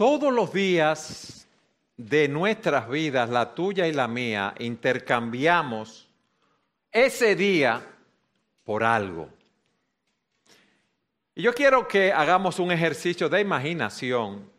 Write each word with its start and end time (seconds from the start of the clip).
Todos 0.00 0.32
los 0.32 0.50
días 0.50 1.46
de 1.94 2.26
nuestras 2.26 2.88
vidas, 2.88 3.28
la 3.28 3.54
tuya 3.54 3.86
y 3.86 3.92
la 3.92 4.08
mía, 4.08 4.54
intercambiamos 4.58 6.08
ese 6.90 7.36
día 7.36 7.86
por 8.64 8.82
algo. 8.82 9.28
Y 11.34 11.42
yo 11.42 11.52
quiero 11.52 11.86
que 11.86 12.14
hagamos 12.14 12.58
un 12.58 12.72
ejercicio 12.72 13.28
de 13.28 13.42
imaginación 13.42 14.50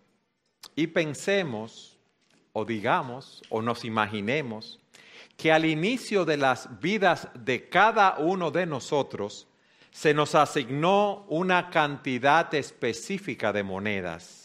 y 0.76 0.86
pensemos 0.86 1.98
o 2.54 2.64
digamos 2.64 3.42
o 3.50 3.64
nos 3.64 3.84
imaginemos 3.84 4.80
que 5.38 5.52
al 5.52 5.66
inicio 5.66 6.24
de 6.24 6.38
las 6.38 6.80
vidas 6.80 7.30
de 7.34 7.68
cada 7.68 8.20
uno 8.20 8.52
de 8.52 8.68
nosotros 8.68 9.48
se 9.90 10.14
nos 10.14 10.36
asignó 10.36 11.26
una 11.30 11.72
cantidad 11.72 12.54
específica 12.54 13.52
de 13.52 13.64
monedas 13.64 14.41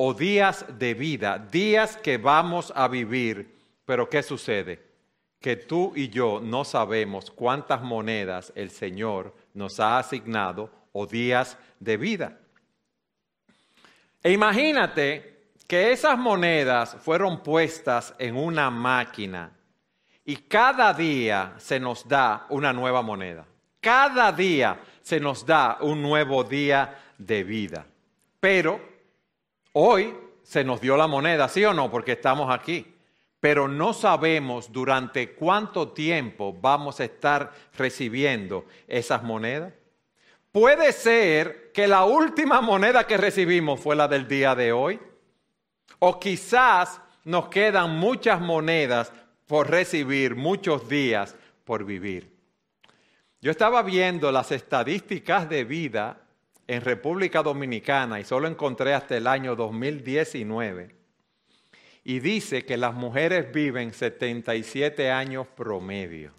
o 0.00 0.14
días 0.14 0.64
de 0.78 0.94
vida, 0.94 1.38
días 1.38 1.96
que 1.96 2.18
vamos 2.18 2.72
a 2.74 2.86
vivir. 2.86 3.52
Pero 3.84 4.08
¿qué 4.08 4.22
sucede? 4.22 4.80
Que 5.40 5.56
tú 5.56 5.92
y 5.96 6.08
yo 6.08 6.40
no 6.40 6.64
sabemos 6.64 7.32
cuántas 7.32 7.82
monedas 7.82 8.52
el 8.54 8.70
Señor 8.70 9.34
nos 9.54 9.80
ha 9.80 9.98
asignado 9.98 10.70
o 10.92 11.04
días 11.04 11.58
de 11.80 11.96
vida. 11.96 12.38
E 14.22 14.32
imagínate 14.32 15.50
que 15.66 15.90
esas 15.90 16.16
monedas 16.16 16.96
fueron 17.00 17.42
puestas 17.42 18.14
en 18.18 18.36
una 18.36 18.70
máquina 18.70 19.50
y 20.24 20.36
cada 20.36 20.94
día 20.94 21.54
se 21.58 21.80
nos 21.80 22.06
da 22.06 22.46
una 22.50 22.72
nueva 22.72 23.02
moneda. 23.02 23.44
Cada 23.80 24.30
día 24.30 24.78
se 25.02 25.18
nos 25.18 25.44
da 25.44 25.78
un 25.80 26.02
nuevo 26.02 26.44
día 26.44 26.98
de 27.18 27.42
vida. 27.42 27.86
Pero 28.38 28.97
hoy 29.80 30.12
se 30.42 30.64
nos 30.64 30.80
dio 30.80 30.96
la 30.96 31.06
moneda, 31.06 31.48
¿sí 31.48 31.64
o 31.64 31.72
no? 31.72 31.88
Porque 31.90 32.12
estamos 32.12 32.50
aquí. 32.52 32.94
Pero 33.38 33.68
no 33.68 33.92
sabemos 33.92 34.72
durante 34.72 35.34
cuánto 35.34 35.92
tiempo 35.92 36.52
vamos 36.52 36.98
a 36.98 37.04
estar 37.04 37.52
recibiendo 37.76 38.64
esas 38.88 39.22
monedas. 39.22 39.72
Puede 40.50 40.92
ser 40.92 41.70
que 41.72 41.86
la 41.86 42.04
última 42.04 42.60
moneda 42.60 43.06
que 43.06 43.16
recibimos 43.16 43.78
fue 43.78 43.94
la 43.94 44.08
del 44.08 44.26
día 44.26 44.56
de 44.56 44.72
hoy. 44.72 44.98
O 46.00 46.18
quizás 46.18 47.00
nos 47.22 47.48
quedan 47.48 47.96
muchas 47.98 48.40
monedas 48.40 49.12
por 49.46 49.70
recibir, 49.70 50.34
muchos 50.34 50.88
días 50.88 51.36
por 51.64 51.84
vivir. 51.84 52.36
Yo 53.40 53.52
estaba 53.52 53.82
viendo 53.82 54.32
las 54.32 54.50
estadísticas 54.50 55.48
de 55.48 55.62
vida 55.62 56.20
en 56.68 56.82
República 56.82 57.42
Dominicana 57.42 58.20
y 58.20 58.24
solo 58.24 58.46
encontré 58.46 58.94
hasta 58.94 59.16
el 59.16 59.26
año 59.26 59.56
2019. 59.56 60.94
Y 62.04 62.20
dice 62.20 62.64
que 62.64 62.76
las 62.76 62.94
mujeres 62.94 63.52
viven 63.52 63.92
77 63.92 65.10
años 65.10 65.48
promedio. 65.48 66.32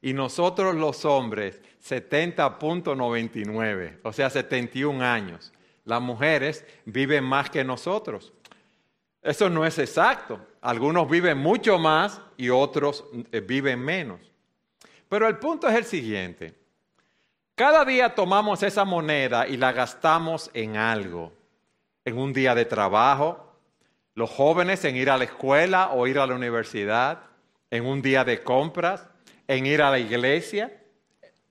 Y 0.00 0.14
nosotros 0.14 0.74
los 0.74 1.04
hombres 1.04 1.62
70.99, 1.86 4.00
o 4.02 4.12
sea, 4.12 4.28
71 4.30 5.04
años. 5.04 5.52
Las 5.84 6.00
mujeres 6.00 6.64
viven 6.84 7.22
más 7.24 7.50
que 7.50 7.62
nosotros. 7.64 8.32
Eso 9.22 9.48
no 9.50 9.66
es 9.66 9.78
exacto. 9.78 10.40
Algunos 10.60 11.08
viven 11.08 11.38
mucho 11.38 11.78
más 11.78 12.20
y 12.36 12.50
otros 12.50 13.04
eh, 13.32 13.40
viven 13.40 13.80
menos. 13.80 14.20
Pero 15.08 15.28
el 15.28 15.38
punto 15.38 15.68
es 15.68 15.76
el 15.76 15.84
siguiente. 15.84 16.54
Cada 17.58 17.84
día 17.84 18.14
tomamos 18.14 18.62
esa 18.62 18.84
moneda 18.84 19.48
y 19.48 19.56
la 19.56 19.72
gastamos 19.72 20.48
en 20.54 20.76
algo. 20.76 21.32
En 22.04 22.16
un 22.16 22.32
día 22.32 22.54
de 22.54 22.64
trabajo, 22.64 23.52
los 24.14 24.30
jóvenes 24.30 24.84
en 24.84 24.94
ir 24.94 25.10
a 25.10 25.18
la 25.18 25.24
escuela 25.24 25.88
o 25.88 26.06
ir 26.06 26.20
a 26.20 26.26
la 26.28 26.36
universidad, 26.36 27.18
en 27.68 27.84
un 27.84 28.00
día 28.00 28.22
de 28.22 28.44
compras, 28.44 29.08
en 29.48 29.66
ir 29.66 29.82
a 29.82 29.90
la 29.90 29.98
iglesia. 29.98 30.72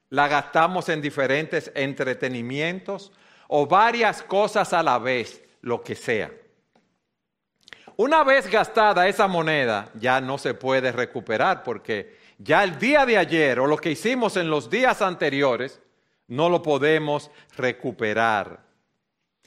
La 0.09 0.29
gastamos 0.29 0.87
en 0.87 1.01
diferentes 1.01 1.73
entretenimientos 1.75 3.11
o 3.49 3.67
varias 3.67 4.23
cosas 4.23 4.71
a 4.71 4.81
la 4.81 4.99
vez, 4.99 5.43
lo 5.59 5.83
que 5.83 5.95
sea. 5.95 6.31
Una 7.97 8.23
vez 8.23 8.49
gastada 8.49 9.09
esa 9.09 9.27
moneda, 9.27 9.89
ya 9.95 10.21
no 10.21 10.37
se 10.37 10.53
puede 10.53 10.93
recuperar 10.93 11.63
porque 11.63 12.15
ya 12.37 12.63
el 12.63 12.79
día 12.79 13.05
de 13.05 13.17
ayer 13.17 13.59
o 13.59 13.67
lo 13.67 13.75
que 13.75 13.91
hicimos 13.91 14.37
en 14.37 14.49
los 14.49 14.69
días 14.69 15.01
anteriores, 15.01 15.81
no 16.27 16.49
lo 16.49 16.61
podemos 16.61 17.31
recuperar. 17.55 18.65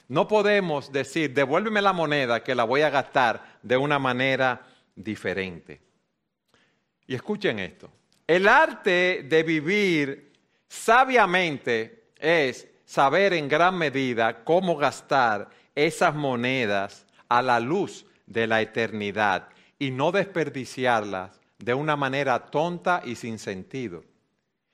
No 0.07 0.27
podemos 0.27 0.91
decir, 0.91 1.33
devuélveme 1.33 1.81
la 1.81 1.93
moneda 1.93 2.43
que 2.43 2.55
la 2.55 2.63
voy 2.63 2.81
a 2.81 2.89
gastar 2.89 3.59
de 3.61 3.77
una 3.77 3.97
manera 3.99 4.61
diferente. 4.95 5.79
Y 7.07 7.15
escuchen 7.15 7.59
esto. 7.59 7.89
El 8.27 8.47
arte 8.47 9.25
de 9.27 9.43
vivir 9.43 10.33
sabiamente 10.67 12.09
es 12.17 12.67
saber 12.85 13.33
en 13.33 13.47
gran 13.47 13.77
medida 13.77 14.43
cómo 14.43 14.75
gastar 14.75 15.49
esas 15.75 16.13
monedas 16.13 17.05
a 17.29 17.41
la 17.41 17.59
luz 17.59 18.05
de 18.25 18.47
la 18.47 18.61
eternidad 18.61 19.49
y 19.79 19.91
no 19.91 20.11
desperdiciarlas 20.11 21.39
de 21.57 21.73
una 21.73 21.95
manera 21.95 22.47
tonta 22.47 23.01
y 23.05 23.15
sin 23.15 23.39
sentido. 23.39 24.03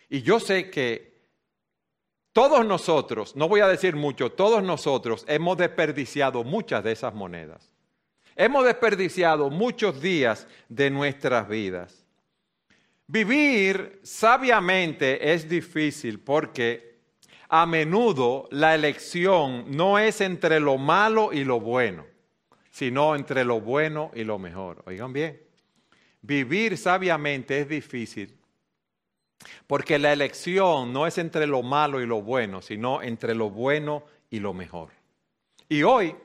Y 0.09 0.21
yo 0.21 0.39
sé 0.39 0.69
que 0.69 1.16
todos 2.37 2.63
nosotros, 2.63 3.35
no 3.35 3.49
voy 3.49 3.61
a 3.61 3.67
decir 3.67 3.95
mucho, 3.95 4.31
todos 4.31 4.61
nosotros 4.61 5.25
hemos 5.27 5.57
desperdiciado 5.57 6.43
muchas 6.43 6.83
de 6.83 6.91
esas 6.91 7.11
monedas. 7.15 7.71
Hemos 8.35 8.63
desperdiciado 8.63 9.49
muchos 9.49 9.99
días 9.99 10.45
de 10.69 10.91
nuestras 10.91 11.49
vidas. 11.49 12.05
Vivir 13.07 13.99
sabiamente 14.03 15.33
es 15.33 15.49
difícil 15.49 16.19
porque 16.19 16.99
a 17.49 17.65
menudo 17.65 18.47
la 18.51 18.75
elección 18.75 19.75
no 19.75 19.97
es 19.97 20.21
entre 20.21 20.59
lo 20.59 20.77
malo 20.77 21.33
y 21.33 21.43
lo 21.43 21.59
bueno, 21.59 22.05
sino 22.69 23.15
entre 23.15 23.45
lo 23.45 23.61
bueno 23.61 24.11
y 24.13 24.23
lo 24.23 24.37
mejor. 24.37 24.83
Oigan 24.85 25.11
bien. 25.11 25.41
Vivir 26.21 26.77
sabiamente 26.77 27.61
es 27.61 27.67
difícil 27.67 28.36
porque 29.67 29.99
la 29.99 30.13
elección 30.13 30.93
no 30.93 31.07
es 31.07 31.17
entre 31.17 31.47
lo 31.47 31.63
malo 31.63 32.01
y 32.01 32.05
lo 32.05 32.21
bueno, 32.21 32.61
sino 32.61 33.01
entre 33.01 33.35
lo 33.35 33.49
bueno 33.49 34.03
y 34.29 34.39
lo 34.39 34.53
mejor. 34.53 34.89
Y 35.69 35.83
hoy 35.83 36.15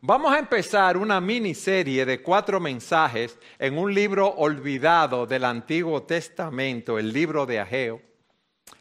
vamos 0.00 0.32
a 0.32 0.38
empezar 0.38 0.96
una 0.96 1.20
miniserie 1.20 2.04
de 2.04 2.22
cuatro 2.22 2.60
mensajes 2.60 3.38
en 3.58 3.76
un 3.76 3.92
libro 3.92 4.28
olvidado 4.28 5.26
del 5.26 5.44
Antiguo 5.44 6.04
Testamento, 6.04 6.98
el 6.98 7.12
libro 7.12 7.46
de 7.46 7.60
Ageo, 7.60 8.00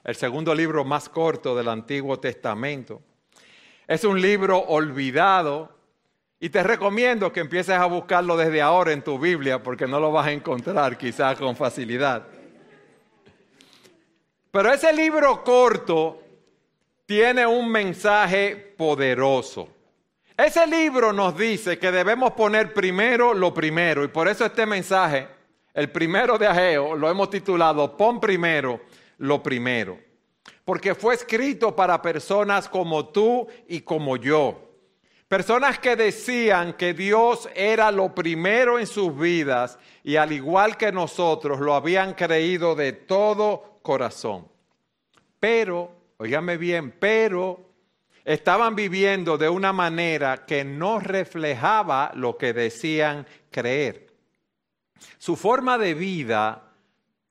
el 0.03 0.15
segundo 0.15 0.53
libro 0.53 0.85
más 0.85 1.09
corto 1.09 1.55
del 1.55 1.67
Antiguo 1.69 2.19
Testamento. 2.19 3.01
Es 3.87 4.03
un 4.03 4.21
libro 4.21 4.59
olvidado 4.59 5.75
y 6.39 6.49
te 6.49 6.61
recomiendo 6.63 7.31
que 7.31 7.39
empieces 7.39 7.75
a 7.75 7.85
buscarlo 7.85 8.37
desde 8.37 8.61
ahora 8.61 8.91
en 8.91 9.03
tu 9.03 9.17
Biblia 9.17 9.63
porque 9.63 9.87
no 9.87 9.99
lo 9.99 10.11
vas 10.11 10.27
a 10.27 10.31
encontrar 10.31 10.97
quizás 10.97 11.37
con 11.37 11.55
facilidad. 11.55 12.27
Pero 14.55 14.71
ese 14.71 14.93
libro 14.93 15.43
corto 15.43 16.21
tiene 17.05 17.45
un 17.45 17.69
mensaje 17.69 18.55
poderoso. 18.77 19.67
Ese 20.37 20.65
libro 20.65 21.11
nos 21.11 21.37
dice 21.37 21.77
que 21.77 21.91
debemos 21.91 22.31
poner 22.31 22.73
primero 22.73 23.33
lo 23.33 23.53
primero 23.53 24.05
y 24.05 24.07
por 24.07 24.29
eso 24.29 24.45
este 24.45 24.65
mensaje, 24.65 25.27
el 25.73 25.91
primero 25.91 26.37
de 26.37 26.47
Ageo, 26.47 26.95
lo 26.95 27.09
hemos 27.09 27.29
titulado 27.29 27.97
Pon 27.97 28.21
primero 28.21 28.79
lo 29.17 29.43
primero. 29.43 29.99
Porque 30.63 30.95
fue 30.95 31.15
escrito 31.15 31.75
para 31.75 32.01
personas 32.01 32.69
como 32.69 33.09
tú 33.09 33.45
y 33.67 33.81
como 33.81 34.15
yo 34.15 34.65
Personas 35.27 35.79
que 35.79 35.95
decían 35.95 36.73
que 36.73 36.93
Dios 36.93 37.49
era 37.55 37.91
lo 37.91 38.15
primero 38.15 38.79
en 38.79 38.87
sus 38.87 39.17
vidas 39.17 39.77
y 40.03 40.15
al 40.17 40.31
igual 40.31 40.77
que 40.77 40.91
nosotros 40.91 41.59
lo 41.59 41.73
habían 41.73 42.13
creído 42.13 42.75
de 42.75 42.93
todo 42.93 43.74
corazón. 43.85 44.47
Pero, 45.39 45.91
oígame 46.17 46.57
bien, 46.57 46.91
pero 46.99 47.69
estaban 48.25 48.75
viviendo 48.75 49.37
de 49.37 49.47
una 49.47 49.71
manera 49.71 50.43
que 50.45 50.65
no 50.65 50.99
reflejaba 50.99 52.11
lo 52.15 52.35
que 52.35 52.51
decían 52.51 53.27
creer. 53.51 54.07
Su 55.19 55.35
forma 55.35 55.77
de 55.77 55.93
vida 55.93 56.63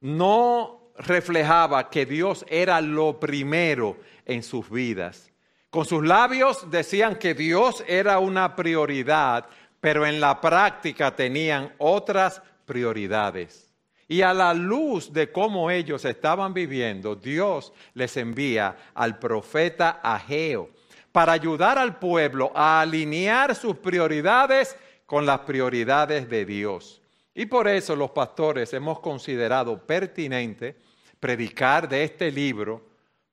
no 0.00 0.92
reflejaba 0.96 1.90
que 1.90 2.06
Dios 2.06 2.46
era 2.48 2.80
lo 2.80 3.18
primero 3.18 3.96
en 4.24 4.44
sus 4.44 4.70
vidas. 4.70 5.32
Con 5.70 5.84
sus 5.84 6.04
labios 6.06 6.70
decían 6.70 7.16
que 7.16 7.34
Dios 7.34 7.82
era 7.88 8.20
una 8.20 8.54
prioridad, 8.54 9.46
pero 9.80 10.06
en 10.06 10.20
la 10.20 10.40
práctica 10.40 11.16
tenían 11.16 11.74
otras 11.78 12.40
prioridades. 12.64 13.63
Y 14.06 14.22
a 14.22 14.34
la 14.34 14.52
luz 14.52 15.12
de 15.12 15.32
cómo 15.32 15.70
ellos 15.70 16.04
estaban 16.04 16.52
viviendo, 16.52 17.16
Dios 17.16 17.72
les 17.94 18.16
envía 18.16 18.76
al 18.94 19.18
profeta 19.18 20.00
Ageo 20.02 20.70
para 21.12 21.32
ayudar 21.32 21.78
al 21.78 21.98
pueblo 21.98 22.52
a 22.54 22.80
alinear 22.80 23.54
sus 23.54 23.76
prioridades 23.76 24.76
con 25.06 25.24
las 25.24 25.40
prioridades 25.40 26.28
de 26.28 26.44
Dios. 26.44 27.00
Y 27.34 27.46
por 27.46 27.68
eso 27.68 27.96
los 27.96 28.10
pastores 28.10 28.72
hemos 28.74 29.00
considerado 29.00 29.78
pertinente 29.78 30.76
predicar 31.18 31.88
de 31.88 32.04
este 32.04 32.30
libro 32.30 32.82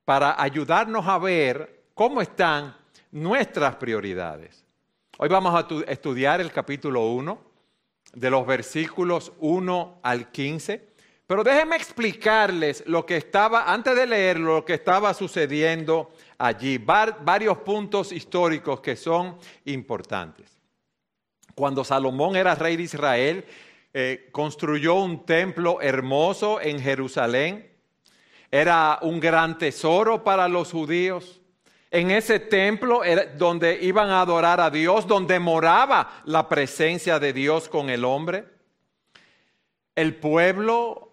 para 0.04 0.40
ayudarnos 0.40 1.06
a 1.06 1.18
ver 1.18 1.82
cómo 1.94 2.20
están 2.20 2.76
nuestras 3.10 3.76
prioridades. 3.76 4.64
Hoy 5.18 5.28
vamos 5.28 5.54
a 5.54 5.66
estudiar 5.90 6.40
el 6.40 6.50
capítulo 6.50 7.06
1, 7.08 7.38
de 8.12 8.30
los 8.30 8.46
versículos 8.46 9.32
1 9.38 10.00
al 10.02 10.30
15. 10.30 10.92
Pero 11.26 11.44
déjenme 11.44 11.76
explicarles 11.76 12.84
lo 12.86 13.06
que 13.06 13.16
estaba, 13.16 13.72
antes 13.72 13.96
de 13.96 14.06
leerlo, 14.06 14.56
lo 14.56 14.64
que 14.64 14.74
estaba 14.74 15.14
sucediendo 15.14 16.12
allí. 16.38 16.78
varios 16.78 17.58
puntos 17.58 18.12
históricos 18.12 18.80
que 18.80 18.96
son 18.96 19.38
importantes. 19.64 20.58
Cuando 21.54 21.84
Salomón 21.84 22.36
era 22.36 22.54
rey 22.54 22.76
de 22.76 22.82
Israel, 22.84 23.44
eh, 23.94 24.28
construyó 24.32 24.94
un 24.94 25.26
templo 25.26 25.80
hermoso 25.82 26.60
en 26.60 26.80
Jerusalén. 26.80 27.70
Era 28.50 28.98
un 29.02 29.20
gran 29.20 29.58
tesoro 29.58 30.24
para 30.24 30.48
los 30.48 30.72
judíos. 30.72 31.41
En 31.92 32.10
ese 32.10 32.40
templo 32.40 33.02
donde 33.36 33.78
iban 33.82 34.08
a 34.08 34.22
adorar 34.22 34.62
a 34.62 34.70
Dios, 34.70 35.06
donde 35.06 35.38
moraba 35.38 36.22
la 36.24 36.48
presencia 36.48 37.18
de 37.18 37.34
Dios 37.34 37.68
con 37.68 37.90
el 37.90 38.06
hombre. 38.06 38.46
El 39.94 40.16
pueblo 40.16 41.10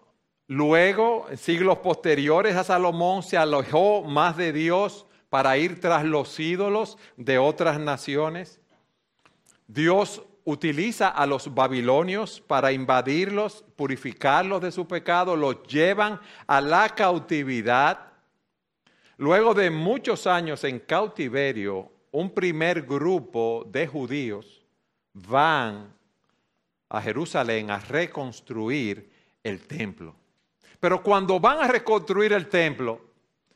luego, 0.47 1.27
en 1.29 1.37
siglos 1.37 1.79
posteriores 1.79 2.55
a 2.55 2.63
Salomón, 2.63 3.23
se 3.23 3.35
alojó 3.35 4.03
más 4.03 4.37
de 4.37 4.53
Dios 4.53 5.05
para 5.29 5.57
ir 5.57 5.81
tras 5.81 6.05
los 6.05 6.39
ídolos 6.39 6.97
de 7.17 7.37
otras 7.37 7.77
naciones. 7.77 8.61
Dios 9.67 10.23
utiliza 10.45 11.09
a 11.09 11.25
los 11.25 11.53
babilonios 11.53 12.39
para 12.39 12.71
invadirlos, 12.71 13.65
purificarlos 13.75 14.61
de 14.61 14.71
su 14.71 14.87
pecado, 14.87 15.35
los 15.35 15.61
llevan 15.63 16.21
a 16.47 16.61
la 16.61 16.87
cautividad 16.87 18.09
Luego 19.19 19.53
de 19.53 19.69
muchos 19.69 20.25
años 20.27 20.63
en 20.63 20.79
cautiverio, 20.79 21.91
un 22.11 22.33
primer 22.33 22.83
grupo 22.83 23.65
de 23.67 23.85
judíos 23.85 24.65
van 25.11 25.93
a 26.87 27.01
Jerusalén 27.01 27.69
a 27.69 27.79
reconstruir 27.79 29.11
el 29.43 29.67
templo. 29.67 30.15
Pero 30.79 31.03
cuando 31.03 31.37
van 31.37 31.59
a 31.59 31.67
reconstruir 31.67 32.31
el 32.31 32.47
templo, 32.47 33.01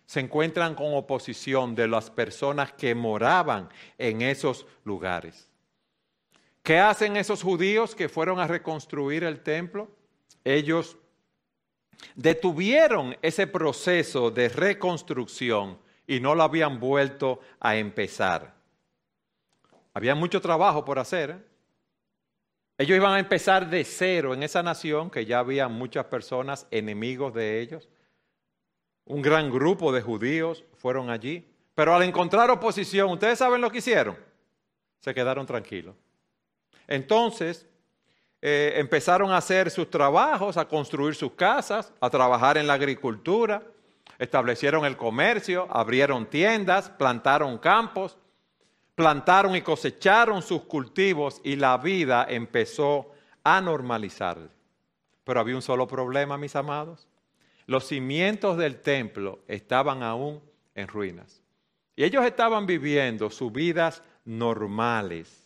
se 0.06 0.20
encuentran 0.20 0.76
con 0.76 0.94
oposición 0.96 1.76
de 1.76 1.88
las 1.88 2.12
personas 2.12 2.74
que 2.74 2.94
moraban 2.94 3.70
en 3.98 4.22
esos 4.22 4.66
lugares. 4.84 5.50
¿Qué 6.62 6.78
hacen 6.78 7.16
esos 7.16 7.42
judíos 7.42 7.96
que 7.96 8.10
fueron 8.10 8.38
a 8.42 8.48
reconstruir 8.48 9.24
el 9.24 9.42
templo? 9.42 9.90
Ellos 10.44 10.98
detuvieron 12.16 13.18
ese 13.22 13.48
proceso 13.48 14.32
de 14.32 14.50
reconstrucción 14.50 15.78
y 16.08 16.20
no 16.20 16.36
lo 16.36 16.44
habían 16.44 16.80
vuelto 16.80 17.40
a 17.60 17.76
empezar. 17.76 18.54
Había 19.94 20.16
mucho 20.16 20.42
trabajo 20.42 20.84
por 20.84 21.00
hacer. 21.00 21.46
Ellos 22.78 22.98
iban 22.98 23.14
a 23.14 23.20
empezar 23.20 23.70
de 23.70 23.84
cero 23.84 24.34
en 24.34 24.44
esa 24.44 24.64
nación, 24.64 25.10
que 25.10 25.26
ya 25.26 25.40
había 25.40 25.68
muchas 25.68 26.06
personas 26.06 26.68
enemigos 26.72 27.34
de 27.34 27.62
ellos. 27.62 27.88
Un 29.06 29.22
gran 29.22 29.52
grupo 29.52 29.92
de 29.92 30.02
judíos 30.02 30.64
fueron 30.78 31.10
allí. 31.10 31.48
Pero 31.76 31.96
al 31.96 32.04
encontrar 32.04 32.50
oposición, 32.50 33.12
¿ustedes 33.12 33.40
saben 33.40 33.62
lo 33.62 33.72
que 33.72 33.80
hicieron? 33.80 34.18
Se 35.00 35.14
quedaron 35.14 35.46
tranquilos. 35.46 35.96
Entonces, 36.88 37.68
eh, 38.46 38.74
empezaron 38.76 39.32
a 39.32 39.38
hacer 39.38 39.72
sus 39.72 39.90
trabajos, 39.90 40.58
a 40.58 40.68
construir 40.68 41.16
sus 41.16 41.32
casas, 41.32 41.94
a 42.02 42.10
trabajar 42.10 42.58
en 42.58 42.68
la 42.68 42.74
agricultura, 42.74 43.64
establecieron 44.20 44.84
el 44.84 44.98
comercio, 44.98 45.66
abrieron 45.72 46.26
tiendas, 46.26 46.90
plantaron 46.90 47.58
campos, 47.58 48.18
plantaron 48.96 49.56
y 49.56 49.62
cosecharon 49.62 50.42
sus 50.42 50.64
cultivos 50.64 51.40
y 51.46 51.56
la 51.56 51.78
vida 51.78 52.28
empezó 52.30 53.14
a 53.46 53.62
normalizar. 53.62 54.38
Pero 55.24 55.40
había 55.40 55.56
un 55.56 55.62
solo 55.62 55.88
problema, 55.88 56.38
mis 56.38 56.58
amados. 56.58 57.08
Los 57.66 57.88
cimientos 57.88 58.58
del 58.58 58.82
templo 58.82 59.40
estaban 59.48 60.04
aún 60.04 60.42
en 60.76 60.90
ruinas. 60.90 61.42
Y 61.96 62.04
ellos 62.04 62.26
estaban 62.26 62.66
viviendo 62.66 63.30
sus 63.30 63.54
vidas 63.54 64.04
normales. 64.26 65.43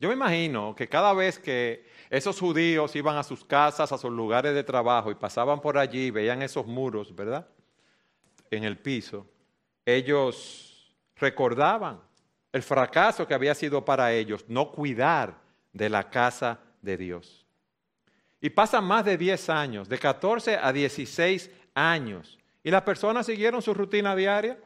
Yo 0.00 0.08
me 0.08 0.14
imagino 0.14 0.74
que 0.76 0.88
cada 0.88 1.12
vez 1.12 1.38
que 1.38 1.84
esos 2.08 2.38
judíos 2.38 2.94
iban 2.94 3.16
a 3.16 3.24
sus 3.24 3.44
casas, 3.44 3.90
a 3.90 3.98
sus 3.98 4.10
lugares 4.10 4.54
de 4.54 4.62
trabajo 4.62 5.10
y 5.10 5.16
pasaban 5.16 5.60
por 5.60 5.76
allí, 5.76 6.10
veían 6.10 6.42
esos 6.42 6.66
muros, 6.66 7.14
¿verdad? 7.14 7.48
En 8.50 8.64
el 8.64 8.78
piso. 8.78 9.26
Ellos 9.84 10.94
recordaban 11.16 12.00
el 12.52 12.62
fracaso 12.62 13.26
que 13.26 13.34
había 13.34 13.54
sido 13.54 13.84
para 13.84 14.12
ellos 14.12 14.44
no 14.48 14.70
cuidar 14.70 15.38
de 15.72 15.88
la 15.88 16.08
casa 16.08 16.60
de 16.80 16.96
Dios. 16.96 17.44
Y 18.40 18.50
pasan 18.50 18.84
más 18.84 19.04
de 19.04 19.16
10 19.16 19.50
años, 19.50 19.88
de 19.88 19.98
14 19.98 20.56
a 20.56 20.72
16 20.72 21.50
años, 21.74 22.38
y 22.62 22.70
las 22.70 22.82
personas 22.82 23.26
siguieron 23.26 23.62
su 23.62 23.74
rutina 23.74 24.14
diaria. 24.14 24.58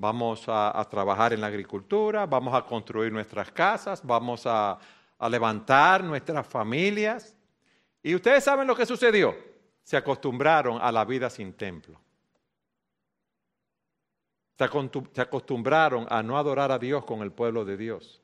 Vamos 0.00 0.44
a, 0.48 0.82
trabajar 0.90 1.34
en 1.34 1.42
la 1.42 1.48
agricultura, 1.48 2.24
vamos 2.24 2.54
a 2.54 2.64
construir 2.64 3.12
nuestras 3.12 3.50
casas, 3.52 4.00
vamos 4.02 4.46
a, 4.46 4.78
a 5.18 5.28
levantar 5.28 6.02
nuestras 6.02 6.46
familias. 6.46 7.36
Y 8.02 8.14
ustedes 8.14 8.42
saben 8.42 8.66
lo 8.66 8.74
que 8.74 8.86
sucedió. 8.86 9.36
Se 9.82 9.98
acostumbraron 9.98 10.78
a 10.80 10.90
la 10.90 11.04
vida 11.04 11.28
sin 11.28 11.52
templo. 11.52 12.00
Se 14.56 15.20
acostumbraron 15.20 16.06
a 16.08 16.22
no 16.22 16.38
adorar 16.38 16.72
a 16.72 16.78
Dios 16.78 17.04
con 17.04 17.20
el 17.20 17.30
pueblo 17.30 17.66
de 17.66 17.76
Dios. 17.76 18.22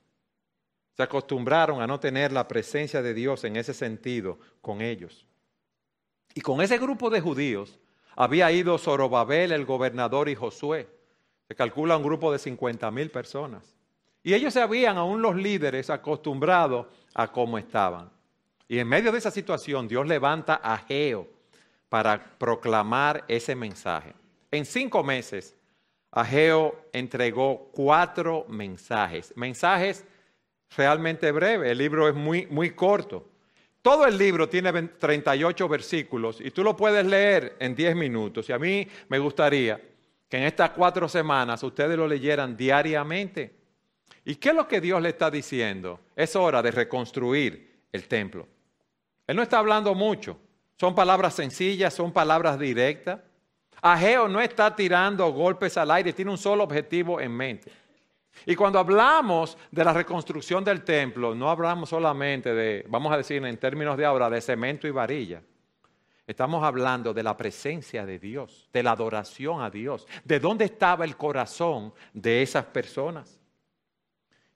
Se 0.94 1.02
acostumbraron 1.02 1.82
a 1.82 1.86
no 1.86 2.00
tener 2.00 2.32
la 2.32 2.48
presencia 2.48 3.02
de 3.02 3.12
Dios 3.12 3.44
en 3.44 3.56
ese 3.56 3.74
sentido 3.74 4.38
con 4.62 4.80
ellos. 4.80 5.26
Y 6.32 6.40
con 6.40 6.62
ese 6.62 6.78
grupo 6.78 7.10
de 7.10 7.20
judíos 7.20 7.78
había 8.14 8.50
ido 8.50 8.78
Zorobabel, 8.78 9.52
el 9.52 9.66
gobernador, 9.66 10.30
y 10.30 10.34
Josué. 10.34 10.95
Se 11.48 11.54
calcula 11.54 11.96
un 11.96 12.02
grupo 12.02 12.32
de 12.32 12.38
50 12.38 12.90
mil 12.90 13.10
personas. 13.10 13.76
Y 14.22 14.34
ellos 14.34 14.52
se 14.52 14.60
habían, 14.60 14.96
aún 14.96 15.22
los 15.22 15.36
líderes, 15.36 15.90
acostumbrado 15.90 16.88
a 17.14 17.30
cómo 17.30 17.58
estaban. 17.58 18.10
Y 18.68 18.78
en 18.78 18.88
medio 18.88 19.12
de 19.12 19.18
esa 19.18 19.30
situación, 19.30 19.86
Dios 19.86 20.06
levanta 20.06 20.56
a 20.56 20.76
Geo 20.78 21.28
para 21.88 22.36
proclamar 22.38 23.24
ese 23.28 23.54
mensaje. 23.54 24.12
En 24.50 24.64
cinco 24.64 25.04
meses, 25.04 25.56
Ageo 26.10 26.88
entregó 26.92 27.70
cuatro 27.72 28.46
mensajes, 28.48 29.32
mensajes 29.36 30.04
realmente 30.76 31.30
breves. 31.30 31.70
El 31.70 31.78
libro 31.78 32.08
es 32.08 32.14
muy, 32.14 32.46
muy 32.46 32.70
corto. 32.70 33.28
Todo 33.82 34.06
el 34.06 34.18
libro 34.18 34.48
tiene 34.48 34.72
38 34.72 35.68
versículos 35.68 36.40
y 36.40 36.50
tú 36.50 36.64
lo 36.64 36.76
puedes 36.76 37.06
leer 37.06 37.56
en 37.60 37.74
10 37.74 37.94
minutos. 37.94 38.48
Y 38.48 38.52
a 38.52 38.58
mí 38.58 38.88
me 39.08 39.18
gustaría 39.18 39.80
que 40.28 40.36
en 40.36 40.44
estas 40.44 40.70
cuatro 40.70 41.08
semanas 41.08 41.62
ustedes 41.62 41.96
lo 41.96 42.06
leyeran 42.06 42.56
diariamente 42.56 43.56
¿Y 44.28 44.34
qué 44.34 44.48
es 44.48 44.54
lo 44.56 44.66
que 44.66 44.80
Dios 44.80 45.00
le 45.00 45.10
está 45.10 45.30
diciendo? 45.30 46.00
Es 46.16 46.34
hora 46.34 46.60
de 46.60 46.72
reconstruir 46.72 47.84
el 47.92 48.08
templo. 48.08 48.48
Él 49.24 49.36
no 49.36 49.42
está 49.42 49.60
hablando 49.60 49.94
mucho. 49.94 50.36
Son 50.78 50.96
palabras 50.96 51.34
sencillas, 51.34 51.94
son 51.94 52.12
palabras 52.12 52.58
directas. 52.58 53.20
Ageo 53.80 54.26
no 54.26 54.40
está 54.40 54.74
tirando 54.74 55.30
golpes 55.32 55.76
al 55.76 55.92
aire, 55.92 56.12
tiene 56.12 56.32
un 56.32 56.38
solo 56.38 56.64
objetivo 56.64 57.20
en 57.20 57.30
mente. 57.30 57.70
Y 58.44 58.56
cuando 58.56 58.80
hablamos 58.80 59.56
de 59.70 59.84
la 59.84 59.92
reconstrucción 59.92 60.64
del 60.64 60.82
templo, 60.82 61.32
no 61.32 61.48
hablamos 61.48 61.88
solamente 61.88 62.52
de, 62.52 62.84
vamos 62.88 63.12
a 63.12 63.18
decir 63.18 63.44
en 63.44 63.56
términos 63.58 63.96
de 63.96 64.04
ahora, 64.04 64.28
de 64.28 64.40
cemento 64.40 64.88
y 64.88 64.90
varilla. 64.90 65.40
Estamos 66.26 66.64
hablando 66.64 67.14
de 67.14 67.22
la 67.22 67.36
presencia 67.36 68.04
de 68.04 68.18
Dios, 68.18 68.68
de 68.72 68.82
la 68.82 68.92
adoración 68.92 69.62
a 69.62 69.70
Dios, 69.70 70.06
de 70.24 70.40
dónde 70.40 70.64
estaba 70.64 71.04
el 71.04 71.16
corazón 71.16 71.94
de 72.12 72.42
esas 72.42 72.64
personas. 72.66 73.38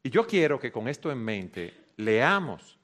Y 0.02 0.10
yo 0.10 0.26
quiero 0.26 0.58
que 0.58 0.72
con 0.72 0.88
esto 0.88 1.12
en 1.12 1.18
mente 1.18 1.74
leamos 1.96 2.78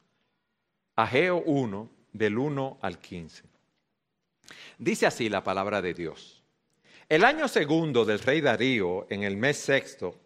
Ageo 0.95 1.43
1 1.47 1.91
del 2.13 2.39
1 2.39 2.79
al 2.81 2.99
15. 2.99 3.43
Dice 4.79 5.07
así 5.07 5.29
la 5.29 5.43
palabra 5.43 5.83
de 5.83 5.93
Dios. 5.93 6.43
El 7.09 7.25
año 7.25 7.49
segundo 7.49 8.05
del 8.05 8.21
rey 8.21 8.41
Darío, 8.41 9.07
en 9.11 9.25
el 9.25 9.37
mes 9.37 9.59
sexto, 9.59 10.19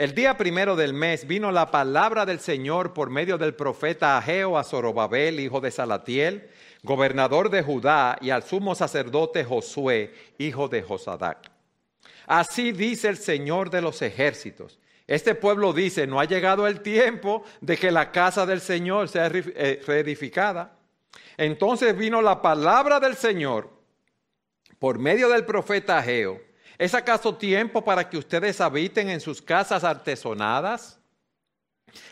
el 0.00 0.14
día 0.14 0.38
primero 0.38 0.76
del 0.76 0.94
mes 0.94 1.26
vino 1.26 1.52
la 1.52 1.70
palabra 1.70 2.24
del 2.24 2.40
Señor 2.40 2.94
por 2.94 3.10
medio 3.10 3.36
del 3.36 3.54
profeta 3.54 4.16
Ageo 4.16 4.56
a 4.56 4.64
Zorobabel, 4.64 5.38
hijo 5.40 5.60
de 5.60 5.70
Salatiel, 5.70 6.48
gobernador 6.82 7.50
de 7.50 7.62
Judá, 7.62 8.16
y 8.22 8.30
al 8.30 8.42
sumo 8.42 8.74
sacerdote 8.74 9.44
Josué, 9.44 10.14
hijo 10.38 10.68
de 10.68 10.80
Josadac 10.80 11.50
Así 12.26 12.72
dice 12.72 13.08
el 13.08 13.18
Señor 13.18 13.68
de 13.68 13.82
los 13.82 14.00
ejércitos. 14.00 14.78
Este 15.06 15.34
pueblo 15.34 15.74
dice, 15.74 16.06
no 16.06 16.18
ha 16.18 16.24
llegado 16.24 16.66
el 16.66 16.80
tiempo 16.80 17.44
de 17.60 17.76
que 17.76 17.90
la 17.90 18.10
casa 18.10 18.46
del 18.46 18.62
Señor 18.62 19.10
sea 19.10 19.26
eh, 19.30 19.82
reedificada. 19.86 20.78
Entonces 21.36 21.94
vino 21.94 22.22
la 22.22 22.40
palabra 22.40 23.00
del 23.00 23.16
Señor 23.16 23.68
por 24.78 24.98
medio 24.98 25.28
del 25.28 25.44
profeta 25.44 25.98
Ageo. 25.98 26.40
¿Es 26.80 26.94
acaso 26.94 27.34
tiempo 27.34 27.84
para 27.84 28.08
que 28.08 28.16
ustedes 28.16 28.58
habiten 28.58 29.10
en 29.10 29.20
sus 29.20 29.42
casas 29.42 29.84
artesonadas 29.84 30.98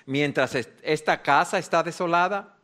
mientras 0.04 0.54
esta 0.82 1.22
casa 1.22 1.56
está 1.56 1.82
desolada? 1.82 2.54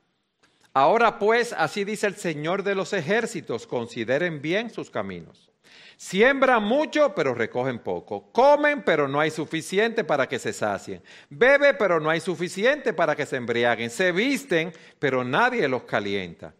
Ahora 0.74 1.18
pues, 1.18 1.54
así 1.54 1.82
dice 1.82 2.06
el 2.06 2.16
Señor 2.16 2.62
de 2.62 2.74
los 2.74 2.92
ejércitos, 2.92 3.66
consideren 3.66 4.42
bien 4.42 4.68
sus 4.68 4.90
caminos. 4.90 5.50
Siembran 5.96 6.62
mucho, 6.62 7.14
pero 7.14 7.32
recogen 7.32 7.78
poco. 7.78 8.30
Comen, 8.32 8.82
pero 8.82 9.08
no 9.08 9.18
hay 9.18 9.30
suficiente 9.30 10.04
para 10.04 10.28
que 10.28 10.38
se 10.38 10.52
sacien. 10.52 11.02
Bebe, 11.30 11.72
pero 11.72 12.00
no 12.00 12.10
hay 12.10 12.20
suficiente 12.20 12.92
para 12.92 13.16
que 13.16 13.24
se 13.24 13.36
embriaguen. 13.36 13.88
Se 13.88 14.12
visten, 14.12 14.74
pero 14.98 15.24
nadie 15.24 15.66
los 15.68 15.84
calienta. 15.84 16.52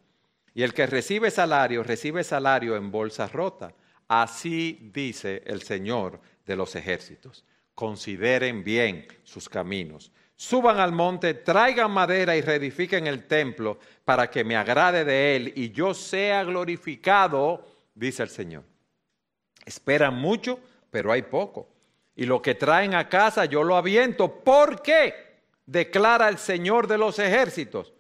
Y 0.55 0.63
el 0.63 0.73
que 0.73 0.87
recibe 0.87 1.31
salario, 1.31 1.83
recibe 1.83 2.25
salario 2.25 2.77
en 2.77 2.91
bolsa 2.91 3.27
rota. 3.27 3.75
Así 4.09 4.91
dice 4.93 5.43
el 5.47 5.63
Señor 5.63 6.21
de 6.47 6.57
los 6.57 6.75
ejércitos. 6.77 7.45
Consideren 7.75 8.63
bien 8.63 9.07
sus 9.25 9.49
caminos 9.49 10.13
suban 10.37 10.79
al 10.79 10.93
monte, 10.93 11.35
traigan 11.35 11.91
madera 11.91 12.37
y 12.37 12.41
reedifiquen 12.41 13.07
el 13.07 13.27
templo 13.27 13.79
para 14.05 14.31
que 14.31 14.45
me 14.45 14.57
agrade 14.57 15.05
de 15.05 15.37
él 15.37 15.53
y 15.57 15.71
yo 15.71 15.95
sea 15.95 16.45
glorificado, 16.45 17.67
dice 17.95 18.23
el 18.23 18.29
Señor. 18.29 18.65
Esperan 19.65 20.15
mucho, 20.15 20.61
pero 20.91 21.13
hay 21.13 21.23
poco. 21.23 21.69
Y 22.15 22.27
lo 22.27 22.43
que 22.43 22.55
traen 22.55 22.95
a 22.95 23.09
casa 23.09 23.47
yo 23.47 23.65
lo 23.65 23.77
aviento. 23.77 24.41
¿Por 24.41 24.83
qué? 24.83 25.15
Declara 25.67 26.29
el 26.29 26.39
Señor 26.39 26.87
de 26.87 26.99
los 26.99 27.19
ejércitos. 27.19 27.94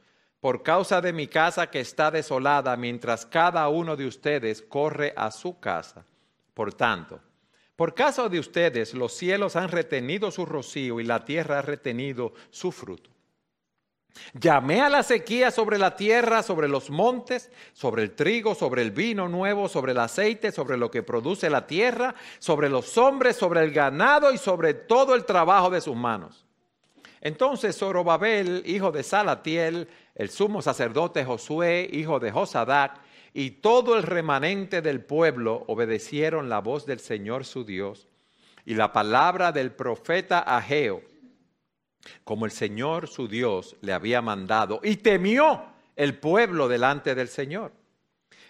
Por 0.45 0.63
causa 0.63 1.01
de 1.01 1.15
mi 1.15 1.27
casa 1.27 1.71
que 1.71 1.81
está 1.81 2.11
desolada, 2.11 2.77
mientras 2.77 3.25
cada 3.25 3.67
uno 3.71 3.97
de 3.97 4.07
ustedes 4.07 4.61
corre 4.61 5.15
a 5.17 5.31
su 5.31 5.59
casa. 5.59 6.05
Por 6.53 6.75
tanto, 6.75 7.19
por 7.75 7.95
caso 7.95 8.29
de 8.29 8.39
ustedes, 8.39 8.93
los 8.93 9.15
cielos 9.15 9.57
han 9.57 9.71
retenido 9.71 10.31
su 10.31 10.45
rocío 10.45 11.01
y 11.01 11.05
la 11.05 11.25
tierra 11.25 11.61
ha 11.61 11.63
retenido 11.63 12.35
su 12.51 12.73
fruto. 12.73 13.09
Llamé 14.35 14.83
a 14.83 14.91
la 14.91 15.03
sequía 15.03 15.51
sobre 15.51 15.79
la 15.79 15.97
tierra, 15.97 16.43
sobre 16.43 16.69
los 16.69 16.91
montes, 16.91 17.51
sobre 17.73 18.03
el 18.03 18.15
trigo, 18.15 18.55
sobre 18.55 18.83
el 18.83 18.91
vino 18.91 19.31
nuevo, 19.31 19.67
sobre 19.67 19.93
el 19.93 19.99
aceite, 19.99 20.53
sobre 20.53 20.77
lo 20.77 20.91
que 20.91 21.03
produce 21.03 21.49
la 21.49 21.67
tierra, 21.67 22.15
sobre 22.39 22.69
los 22.69 22.99
hombres, 22.99 23.37
sobre 23.37 23.63
el 23.63 23.71
ganado 23.71 24.31
y 24.31 24.37
sobre 24.37 24.75
todo 24.75 25.15
el 25.15 25.25
trabajo 25.25 25.71
de 25.71 25.81
sus 25.81 25.97
manos. 25.97 26.45
Entonces 27.23 27.79
Zorobabel, 27.79 28.63
hijo 28.67 28.93
de 28.93 29.03
Salatiel, 29.03 29.89
el 30.15 30.31
sumo 30.31 30.63
sacerdote 30.63 31.25
Josué, 31.25 31.89
hijo 31.93 32.21
de 32.21 32.31
Josadac, 32.31 33.01
y 33.33 33.51
todo 33.51 33.97
el 33.97 34.05
remanente 34.05 34.81
del 34.81 35.01
pueblo 35.05 35.65
obedecieron 35.67 36.49
la 36.49 36.61
voz 36.61 36.87
del 36.87 37.01
Señor 37.01 37.45
su 37.45 37.65
Dios 37.65 38.07
y 38.65 38.75
la 38.75 38.93
palabra 38.93 39.51
del 39.51 39.73
profeta 39.73 40.39
Ageo, 40.39 41.03
como 42.23 42.47
el 42.47 42.53
Señor 42.53 43.09
su 43.09 43.27
Dios 43.27 43.77
le 43.81 43.93
había 43.93 44.23
mandado, 44.23 44.81
y 44.85 44.97
temió 44.97 45.65
el 45.97 46.17
pueblo 46.19 46.69
delante 46.69 47.15
del 47.15 47.29
Señor. 47.29 47.73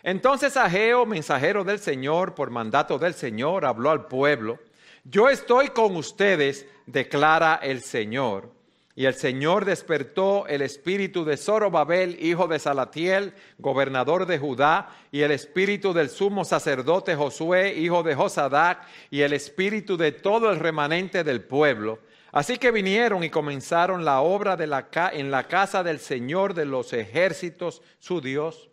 Entonces 0.02 0.56
Ageo, 0.59 1.06
mensajero 1.06 1.64
del 1.64 1.78
Señor, 1.78 2.35
por 2.35 2.50
mandato 2.50 2.99
del 2.99 3.14
Señor, 3.14 3.64
habló 3.64 3.90
al 3.90 4.06
pueblo, 4.06 4.59
yo 5.04 5.30
estoy 5.30 5.68
con 5.68 5.97
ustedes, 5.97 6.66
declara 6.87 7.56
el 7.62 7.80
Señor 7.80 8.50
y 8.96 9.06
el 9.06 9.14
Señor 9.14 9.64
despertó 9.64 10.46
el 10.46 10.62
espíritu 10.62 11.24
de 11.24 11.36
Zorobabel, 11.36 12.16
hijo 12.24 12.46
de 12.46 12.60
Salatiel, 12.60 13.34
gobernador 13.58 14.24
de 14.26 14.38
Judá, 14.38 14.88
y 15.10 15.22
el 15.22 15.32
espíritu 15.32 15.92
del 15.92 16.08
sumo 16.08 16.44
sacerdote 16.44 17.16
Josué, 17.16 17.74
hijo 17.76 18.04
de 18.04 18.14
Josadac, 18.14 18.86
y 19.10 19.22
el 19.22 19.32
espíritu 19.32 19.96
de 19.96 20.12
todo 20.12 20.52
el 20.52 20.60
remanente 20.60 21.24
del 21.24 21.42
pueblo. 21.42 21.98
Así 22.30 22.56
que 22.56 22.70
vinieron 22.70 23.24
y 23.24 23.30
comenzaron 23.30 24.04
la 24.04 24.20
obra 24.20 24.56
de 24.56 24.68
la 24.68 24.88
en 25.12 25.30
la 25.32 25.48
casa 25.48 25.82
del 25.82 25.98
Señor 25.98 26.54
de 26.54 26.64
los 26.64 26.92
ejércitos, 26.92 27.82
su 27.98 28.20
Dios, 28.20 28.70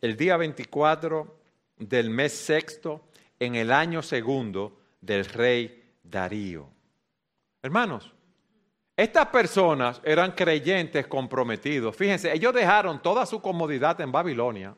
el 0.00 0.16
día 0.16 0.36
24 0.36 1.38
del 1.78 2.10
mes 2.10 2.32
sexto, 2.32 3.04
en 3.38 3.54
el 3.54 3.70
año 3.70 4.02
segundo 4.02 4.80
del 5.00 5.24
rey 5.26 5.92
Darío. 6.02 6.68
Hermanos, 7.62 8.12
estas 8.98 9.26
personas 9.26 10.00
eran 10.02 10.32
creyentes 10.32 11.06
comprometidos. 11.06 11.94
Fíjense, 11.94 12.32
ellos 12.32 12.52
dejaron 12.52 13.00
toda 13.00 13.24
su 13.26 13.40
comodidad 13.40 14.00
en 14.00 14.10
Babilonia, 14.10 14.74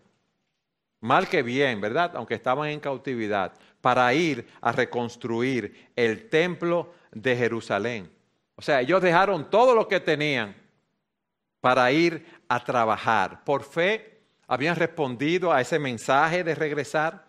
mal 1.01 1.27
que 1.27 1.43
bien, 1.43 1.81
¿verdad? 1.81 2.15
Aunque 2.17 2.35
estaban 2.35 2.69
en 2.69 2.81
cautividad, 2.81 3.55
para 3.81 4.13
ir 4.13 4.47
a 4.61 4.73
reconstruir 4.73 5.89
el 5.97 6.29
templo 6.29 6.93
de 7.13 7.35
Jerusalén. 7.35 8.13
O 8.57 8.61
sea, 8.61 8.83
ellos 8.83 9.01
dejaron 9.01 9.49
todo 9.49 9.75
lo 9.75 9.89
que 9.89 10.01
tenían 10.01 10.55
para 11.63 11.91
ir 11.91 12.27
a 12.47 12.63
trabajar. 12.63 13.43
Por 13.43 13.65
fe 13.65 14.21
habían 14.47 14.77
respondido 14.77 15.51
a 15.51 15.63
ese 15.63 15.79
mensaje 15.79 16.45
de 16.45 16.55
regresar 16.55 17.25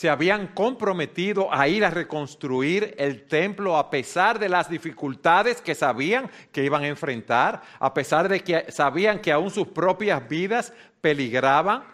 se 0.00 0.08
habían 0.08 0.46
comprometido 0.46 1.52
a 1.52 1.68
ir 1.68 1.84
a 1.84 1.90
reconstruir 1.90 2.94
el 2.96 3.24
templo 3.24 3.76
a 3.76 3.90
pesar 3.90 4.38
de 4.38 4.48
las 4.48 4.70
dificultades 4.70 5.60
que 5.60 5.74
sabían 5.74 6.30
que 6.52 6.64
iban 6.64 6.84
a 6.84 6.88
enfrentar, 6.88 7.60
a 7.78 7.92
pesar 7.92 8.26
de 8.30 8.40
que 8.40 8.72
sabían 8.72 9.18
que 9.18 9.30
aún 9.30 9.50
sus 9.50 9.68
propias 9.68 10.26
vidas 10.26 10.72
peligraban, 11.02 11.84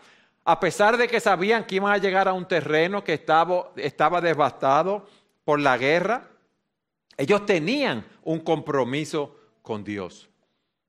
a 0.45 0.61
pesar 0.61 0.97
de 0.97 1.09
que 1.09 1.19
sabían 1.19 1.65
que 1.65 1.75
iban 1.75 1.93
a 1.93 1.99
llegar 1.99 2.29
a 2.29 2.33
un 2.33 2.47
terreno 2.47 3.03
que 3.03 3.15
estaba, 3.15 3.73
estaba 3.75 4.21
devastado 4.21 5.09
por 5.45 5.59
la 5.59 5.77
guerra. 5.77 6.29
Ellos 7.17 7.45
tenían 7.45 8.07
un 8.23 8.39
compromiso 8.39 9.37
con 9.63 9.83
Dios. 9.83 10.29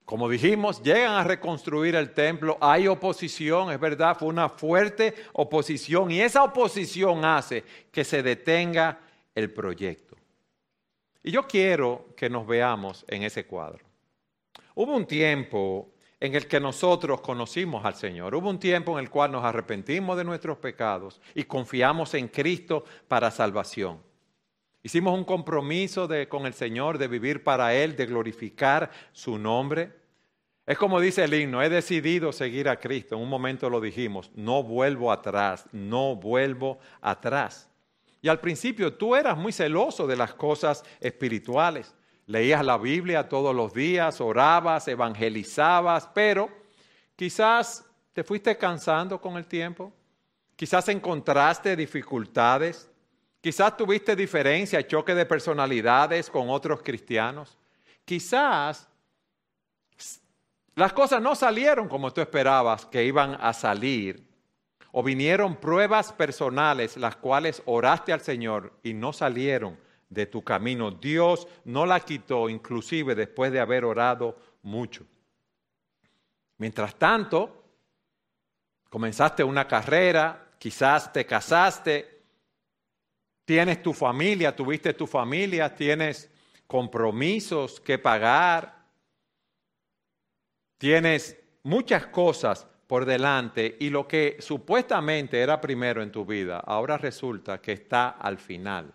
Como 0.08 0.30
dijimos, 0.30 0.82
llegan 0.82 1.16
a 1.16 1.24
reconstruir 1.26 1.94
el 1.96 2.14
templo, 2.14 2.58
hay 2.62 2.88
oposición, 2.88 3.74
es 3.74 3.78
verdad, 3.78 4.16
fue 4.18 4.30
una 4.30 4.48
fuerte 4.48 5.14
oposición 5.34 6.12
y 6.12 6.22
esa 6.22 6.46
oposición 6.46 7.26
hace 7.26 7.66
que 7.92 8.06
se 8.06 8.24
detenga 8.24 9.02
el 9.36 9.52
proyecto. 9.52 10.16
Y 11.22 11.32
yo 11.32 11.46
quiero 11.46 12.06
que 12.16 12.30
nos 12.30 12.48
veamos 12.48 13.04
en 13.10 13.24
ese 13.24 13.46
cuadro. 13.46 13.84
Hubo 14.76 14.96
un 14.96 15.06
tiempo 15.06 15.90
en 16.22 16.36
el 16.36 16.48
que 16.48 16.62
nosotros 16.62 17.20
conocimos 17.20 17.84
al 17.84 17.96
Señor, 17.96 18.34
hubo 18.34 18.50
un 18.50 18.60
tiempo 18.60 18.94
en 18.98 19.04
el 19.04 19.10
cual 19.10 19.34
nos 19.34 19.44
arrepentimos 19.44 20.16
de 20.16 20.24
nuestros 20.24 20.58
pecados 20.58 21.20
y 21.36 21.44
confiamos 21.44 22.14
en 22.14 22.30
Cristo 22.30 22.86
para 23.10 23.30
salvación. 23.30 24.00
Hicimos 24.84 25.18
un 25.18 25.26
compromiso 25.26 26.08
con 26.30 26.46
el 26.46 26.54
Señor 26.54 26.98
de 26.98 27.10
vivir 27.10 27.44
para 27.44 27.76
Él, 27.76 27.98
de 27.98 28.06
glorificar 28.06 28.90
su 29.12 29.38
nombre. 29.38 29.97
Es 30.68 30.78
como 30.78 31.00
dice 31.00 31.24
el 31.24 31.34
himno, 31.34 31.64
he 31.64 31.70
decidido 31.70 32.32
seguir 32.32 32.70
a 32.70 32.80
Cristo. 32.80 33.16
En 33.16 33.22
un 33.22 33.30
momento 33.30 33.70
lo 33.70 33.82
dijimos, 33.82 34.30
no 34.36 34.62
vuelvo 34.62 35.12
atrás, 35.12 35.66
no 35.72 36.16
vuelvo 36.16 36.78
atrás. 37.02 37.72
Y 38.22 38.28
al 38.28 38.40
principio 38.40 38.94
tú 38.94 39.16
eras 39.16 39.36
muy 39.36 39.52
celoso 39.52 40.06
de 40.06 40.16
las 40.16 40.36
cosas 40.36 40.84
espirituales. 41.00 41.96
Leías 42.28 42.64
la 42.64 42.78
Biblia 42.78 43.28
todos 43.28 43.56
los 43.56 43.74
días, 43.74 44.22
orabas, 44.22 44.88
evangelizabas, 44.88 46.08
pero 46.14 46.50
quizás 47.16 47.84
te 48.14 48.24
fuiste 48.24 48.56
cansando 48.58 49.20
con 49.20 49.38
el 49.38 49.48
tiempo. 49.48 49.92
Quizás 50.56 50.90
encontraste 50.90 51.76
dificultades 51.76 52.92
Quizás 53.48 53.78
tuviste 53.78 54.16
diferencia, 54.16 54.86
choque 54.86 55.14
de 55.14 55.26
personalidades 55.26 56.30
con 56.30 56.50
otros 56.50 56.82
cristianos. 56.82 57.58
Quizás 58.04 58.90
las 60.78 60.94
cosas 60.94 61.22
no 61.22 61.36
salieron 61.36 61.90
como 61.90 62.14
tú 62.14 62.22
esperabas 62.22 62.86
que 62.86 63.04
iban 63.04 63.38
a 63.42 63.52
salir. 63.52 64.26
O 64.92 65.04
vinieron 65.04 65.58
pruebas 65.58 66.14
personales 66.14 66.96
las 66.96 67.18
cuales 67.18 67.62
oraste 67.66 68.14
al 68.14 68.22
Señor 68.22 68.74
y 68.82 68.94
no 68.94 69.12
salieron 69.12 69.78
de 70.10 70.26
tu 70.26 70.44
camino. 70.44 70.92
Dios 70.92 71.48
no 71.66 71.86
la 71.86 72.00
quitó 72.00 72.48
inclusive 72.48 73.14
después 73.14 73.52
de 73.52 73.60
haber 73.60 73.84
orado 73.84 74.38
mucho. 74.64 75.06
Mientras 76.58 76.96
tanto, 76.96 77.66
comenzaste 78.90 79.44
una 79.44 79.68
carrera, 79.68 80.48
quizás 80.58 81.12
te 81.12 81.26
casaste, 81.26 82.18
Tienes 83.48 83.82
tu 83.82 83.94
familia, 83.94 84.54
tuviste 84.54 84.94
tu 84.94 85.08
familia, 85.08 85.74
tienes 85.74 86.30
compromisos 86.68 87.80
que 87.80 87.98
pagar, 87.98 88.77
tienes 90.78 91.38
muchas 91.64 92.08
cosas 92.08 92.68
por 92.88 93.06
delante 93.06 93.76
y 93.80 93.90
lo 93.90 94.08
que 94.08 94.38
supuestamente 94.40 95.40
era 95.40 95.60
primero 95.60 96.02
en 96.02 96.12
tu 96.12 96.26
vida, 96.26 96.60
ahora 96.60 96.98
resulta 96.98 97.62
que 97.62 97.74
está 97.74 98.10
al 98.10 98.38
final. 98.38 98.94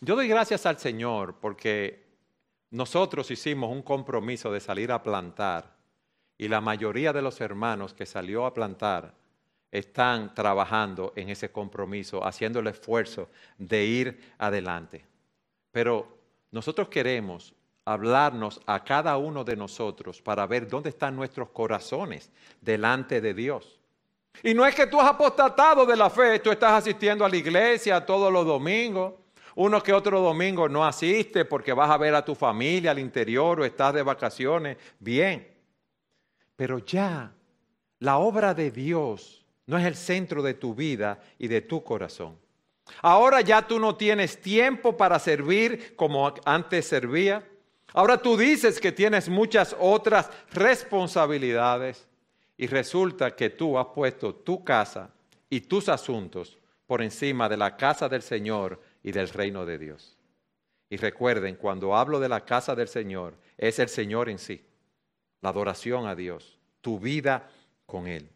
Yo 0.00 0.16
doy 0.16 0.28
gracias 0.28 0.66
al 0.66 0.78
Señor 0.78 1.36
porque 1.40 2.06
nosotros 2.70 3.30
hicimos 3.30 3.70
un 3.70 3.82
compromiso 3.82 4.50
de 4.52 4.60
salir 4.60 4.92
a 4.92 5.02
plantar 5.02 5.76
y 6.38 6.48
la 6.48 6.60
mayoría 6.60 7.12
de 7.12 7.22
los 7.22 7.40
hermanos 7.40 7.94
que 7.94 8.06
salió 8.06 8.46
a 8.46 8.54
plantar 8.54 9.14
están 9.70 10.34
trabajando 10.34 11.12
en 11.16 11.28
ese 11.28 11.50
compromiso, 11.50 12.24
haciendo 12.24 12.60
el 12.60 12.68
esfuerzo 12.68 13.28
de 13.58 13.84
ir 13.84 14.34
adelante. 14.38 15.04
Pero 15.70 16.18
nosotros 16.50 16.88
queremos 16.88 17.54
hablarnos 17.86 18.60
a 18.66 18.84
cada 18.84 19.16
uno 19.16 19.44
de 19.44 19.56
nosotros 19.56 20.20
para 20.20 20.46
ver 20.46 20.68
dónde 20.68 20.90
están 20.90 21.16
nuestros 21.16 21.48
corazones 21.50 22.30
delante 22.60 23.20
de 23.22 23.32
Dios. 23.32 23.78
Y 24.42 24.52
no 24.52 24.66
es 24.66 24.74
que 24.74 24.86
tú 24.86 25.00
has 25.00 25.08
apostatado 25.08 25.86
de 25.86 25.96
la 25.96 26.10
fe, 26.10 26.40
tú 26.40 26.50
estás 26.50 26.72
asistiendo 26.72 27.24
a 27.24 27.28
la 27.28 27.36
iglesia 27.36 28.04
todos 28.04 28.30
los 28.30 28.44
domingos, 28.44 29.14
uno 29.54 29.82
que 29.82 29.92
otro 29.92 30.20
domingo 30.20 30.68
no 30.68 30.84
asiste 30.84 31.46
porque 31.46 31.72
vas 31.72 31.90
a 31.90 31.96
ver 31.96 32.14
a 32.14 32.24
tu 32.24 32.34
familia 32.34 32.90
al 32.90 32.98
interior 32.98 33.60
o 33.60 33.64
estás 33.64 33.94
de 33.94 34.02
vacaciones, 34.02 34.76
bien. 34.98 35.48
Pero 36.56 36.78
ya 36.78 37.32
la 38.00 38.18
obra 38.18 38.52
de 38.52 38.70
Dios 38.70 39.44
no 39.66 39.78
es 39.78 39.86
el 39.86 39.94
centro 39.94 40.42
de 40.42 40.54
tu 40.54 40.74
vida 40.74 41.20
y 41.38 41.48
de 41.48 41.62
tu 41.62 41.82
corazón. 41.82 42.36
Ahora 43.00 43.40
ya 43.40 43.66
tú 43.66 43.78
no 43.78 43.96
tienes 43.96 44.40
tiempo 44.40 44.96
para 44.96 45.18
servir 45.18 45.96
como 45.96 46.32
antes 46.44 46.86
servía. 46.86 47.46
Ahora 47.92 48.18
tú 48.18 48.36
dices 48.36 48.80
que 48.80 48.92
tienes 48.92 49.28
muchas 49.28 49.74
otras 49.78 50.30
responsabilidades 50.52 52.06
y 52.56 52.66
resulta 52.66 53.34
que 53.34 53.50
tú 53.50 53.78
has 53.78 53.86
puesto 53.86 54.34
tu 54.34 54.64
casa 54.64 55.10
y 55.48 55.60
tus 55.60 55.88
asuntos 55.88 56.58
por 56.86 57.02
encima 57.02 57.48
de 57.48 57.56
la 57.56 57.76
casa 57.76 58.08
del 58.08 58.22
Señor 58.22 58.80
y 59.02 59.12
del 59.12 59.28
reino 59.28 59.64
de 59.66 59.78
Dios. 59.78 60.16
Y 60.88 60.96
recuerden, 60.96 61.56
cuando 61.56 61.96
hablo 61.96 62.20
de 62.20 62.28
la 62.28 62.44
casa 62.44 62.74
del 62.74 62.88
Señor, 62.88 63.34
es 63.56 63.78
el 63.78 63.88
Señor 63.88 64.28
en 64.28 64.38
sí, 64.38 64.64
la 65.40 65.50
adoración 65.50 66.06
a 66.06 66.14
Dios, 66.14 66.58
tu 66.80 66.98
vida 66.98 67.48
con 67.86 68.06
Él. 68.06 68.28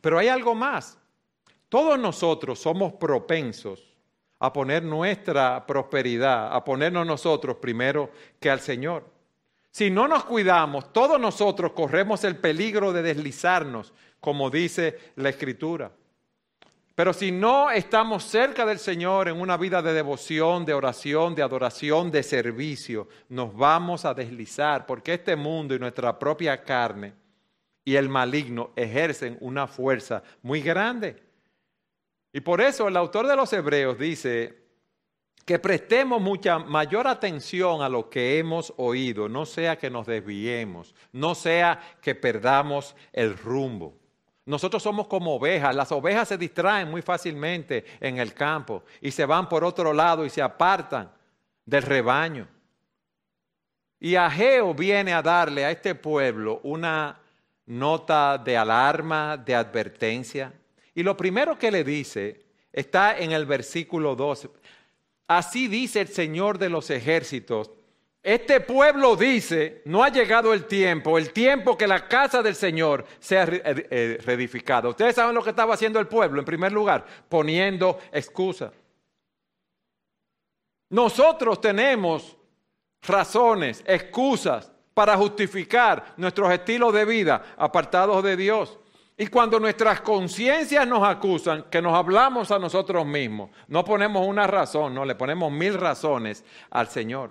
Pero 0.00 0.18
hay 0.18 0.28
algo 0.28 0.54
más. 0.54 0.98
Todos 1.68 1.98
nosotros 1.98 2.58
somos 2.58 2.94
propensos 2.94 3.95
a 4.38 4.52
poner 4.52 4.82
nuestra 4.82 5.64
prosperidad, 5.66 6.54
a 6.54 6.64
ponernos 6.64 7.06
nosotros 7.06 7.56
primero 7.56 8.10
que 8.38 8.50
al 8.50 8.60
Señor. 8.60 9.04
Si 9.70 9.90
no 9.90 10.08
nos 10.08 10.24
cuidamos, 10.24 10.92
todos 10.92 11.20
nosotros 11.20 11.72
corremos 11.72 12.24
el 12.24 12.36
peligro 12.36 12.92
de 12.92 13.02
deslizarnos, 13.02 13.92
como 14.20 14.50
dice 14.50 14.98
la 15.16 15.28
Escritura. 15.28 15.90
Pero 16.94 17.12
si 17.12 17.30
no 17.30 17.70
estamos 17.70 18.24
cerca 18.24 18.64
del 18.64 18.78
Señor 18.78 19.28
en 19.28 19.38
una 19.38 19.58
vida 19.58 19.82
de 19.82 19.92
devoción, 19.92 20.64
de 20.64 20.72
oración, 20.72 21.34
de 21.34 21.42
adoración, 21.42 22.10
de 22.10 22.22
servicio, 22.22 23.06
nos 23.28 23.54
vamos 23.54 24.06
a 24.06 24.14
deslizar 24.14 24.86
porque 24.86 25.12
este 25.12 25.36
mundo 25.36 25.74
y 25.74 25.78
nuestra 25.78 26.18
propia 26.18 26.62
carne 26.62 27.12
y 27.84 27.96
el 27.96 28.08
maligno 28.08 28.70
ejercen 28.76 29.36
una 29.40 29.66
fuerza 29.66 30.22
muy 30.40 30.62
grande. 30.62 31.22
Y 32.36 32.42
por 32.42 32.60
eso 32.60 32.86
el 32.86 32.98
autor 32.98 33.26
de 33.26 33.34
los 33.34 33.50
Hebreos 33.54 33.98
dice, 33.98 34.58
que 35.46 35.58
prestemos 35.58 36.20
mucha 36.20 36.58
mayor 36.58 37.06
atención 37.06 37.80
a 37.80 37.88
lo 37.88 38.10
que 38.10 38.38
hemos 38.38 38.74
oído, 38.76 39.26
no 39.26 39.46
sea 39.46 39.78
que 39.78 39.88
nos 39.88 40.06
desviemos, 40.06 40.94
no 41.12 41.34
sea 41.34 41.80
que 42.02 42.14
perdamos 42.14 42.94
el 43.14 43.38
rumbo. 43.38 43.94
Nosotros 44.44 44.82
somos 44.82 45.06
como 45.06 45.36
ovejas, 45.36 45.74
las 45.74 45.90
ovejas 45.92 46.28
se 46.28 46.36
distraen 46.36 46.90
muy 46.90 47.00
fácilmente 47.00 47.86
en 48.00 48.18
el 48.18 48.34
campo 48.34 48.84
y 49.00 49.12
se 49.12 49.24
van 49.24 49.48
por 49.48 49.64
otro 49.64 49.94
lado 49.94 50.26
y 50.26 50.28
se 50.28 50.42
apartan 50.42 51.10
del 51.64 51.84
rebaño. 51.84 52.46
Y 53.98 54.14
Ageo 54.14 54.74
viene 54.74 55.14
a 55.14 55.22
darle 55.22 55.64
a 55.64 55.70
este 55.70 55.94
pueblo 55.94 56.60
una 56.64 57.18
nota 57.64 58.36
de 58.36 58.58
alarma, 58.58 59.38
de 59.38 59.54
advertencia. 59.54 60.52
Y 60.96 61.02
lo 61.02 61.14
primero 61.14 61.58
que 61.58 61.70
le 61.70 61.84
dice 61.84 62.40
está 62.72 63.18
en 63.18 63.32
el 63.32 63.44
versículo 63.44 64.16
12. 64.16 64.48
Así 65.28 65.68
dice 65.68 66.00
el 66.00 66.08
Señor 66.08 66.58
de 66.58 66.70
los 66.70 66.88
ejércitos. 66.88 67.70
Este 68.22 68.60
pueblo 68.60 69.14
dice, 69.14 69.82
no 69.84 70.02
ha 70.02 70.08
llegado 70.08 70.54
el 70.54 70.64
tiempo, 70.64 71.18
el 71.18 71.34
tiempo 71.34 71.76
que 71.76 71.86
la 71.86 72.08
casa 72.08 72.42
del 72.42 72.54
Señor 72.54 73.04
sea 73.18 73.44
eh, 73.44 73.86
eh, 73.90 74.18
reedificada. 74.24 74.88
Ustedes 74.88 75.14
saben 75.14 75.34
lo 75.34 75.44
que 75.44 75.50
estaba 75.50 75.74
haciendo 75.74 76.00
el 76.00 76.08
pueblo, 76.08 76.40
en 76.40 76.46
primer 76.46 76.72
lugar, 76.72 77.04
poniendo 77.28 77.98
excusa. 78.10 78.72
Nosotros 80.88 81.60
tenemos 81.60 82.38
razones, 83.02 83.84
excusas 83.86 84.72
para 84.94 85.14
justificar 85.14 86.14
nuestros 86.16 86.50
estilos 86.50 86.94
de 86.94 87.04
vida 87.04 87.54
apartados 87.58 88.24
de 88.24 88.34
Dios. 88.34 88.78
Y 89.18 89.28
cuando 89.28 89.58
nuestras 89.58 90.02
conciencias 90.02 90.86
nos 90.86 91.02
acusan, 91.02 91.64
que 91.70 91.80
nos 91.80 91.94
hablamos 91.94 92.50
a 92.50 92.58
nosotros 92.58 93.06
mismos, 93.06 93.50
no 93.68 93.82
ponemos 93.82 94.26
una 94.26 94.46
razón, 94.46 94.94
no, 94.94 95.06
le 95.06 95.14
ponemos 95.14 95.50
mil 95.50 95.74
razones 95.74 96.44
al 96.70 96.88
Señor. 96.88 97.30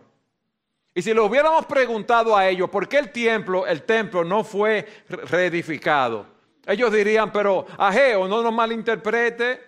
Y 0.95 1.01
si 1.03 1.13
le 1.13 1.21
hubiéramos 1.21 1.65
preguntado 1.67 2.35
a 2.35 2.47
ellos 2.47 2.69
por 2.69 2.87
qué 2.87 2.97
el 2.97 3.11
templo, 3.11 3.67
el 3.67 3.83
templo 3.83 4.23
no 4.23 4.43
fue 4.43 4.87
reedificado, 5.07 6.25
ellos 6.65 6.91
dirían, 6.91 7.31
pero 7.31 7.67
Ageo, 7.77 8.27
no 8.27 8.41
nos 8.41 8.53
malinterprete, 8.53 9.61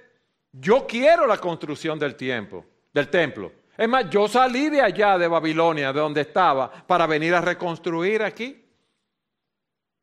yo 0.51 0.87
quiero 0.87 1.27
la 1.27 1.37
construcción 1.37 1.99
del 1.99 2.15
tiempo, 2.15 2.65
del 2.91 3.09
templo. 3.09 3.51
Es 3.77 3.87
más, 3.87 4.09
yo 4.09 4.27
salí 4.27 4.69
de 4.69 4.81
allá 4.81 5.19
de 5.19 5.27
Babilonia, 5.27 5.93
de 5.93 5.99
donde 5.99 6.21
estaba, 6.21 6.71
para 6.71 7.05
venir 7.05 7.35
a 7.35 7.41
reconstruir 7.41 8.23
aquí. 8.23 8.66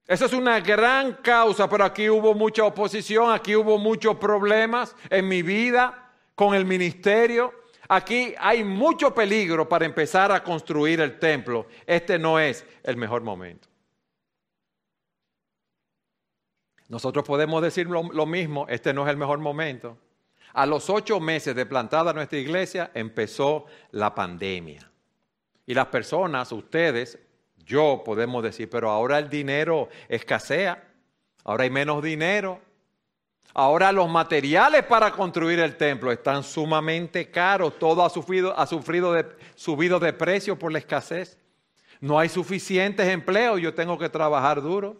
Esa 0.07 0.27
es 0.27 0.35
una 0.35 0.61
gran 0.61 1.15
causa, 1.15 1.69
pero 1.69 1.85
aquí 1.85 2.11
hubo 2.11 2.35
mucha 2.35 2.65
oposición, 2.65 3.33
aquí 3.33 3.57
hubo 3.57 3.79
muchos 3.79 4.17
problemas 4.17 4.95
en 5.09 5.27
mi 5.27 5.43
vida 5.43 6.13
con 6.35 6.55
el 6.55 6.67
ministerio. 6.67 7.55
Aquí 7.89 8.35
hay 8.39 8.65
mucho 8.65 9.15
peligro 9.15 9.69
para 9.69 9.87
empezar 9.87 10.31
a 10.31 10.43
construir 10.43 11.01
el 11.01 11.19
templo. 11.19 11.67
Este 11.87 12.19
no 12.19 12.39
es 12.39 12.67
el 12.83 12.97
mejor 12.97 13.23
momento. 13.23 13.69
Nosotros 16.89 17.25
podemos 17.25 17.63
decir 17.63 17.89
lo, 17.89 18.03
lo, 18.03 18.27
mismo, 18.27 18.67
este 18.69 18.93
no 18.93 19.05
es 19.05 19.11
el 19.11 19.17
mejor 19.17 19.39
momento. 19.39 19.97
A 20.53 20.67
los 20.67 20.91
ocho 20.91 21.19
meses 21.19 21.57
de 21.57 21.65
plantada 21.65 22.13
nuestra 22.13 22.39
iglesia 22.39 22.91
empezó 22.95 23.65
la 23.91 24.15
pandemia. 24.15 24.91
Y 25.67 25.73
las 25.73 25.87
personas, 25.87 26.53
ustedes, 26.53 27.19
yo 27.65 28.03
podemos 28.05 28.43
decir, 28.43 28.69
pero 28.69 28.91
ahora 28.91 29.19
el 29.19 29.29
dinero 29.29 29.89
escasea, 30.09 30.83
ahora 31.45 31.65
hay 31.65 31.71
menos 31.71 32.03
dinero, 32.03 32.61
ahora 33.55 33.93
los 33.93 34.09
materiales 34.09 34.85
para 34.85 35.11
construir 35.13 35.61
el 35.61 35.77
templo 35.77 36.13
están 36.13 36.43
sumamente 36.43 37.31
caros, 37.31 37.79
todo 37.79 38.05
ha 38.05 38.11
sufrido, 38.11 38.59
ha 38.59 38.67
sufrido 38.67 39.13
de, 39.13 39.27
subido 39.55 39.99
de 39.99 40.13
precio 40.13 40.59
por 40.59 40.73
la 40.73 40.79
escasez. 40.79 41.39
No 42.01 42.19
hay 42.19 42.29
suficientes 42.29 43.09
empleos, 43.09 43.61
yo 43.61 43.73
tengo 43.73 43.99
que 43.99 44.09
trabajar 44.09 44.61
duro. 44.61 44.97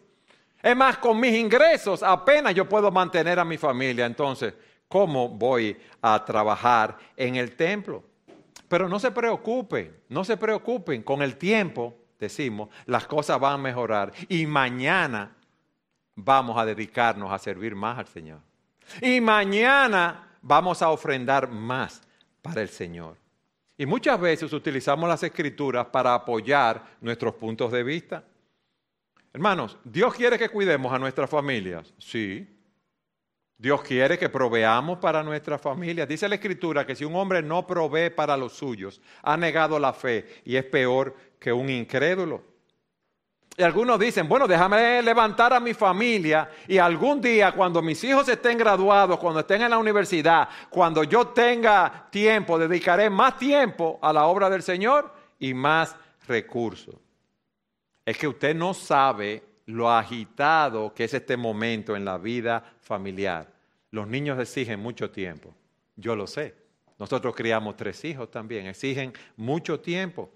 Es 0.63 0.75
más, 0.75 0.97
con 0.97 1.21
mis 1.21 1.35
ingresos 1.35 2.03
apenas 2.03 2.55
yo 2.55 2.67
puedo 2.67 2.91
mantener 2.91 3.39
a 3.39 3.45
mi 3.45 3.59
familia. 3.59 4.07
Entonces, 4.07 4.55
¿cómo 4.89 5.29
voy 5.29 5.77
a 6.01 6.25
trabajar 6.25 6.97
en 7.17 7.37
el 7.37 7.55
templo? 7.57 8.03
Pero 8.69 8.89
no 8.89 8.99
se 8.99 9.11
preocupen, 9.11 9.95
no 10.09 10.25
se 10.25 10.39
preocupen, 10.39 11.03
con 11.03 11.21
el 11.21 11.37
tiempo 11.37 11.95
decimos, 12.25 12.69
las 12.87 13.07
cosas 13.07 13.39
van 13.41 13.55
a 13.55 13.59
mejorar 13.59 14.13
y 14.29 14.47
mañana 14.47 15.35
vamos 16.15 16.59
a 16.59 16.65
dedicarnos 16.65 17.33
a 17.33 17.39
servir 17.39 17.75
más 17.75 17.99
al 17.99 18.07
Señor. 18.07 18.41
Y 19.01 19.21
mañana 19.21 20.29
vamos 20.43 20.83
a 20.83 20.91
ofrendar 20.91 21.49
más 21.49 22.03
para 22.43 22.63
el 22.63 22.69
Señor. 22.69 23.17
Y 23.77 23.87
muchas 23.87 24.21
veces 24.21 24.53
utilizamos 24.53 25.09
las 25.09 25.23
escrituras 25.23 25.87
para 25.87 26.15
apoyar 26.15 26.85
nuestros 27.01 27.35
puntos 27.35 27.73
de 27.73 27.83
vista. 27.83 28.25
Hermanos, 29.33 29.77
¿Dios 29.83 30.15
quiere 30.15 30.39
que 30.39 30.49
cuidemos 30.49 30.93
a 30.93 30.99
nuestras 30.99 31.29
familias? 31.29 31.93
Sí. 31.99 32.49
Dios 33.57 33.83
quiere 33.83 34.19
que 34.19 34.29
proveamos 34.29 34.99
para 34.99 35.23
nuestras 35.23 35.61
familias. 35.61 36.07
Dice 36.07 36.29
la 36.29 36.35
Escritura 36.37 36.87
que 36.87 36.95
si 36.95 37.05
un 37.05 37.17
hombre 37.17 37.43
no 37.43 37.67
provee 37.67 38.11
para 38.11 38.37
los 38.37 38.53
suyos, 38.53 39.01
ha 39.23 39.37
negado 39.37 39.79
la 39.79 39.93
fe 39.93 40.43
y 40.45 40.57
es 40.57 40.65
peor 40.65 41.17
que 41.45 41.53
un 41.53 41.69
incrédulo. 41.69 42.43
Y 43.55 43.63
algunos 43.63 44.01
dicen, 44.01 44.27
bueno, 44.27 44.49
déjame 44.49 45.03
levantar 45.03 45.53
a 45.53 45.61
mi 45.61 45.75
familia 45.75 46.49
y 46.67 46.79
algún 46.79 47.21
día 47.21 47.53
cuando 47.53 47.83
mis 47.83 48.03
hijos 48.03 48.27
estén 48.31 48.57
graduados, 48.57 49.19
cuando 49.19 49.41
estén 49.41 49.61
en 49.61 49.69
la 49.69 49.77
universidad, 49.77 50.49
cuando 50.71 51.05
yo 51.05 51.27
tenga 51.29 52.09
tiempo, 52.11 52.59
dedicaré 52.59 53.11
más 53.11 53.37
tiempo 53.37 53.99
a 54.01 54.11
la 54.11 54.25
obra 54.25 54.49
del 54.49 54.63
Señor 54.63 55.13
y 55.39 55.53
más 55.53 55.95
recursos. 56.27 56.95
Es 58.07 58.17
que 58.17 58.27
usted 58.27 58.57
no 58.57 58.73
sabe 58.73 59.43
lo 59.67 59.91
agitado 59.91 60.95
que 60.95 61.05
es 61.05 61.13
este 61.13 61.37
momento 61.37 61.95
en 61.95 62.07
la 62.07 62.17
vida 62.17 62.65
familiar. 62.81 63.53
Los 63.91 64.09
niños 64.09 64.41
exigen 64.41 64.81
mucho 64.81 65.11
tiempo, 65.11 65.55
yo 65.95 66.17
lo 66.17 66.27
sé. 66.27 66.55
Nosotros 66.99 67.35
criamos 67.35 67.77
tres 67.77 68.03
hijos 68.07 68.31
también, 68.31 68.67
exigen 68.67 69.13
mucho 69.37 69.79
tiempo. 69.79 70.31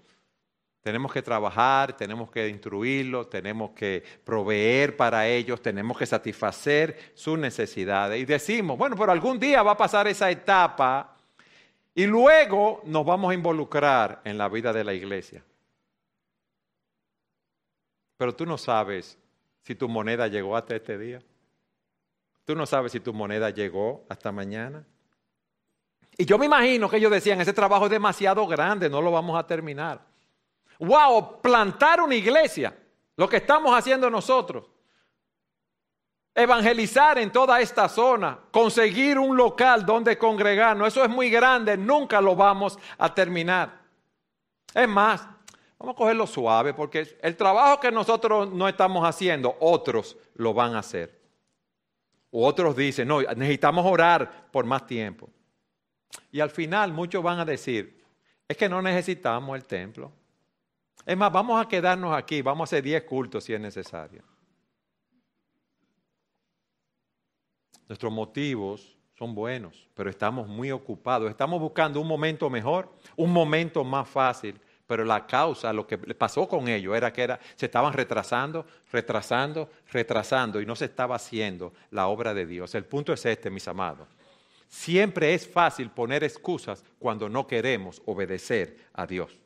Tenemos 0.81 1.11
que 1.11 1.21
trabajar, 1.21 1.95
tenemos 1.97 2.31
que 2.31 2.47
instruirlos, 2.47 3.29
tenemos 3.29 3.71
que 3.71 4.03
proveer 4.23 4.95
para 4.95 5.27
ellos, 5.27 5.61
tenemos 5.61 5.97
que 5.97 6.05
satisfacer 6.05 7.11
sus 7.13 7.37
necesidades. 7.37 8.21
Y 8.21 8.25
decimos, 8.25 8.77
bueno, 8.77 8.95
pero 8.95 9.11
algún 9.11 9.39
día 9.39 9.61
va 9.61 9.71
a 9.71 9.77
pasar 9.77 10.07
esa 10.07 10.31
etapa 10.31 11.17
y 11.93 12.05
luego 12.05 12.81
nos 12.85 13.05
vamos 13.05 13.31
a 13.31 13.33
involucrar 13.33 14.21
en 14.23 14.37
la 14.37 14.47
vida 14.47 14.71
de 14.71 14.83
la 14.85 14.93
iglesia. 14.93 15.43
Pero 18.15 18.33
tú 18.33 18.45
no 18.45 18.57
sabes 18.57 19.17
si 19.63 19.75
tu 19.75 19.89
moneda 19.89 20.27
llegó 20.27 20.55
hasta 20.55 20.75
este 20.75 20.97
día. 20.97 21.21
Tú 22.45 22.55
no 22.55 22.65
sabes 22.65 22.93
si 22.93 22.99
tu 22.99 23.13
moneda 23.13 23.49
llegó 23.49 24.05
hasta 24.09 24.31
mañana. 24.31 24.85
Y 26.17 26.25
yo 26.25 26.37
me 26.37 26.47
imagino 26.47 26.89
que 26.89 26.97
ellos 26.97 27.11
decían, 27.11 27.39
ese 27.39 27.53
trabajo 27.53 27.85
es 27.85 27.91
demasiado 27.91 28.47
grande, 28.47 28.89
no 28.89 29.01
lo 29.01 29.11
vamos 29.11 29.37
a 29.37 29.45
terminar. 29.45 30.08
Wow, 30.79 31.41
plantar 31.41 32.01
una 32.01 32.15
iglesia, 32.15 32.73
lo 33.17 33.27
que 33.27 33.37
estamos 33.37 33.77
haciendo 33.77 34.09
nosotros. 34.09 34.65
Evangelizar 36.33 37.19
en 37.19 37.31
toda 37.31 37.59
esta 37.59 37.89
zona, 37.89 38.39
conseguir 38.49 39.19
un 39.19 39.35
local 39.35 39.85
donde 39.85 40.17
congregarnos, 40.17 40.87
eso 40.87 41.03
es 41.03 41.09
muy 41.09 41.29
grande, 41.29 41.75
nunca 41.75 42.21
lo 42.21 42.33
vamos 42.33 42.79
a 42.97 43.13
terminar. 43.13 43.77
Es 44.73 44.87
más, 44.87 45.27
vamos 45.77 45.95
a 45.95 45.97
cogerlo 45.97 46.25
suave 46.25 46.73
porque 46.73 47.17
el 47.21 47.35
trabajo 47.35 47.81
que 47.81 47.91
nosotros 47.91 48.49
no 48.49 48.69
estamos 48.69 49.05
haciendo, 49.05 49.57
otros 49.59 50.15
lo 50.35 50.53
van 50.53 50.75
a 50.75 50.79
hacer. 50.79 51.19
O 52.31 52.47
otros 52.47 52.75
dicen, 52.75 53.07
no, 53.07 53.21
necesitamos 53.21 53.85
orar 53.85 54.49
por 54.51 54.63
más 54.65 54.85
tiempo. 54.87 55.29
Y 56.31 56.39
al 56.39 56.51
final 56.51 56.93
muchos 56.93 57.21
van 57.21 57.39
a 57.39 57.45
decir, 57.45 58.01
es 58.47 58.55
que 58.55 58.69
no 58.69 58.81
necesitamos 58.81 59.57
el 59.57 59.65
templo. 59.65 60.11
Es 61.09 61.17
más, 61.17 61.31
vamos 61.31 61.59
a 61.59 61.67
quedarnos 61.67 62.15
aquí, 62.15 62.43
vamos 62.43 62.61
a 62.61 62.65
hacer 62.69 62.83
10 62.83 63.01
cultos 63.05 63.43
si 63.43 63.51
es 63.51 63.59
necesario. 63.59 64.21
Nuestros 67.87 68.13
motivos 68.13 68.95
son 69.17 69.33
buenos, 69.33 69.89
pero 69.95 70.11
estamos 70.11 70.47
muy 70.47 70.69
ocupados. 70.69 71.31
Estamos 71.31 71.59
buscando 71.59 71.99
un 71.99 72.07
momento 72.07 72.47
mejor, 72.51 72.93
un 73.15 73.33
momento 73.33 73.83
más 73.83 74.07
fácil, 74.07 74.61
pero 74.85 75.03
la 75.03 75.25
causa, 75.25 75.73
lo 75.73 75.87
que 75.87 75.97
pasó 75.97 76.47
con 76.47 76.67
ellos 76.67 76.95
era 76.95 77.11
que 77.11 77.39
se 77.55 77.65
estaban 77.65 77.91
retrasando, 77.93 78.67
retrasando, 78.91 79.67
retrasando 79.91 80.61
y 80.61 80.67
no 80.67 80.75
se 80.75 80.85
estaba 80.85 81.15
haciendo 81.15 81.73
la 81.89 82.05
obra 82.05 82.35
de 82.35 82.45
Dios. 82.45 82.75
El 82.75 82.85
punto 82.85 83.13
es 83.13 83.25
este, 83.25 83.49
mis 83.49 83.67
amados. 83.67 84.07
Siempre 84.67 85.33
es 85.33 85.47
fácil 85.47 85.89
poner 85.89 86.23
excusas 86.23 86.85
cuando 86.99 87.27
no 87.29 87.47
queremos 87.47 87.99
obedecer 88.05 88.77
a 88.93 89.07
Dios. 89.07 89.39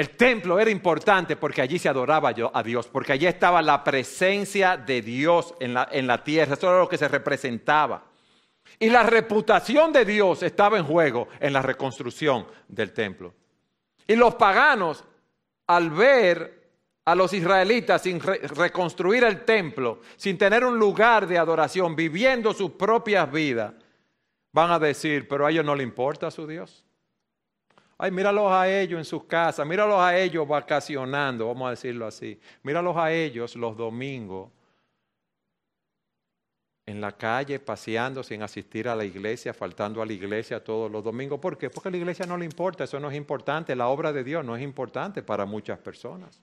El 0.00 0.16
templo 0.16 0.58
era 0.58 0.70
importante 0.70 1.36
porque 1.36 1.60
allí 1.60 1.78
se 1.78 1.90
adoraba 1.90 2.30
a 2.54 2.62
Dios, 2.62 2.86
porque 2.86 3.12
allí 3.12 3.26
estaba 3.26 3.60
la 3.60 3.84
presencia 3.84 4.78
de 4.78 5.02
Dios 5.02 5.54
en 5.60 5.74
la, 5.74 5.90
en 5.92 6.06
la 6.06 6.24
tierra, 6.24 6.54
eso 6.54 6.70
era 6.70 6.78
lo 6.78 6.88
que 6.88 6.96
se 6.96 7.06
representaba. 7.06 8.06
Y 8.78 8.88
la 8.88 9.02
reputación 9.02 9.92
de 9.92 10.06
Dios 10.06 10.42
estaba 10.42 10.78
en 10.78 10.86
juego 10.86 11.28
en 11.38 11.52
la 11.52 11.60
reconstrucción 11.60 12.46
del 12.66 12.94
templo. 12.94 13.34
Y 14.06 14.16
los 14.16 14.36
paganos, 14.36 15.04
al 15.66 15.90
ver 15.90 16.70
a 17.04 17.14
los 17.14 17.34
israelitas 17.34 18.00
sin 18.00 18.20
reconstruir 18.20 19.24
el 19.24 19.44
templo, 19.44 20.00
sin 20.16 20.38
tener 20.38 20.64
un 20.64 20.78
lugar 20.78 21.26
de 21.26 21.36
adoración, 21.36 21.94
viviendo 21.94 22.54
sus 22.54 22.70
propias 22.70 23.30
vidas, 23.30 23.74
van 24.50 24.70
a 24.70 24.78
decir, 24.78 25.28
pero 25.28 25.44
a 25.44 25.50
ellos 25.50 25.66
no 25.66 25.76
le 25.76 25.82
importa 25.82 26.30
su 26.30 26.46
Dios. 26.46 26.86
Ay, 28.02 28.10
míralos 28.10 28.50
a 28.50 28.66
ellos 28.66 28.96
en 28.98 29.04
sus 29.04 29.24
casas, 29.24 29.66
míralos 29.66 30.00
a 30.00 30.18
ellos 30.18 30.48
vacacionando, 30.48 31.46
vamos 31.46 31.66
a 31.66 31.70
decirlo 31.72 32.06
así. 32.06 32.40
Míralos 32.62 32.96
a 32.96 33.12
ellos 33.12 33.54
los 33.56 33.76
domingos 33.76 34.50
en 36.86 36.98
la 36.98 37.12
calle, 37.12 37.58
paseando 37.58 38.22
sin 38.22 38.42
asistir 38.42 38.88
a 38.88 38.96
la 38.96 39.04
iglesia, 39.04 39.52
faltando 39.52 40.00
a 40.00 40.06
la 40.06 40.14
iglesia 40.14 40.64
todos 40.64 40.90
los 40.90 41.04
domingos. 41.04 41.38
¿Por 41.40 41.58
qué? 41.58 41.68
Porque 41.68 41.90
a 41.90 41.92
la 41.92 41.98
iglesia 41.98 42.24
no 42.24 42.38
le 42.38 42.46
importa, 42.46 42.84
eso 42.84 42.98
no 42.98 43.10
es 43.10 43.16
importante, 43.18 43.76
la 43.76 43.88
obra 43.88 44.14
de 44.14 44.24
Dios 44.24 44.42
no 44.46 44.56
es 44.56 44.62
importante 44.62 45.22
para 45.22 45.44
muchas 45.44 45.78
personas. 45.78 46.40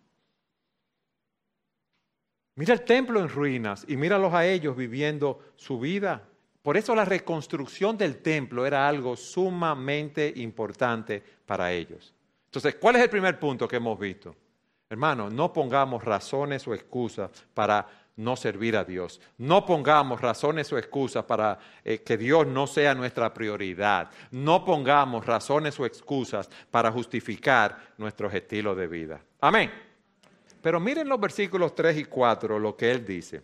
Mira 2.54 2.76
el 2.76 2.82
templo 2.82 3.20
en 3.20 3.30
ruinas 3.30 3.84
y 3.88 3.98
míralos 3.98 4.32
a 4.32 4.46
ellos 4.46 4.78
viviendo 4.78 5.39
su 5.56 5.80
vida 5.80 6.22
por 6.62 6.78
eso 6.78 6.93
la 6.93 7.06
reconstrucción 7.06 7.98
del 7.98 8.17
templo 8.17 8.65
era 8.65 8.88
algo 8.88 9.15
sumamente 9.15 10.32
importante 10.36 11.24
para 11.46 11.72
ellos. 11.72 12.13
Entonces, 12.46 12.76
¿cuál 12.76 12.96
es 12.98 13.04
el 13.04 13.10
primer 13.10 13.39
punto 13.39 13.67
que 13.67 13.78
hemos 13.78 13.98
visto? 14.00 14.36
Hermano, 14.89 15.30
no 15.30 15.52
pongamos 15.52 16.04
razones 16.04 16.67
o 16.67 16.74
excusas 16.74 17.30
para 17.54 17.88
no 18.17 18.36
servir 18.36 18.76
a 18.76 18.84
Dios. 18.84 19.22
No 19.38 19.65
pongamos 19.65 20.22
razones 20.22 20.72
o 20.74 20.78
excusas 20.78 21.24
para 21.24 21.60
eh, 21.84 22.00
que 22.00 22.17
Dios 22.17 22.48
no 22.48 22.67
sea 22.67 22.93
nuestra 22.96 23.34
prioridad. 23.34 24.10
No 24.32 24.65
pongamos 24.65 25.26
razones 25.26 25.80
o 25.80 25.86
excusas 25.86 26.50
para 26.72 26.91
justificar 26.91 27.93
nuestros 27.98 28.34
estilos 28.34 28.76
de 28.76 28.88
vida. 28.88 29.22
Amén. 29.39 29.72
Pero 30.62 30.80
miren 30.80 31.08
los 31.08 31.20
versículos 31.20 31.76
3 31.76 31.98
y 31.98 32.06
4, 32.06 32.60
lo 32.60 32.76
que 32.76 32.91
él 32.91 33.06
dice. 33.06 33.41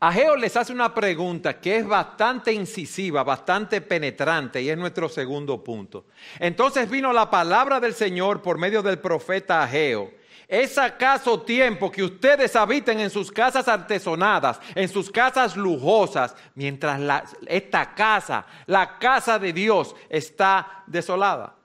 Ageo 0.00 0.36
les 0.36 0.56
hace 0.56 0.72
una 0.72 0.94
pregunta 0.94 1.58
que 1.58 1.78
es 1.78 1.86
bastante 1.86 2.52
incisiva, 2.52 3.24
bastante 3.24 3.80
penetrante 3.80 4.62
y 4.62 4.70
es 4.70 4.78
nuestro 4.78 5.08
segundo 5.08 5.64
punto. 5.64 6.06
Entonces 6.38 6.88
vino 6.88 7.12
la 7.12 7.28
palabra 7.28 7.80
del 7.80 7.94
Señor 7.94 8.40
por 8.40 8.58
medio 8.58 8.80
del 8.80 9.00
profeta 9.00 9.60
Ageo. 9.62 10.12
¿Es 10.46 10.78
acaso 10.78 11.42
tiempo 11.42 11.90
que 11.90 12.04
ustedes 12.04 12.54
habiten 12.54 13.00
en 13.00 13.10
sus 13.10 13.30
casas 13.32 13.66
artesonadas, 13.66 14.60
en 14.76 14.88
sus 14.88 15.10
casas 15.10 15.56
lujosas, 15.56 16.34
mientras 16.54 17.36
esta 17.46 17.92
casa, 17.94 18.46
la 18.66 18.98
casa 18.98 19.38
de 19.38 19.52
Dios, 19.52 19.96
está 20.08 20.84
desolada? 20.86 21.56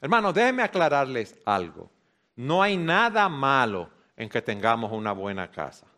Hermanos, 0.00 0.32
déjenme 0.32 0.62
aclararles 0.62 1.38
algo. 1.44 1.90
No 2.36 2.62
hay 2.62 2.78
nada 2.78 3.28
malo 3.28 3.90
en 4.16 4.30
que 4.30 4.40
tengamos 4.40 4.90
una 4.92 5.12
buena 5.12 5.50
casa. 5.50 5.89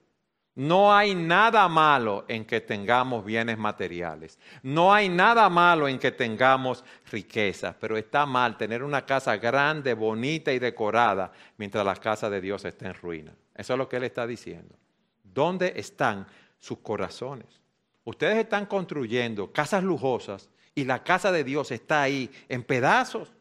No 0.55 0.95
hay 0.95 1.15
nada 1.15 1.67
malo 1.69 2.27
en 2.29 2.45
que 2.45 2.61
tengamos 2.61 3.25
bienes 3.25 3.57
materiales. 3.57 4.39
No 4.63 4.93
hay 4.93 5.09
nada 5.09 5.49
malo 5.49 5.89
en 5.89 5.99
que 5.99 6.13
tengamos 6.13 6.85
riquezas, 7.11 7.75
pero 7.81 7.97
está 7.97 8.27
mal 8.27 8.59
tener 8.59 8.83
una 8.83 9.07
casa 9.07 9.39
grande, 9.39 9.95
bonita 9.95 10.53
y 10.53 10.59
decorada 10.59 11.33
mientras 11.57 11.87
la 11.87 11.97
casa 11.97 12.29
de 12.29 12.43
Dios 12.43 12.67
está 12.67 12.87
en 12.87 12.95
ruina. 12.95 13.33
Eso 13.55 13.73
es 13.73 13.79
lo 13.79 13.89
que 13.89 13.97
él 13.97 14.05
está 14.05 14.27
diciendo. 14.27 14.75
¿Dónde 15.23 15.73
están 15.77 16.27
sus 16.59 16.79
corazones? 16.79 17.63
Ustedes 18.05 18.37
están 18.37 18.67
construyendo 18.67 19.53
casas 19.53 19.83
lujosas 19.83 20.51
y 20.75 20.85
la 20.85 21.03
casa 21.03 21.33
de 21.33 21.45
Dios 21.45 21.71
está 21.71 22.03
ahí 22.03 22.31
en 22.51 22.63
pedazos. 22.63 23.33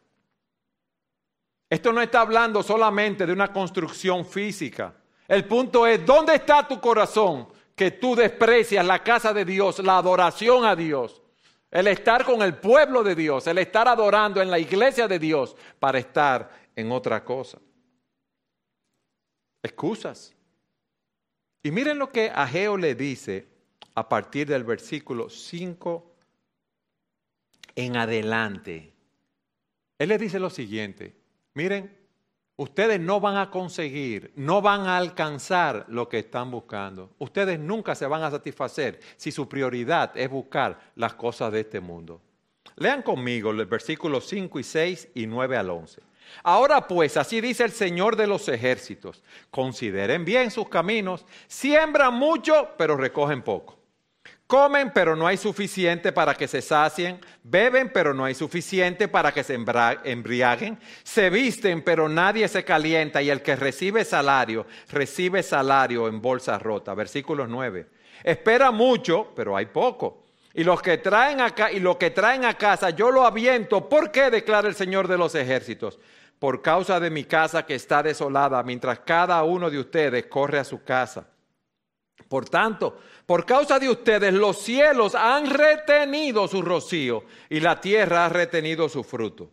Esto 1.70 1.92
no 1.92 2.02
está 2.02 2.22
hablando 2.22 2.64
solamente 2.64 3.26
de 3.26 3.34
una 3.34 3.52
construcción 3.52 4.26
física. 4.26 4.94
El 5.32 5.46
punto 5.46 5.88
es, 5.88 6.06
¿dónde 6.06 6.36
está 6.36 6.68
tu 6.68 6.82
corazón 6.82 7.48
que 7.74 7.92
tú 7.92 8.18
desprecias 8.18 8.86
la 8.86 9.02
casa 9.02 9.32
de 9.32 9.46
Dios, 9.46 9.80
la 9.80 9.96
adoración 9.96 10.66
a 10.66 10.76
Dios? 10.76 11.22
El 11.72 11.88
estar 11.88 12.26
con 12.26 12.42
el 12.42 12.58
pueblo 12.58 13.02
de 13.02 13.16
Dios, 13.16 13.48
el 13.48 13.58
estar 13.60 13.88
adorando 13.88 14.42
en 14.42 14.52
la 14.52 14.60
iglesia 14.60 15.08
de 15.08 15.20
Dios 15.20 15.56
para 15.80 16.00
estar 16.00 16.52
en 16.76 16.92
otra 16.92 17.24
cosa. 17.24 17.60
Excusas. 19.64 20.36
Y 21.64 21.72
miren 21.72 21.98
lo 21.98 22.12
que 22.12 22.30
Ageo 22.30 22.76
le 22.76 22.94
dice 22.94 23.48
a 23.96 24.10
partir 24.10 24.50
del 24.50 24.66
versículo 24.66 25.30
5 25.30 26.12
en 27.76 27.96
adelante. 27.96 28.92
Él 29.98 30.10
le 30.10 30.18
dice 30.18 30.42
lo 30.42 30.50
siguiente, 30.50 31.16
miren, 31.54 32.01
ustedes 32.62 33.00
no 33.00 33.20
van 33.20 33.38
a 33.38 33.50
conseguir, 33.50 34.32
no 34.36 34.62
van 34.62 34.82
a 34.82 34.98
alcanzar 34.98 35.86
lo 35.88 36.08
que 36.08 36.20
están 36.20 36.52
buscando. 36.52 37.10
Ustedes 37.18 37.60
nunca 37.60 37.96
se 37.96 38.06
van 38.06 38.22
a 38.24 38.30
satisfacer 38.30 39.00
si 39.18 39.32
su 39.32 39.50
prioridad 39.50 40.16
es 40.16 40.30
buscar 40.30 40.80
las 40.96 41.16
cosas 41.16 41.52
de 41.52 41.62
este 41.62 41.80
mundo. 41.80 42.22
Lean 42.76 43.02
conmigo 43.02 43.52
los 43.52 43.68
versículos 43.68 44.28
5 44.28 44.60
y 44.60 44.64
6 44.64 45.10
y 45.16 45.26
9 45.26 45.58
al 45.58 45.72
11. 45.72 46.02
Ahora 46.44 46.88
pues, 46.88 47.18
así 47.18 47.42
dice 47.42 47.64
el 47.64 47.72
Señor 47.72 48.16
de 48.16 48.28
los 48.28 48.48
ejércitos, 48.48 49.24
consideren 49.50 50.24
bien 50.24 50.52
sus 50.52 50.70
caminos, 50.70 51.26
siembran 51.48 52.14
mucho, 52.14 52.70
pero 52.78 52.96
recogen 52.96 53.42
poco. 53.42 53.81
Comen, 54.52 54.92
pero 54.92 55.16
no 55.16 55.28
hay 55.28 55.38
suficiente 55.38 56.12
para 56.12 56.36
que 56.36 56.46
se 56.46 56.62
sacien. 56.62 57.22
Beben, 57.42 57.90
pero 57.94 58.14
no 58.14 58.26
hay 58.26 58.36
suficiente 58.36 59.08
para 59.08 59.32
que 59.34 59.46
se 59.46 59.54
embriaguen. 59.54 60.78
Se 61.04 61.30
visten, 61.30 61.82
pero 61.82 62.10
nadie 62.10 62.50
se 62.50 62.66
calienta. 62.66 63.22
Y 63.22 63.30
el 63.30 63.42
que 63.42 63.56
recibe 63.56 64.04
salario, 64.04 64.66
recibe 64.90 65.42
salario 65.42 66.10
en 66.10 66.22
bolsa 66.22 66.60
rota. 66.60 66.94
Versículo 66.94 67.48
9. 67.48 67.88
Espera 68.26 68.72
mucho, 68.72 69.32
pero 69.38 69.56
hay 69.56 69.68
poco. 69.68 70.26
Y 70.54 70.66
los 70.66 70.82
que 70.82 70.98
traen 70.98 71.38
y 71.72 71.80
lo 71.80 71.98
que 71.98 72.10
traen 72.10 72.44
a 72.44 72.56
casa 72.56 72.90
yo 72.90 73.10
lo 73.10 73.26
aviento. 73.26 73.88
¿Por 73.88 74.12
qué? 74.12 74.30
declara 74.30 74.68
el 74.68 74.76
Señor 74.76 75.08
de 75.08 75.18
los 75.18 75.34
ejércitos. 75.34 75.98
Por 76.40 76.62
causa 76.62 77.00
de 77.00 77.10
mi 77.10 77.24
casa 77.24 77.66
que 77.66 77.76
está 77.76 78.04
desolada, 78.04 78.62
mientras 78.64 79.00
cada 79.00 79.42
uno 79.44 79.70
de 79.70 79.80
ustedes 79.80 80.26
corre 80.26 80.60
a 80.60 80.66
su 80.66 80.84
casa. 80.84 81.31
Por 82.28 82.50
tanto, 82.50 83.00
por 83.26 83.46
causa 83.46 83.80
de 83.80 83.90
ustedes 83.90 84.34
los 84.34 84.58
cielos 84.58 85.16
han 85.16 85.50
retenido 85.50 86.48
su 86.48 86.62
rocío 86.62 87.24
y 87.50 87.60
la 87.60 87.80
tierra 87.80 88.26
ha 88.26 88.30
retenido 88.30 88.90
su 88.90 89.04
fruto. 89.04 89.50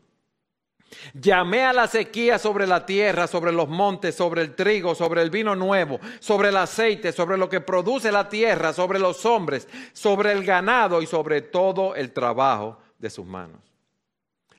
Llamé 1.13 1.65
a 1.65 1.73
la 1.73 1.87
sequía 1.87 2.39
sobre 2.39 2.67
la 2.67 2.87
tierra, 2.87 3.27
sobre 3.27 3.53
los 3.53 3.69
montes, 3.69 4.15
sobre 4.15 4.43
el 4.43 4.55
trigo, 4.55 4.95
sobre 4.95 5.23
el 5.23 5.31
vino 5.31 5.55
nuevo, 5.55 6.01
sobre 6.19 6.49
el 6.49 6.57
aceite, 6.57 7.13
sobre 7.13 7.37
lo 7.37 7.49
que 7.49 7.61
produce 7.61 8.11
la 8.11 8.29
tierra, 8.29 8.73
sobre 8.73 8.99
los 8.99 9.27
hombres, 9.27 9.69
sobre 9.93 10.33
el 10.33 10.45
ganado 10.45 11.03
y 11.03 11.07
sobre 11.07 11.43
todo 11.43 11.95
el 11.95 12.13
trabajo 12.13 12.79
de 12.99 13.11
sus 13.11 13.27
manos. 13.27 13.61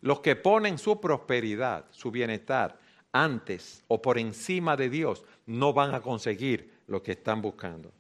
Los 0.02 0.20
que 0.20 0.36
ponen 0.36 0.78
su 0.78 1.02
prosperidad, 1.02 1.86
su 1.92 2.12
bienestar, 2.12 2.78
antes 3.12 3.84
o 3.88 4.02
por 4.02 4.18
encima 4.18 4.78
de 4.78 4.90
Dios, 4.90 5.26
no 5.46 5.74
van 5.74 5.96
a 5.96 6.02
conseguir 6.02 6.72
lo 6.88 7.02
que 7.02 7.14
están 7.14 7.42
buscando. 7.42 7.92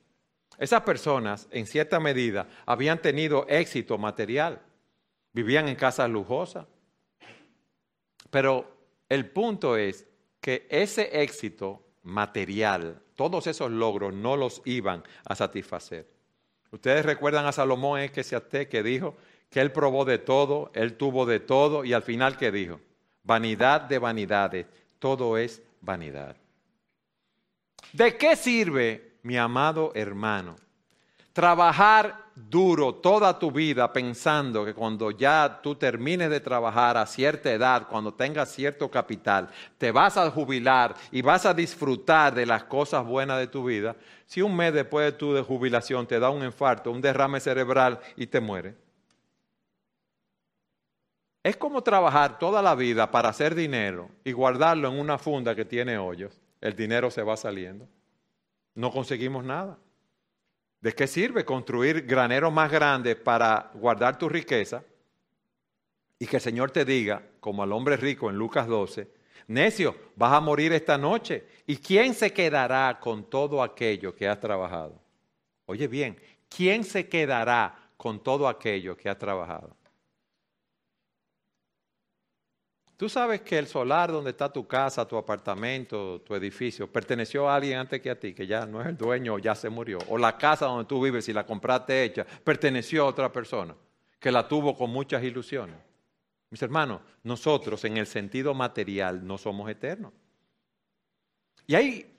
Esas 0.59 0.81
personas, 0.81 1.47
en 1.51 1.65
cierta 1.65 2.01
medida, 2.01 2.47
habían 2.65 3.01
tenido 3.01 3.47
éxito 3.47 3.97
material, 3.97 4.61
vivían 5.31 5.69
en 5.69 5.75
casas 5.75 6.09
lujosas, 6.09 6.67
pero 8.29 8.69
el 9.07 9.29
punto 9.29 9.77
es 9.77 10.05
que 10.41 10.67
ese 10.69 11.23
éxito 11.23 11.81
material, 12.03 13.01
todos 13.15 13.47
esos 13.47 13.71
logros 13.71 14.13
no 14.13 14.35
los 14.35 14.61
iban 14.65 15.01
a 15.23 15.33
satisfacer. 15.33 16.05
Ustedes 16.71 17.05
recuerdan 17.05 17.45
a 17.45 17.53
Salomón 17.53 18.09
que 18.09 18.67
que 18.67 18.83
dijo 18.83 19.15
que 19.49 19.61
él 19.61 19.71
probó 19.71 20.03
de 20.03 20.19
todo, 20.19 20.71
él 20.73 20.97
tuvo 20.97 21.25
de 21.25 21.39
todo 21.39 21.85
y 21.85 21.93
al 21.93 22.03
final 22.03 22.37
que 22.37 22.51
dijo, 22.51 22.81
vanidad 23.23 23.81
de 23.81 23.97
vanidades, 23.97 24.65
todo 24.99 25.37
es 25.37 25.61
vanidad. 25.81 26.35
¿De 27.93 28.17
qué 28.17 28.35
sirve, 28.35 29.08
mi 29.29 29.37
amado 29.37 29.91
hermano, 29.93 30.55
trabajar 31.33 32.31
duro 32.33 32.95
toda 32.95 33.37
tu 33.37 33.51
vida 33.51 33.93
pensando 33.93 34.65
que 34.65 34.73
cuando 34.73 35.11
ya 35.11 35.59
tú 35.61 35.75
termines 35.75 36.31
de 36.31 36.39
trabajar 36.39 36.97
a 36.97 37.05
cierta 37.05 37.51
edad, 37.51 37.85
cuando 37.87 38.11
tengas 38.11 38.51
cierto 38.51 38.89
capital, 38.89 39.47
te 39.77 39.91
vas 39.91 40.17
a 40.17 40.31
jubilar 40.31 40.95
y 41.11 41.21
vas 41.21 41.45
a 41.45 41.53
disfrutar 41.53 42.33
de 42.33 42.47
las 42.47 42.63
cosas 42.63 43.05
buenas 43.05 43.37
de 43.37 43.45
tu 43.45 43.65
vida, 43.65 43.95
si 44.25 44.41
un 44.41 44.55
mes 44.55 44.73
después 44.73 45.05
de 45.05 45.11
tu 45.11 45.43
jubilación 45.43 46.07
te 46.07 46.19
da 46.19 46.31
un 46.31 46.43
infarto, 46.43 46.89
un 46.89 46.99
derrame 46.99 47.39
cerebral 47.39 47.99
y 48.15 48.25
te 48.25 48.39
muere. 48.39 48.75
Es 51.43 51.55
como 51.55 51.83
trabajar 51.83 52.39
toda 52.39 52.63
la 52.63 52.73
vida 52.73 53.11
para 53.11 53.29
hacer 53.29 53.53
dinero 53.53 54.09
y 54.23 54.31
guardarlo 54.31 54.87
en 54.87 54.99
una 54.99 55.19
funda 55.19 55.53
que 55.53 55.65
tiene 55.65 55.99
hoyos. 55.99 56.41
El 56.61 56.75
dinero 56.75 57.11
se 57.11 57.21
va 57.21 57.37
saliendo. 57.37 57.87
No 58.79 58.91
conseguimos 58.91 59.43
nada. 59.43 59.77
¿De 60.79 60.93
qué 60.93 61.05
sirve 61.05 61.43
construir 61.43 62.05
graneros 62.05 62.53
más 62.53 62.71
grandes 62.71 63.17
para 63.17 63.71
guardar 63.73 64.17
tu 64.17 64.29
riqueza? 64.29 64.85
Y 66.17 66.25
que 66.25 66.37
el 66.37 66.41
Señor 66.41 66.71
te 66.71 66.85
diga, 66.85 67.21
como 67.41 67.61
al 67.61 67.73
hombre 67.73 67.97
rico 67.97 68.29
en 68.29 68.37
Lucas 68.37 68.67
12, 68.67 69.11
necio, 69.47 69.97
vas 70.15 70.31
a 70.31 70.39
morir 70.39 70.71
esta 70.71 70.97
noche. 70.97 71.45
¿Y 71.67 71.75
quién 71.75 72.13
se 72.13 72.31
quedará 72.31 72.97
con 73.01 73.29
todo 73.29 73.61
aquello 73.61 74.15
que 74.15 74.29
has 74.29 74.39
trabajado? 74.39 74.97
Oye 75.65 75.89
bien, 75.89 76.17
¿quién 76.47 76.85
se 76.85 77.09
quedará 77.09 77.75
con 77.97 78.23
todo 78.23 78.47
aquello 78.47 78.95
que 78.95 79.09
has 79.09 79.17
trabajado? 79.17 79.75
Tú 82.99 83.07
sabes 83.07 83.39
que 83.39 83.57
el 83.57 83.65
solar 83.65 84.11
donde 84.11 84.31
está 84.31 84.51
tu 84.51 84.67
casa, 84.67 85.07
tu 85.07 85.15
apartamento, 85.15 86.19
tu 86.19 86.35
edificio, 86.35 86.85
perteneció 86.91 87.47
a 87.47 87.55
alguien 87.55 87.77
antes 87.77 88.01
que 88.01 88.09
a 88.09 88.19
ti, 88.19 88.33
que 88.33 88.45
ya 88.45 88.65
no 88.65 88.81
es 88.81 88.87
el 88.87 88.97
dueño 88.97 89.35
o 89.35 89.39
ya 89.39 89.55
se 89.55 89.69
murió. 89.69 89.99
O 90.09 90.17
la 90.17 90.37
casa 90.37 90.65
donde 90.65 90.83
tú 90.83 91.01
vives, 91.01 91.23
si 91.23 91.31
la 91.31 91.45
compraste 91.45 92.03
hecha, 92.03 92.25
perteneció 92.43 93.03
a 93.03 93.07
otra 93.07 93.31
persona 93.31 93.73
que 94.19 94.29
la 94.33 94.45
tuvo 94.45 94.75
con 94.75 94.89
muchas 94.89 95.23
ilusiones. 95.23 95.77
Mis 96.49 96.61
hermanos, 96.61 96.99
nosotros 97.23 97.85
en 97.85 97.95
el 97.95 98.05
sentido 98.05 98.53
material 98.53 99.25
no 99.25 99.37
somos 99.37 99.69
eternos. 99.69 100.11
Y 101.67 101.75
hay 101.75 102.17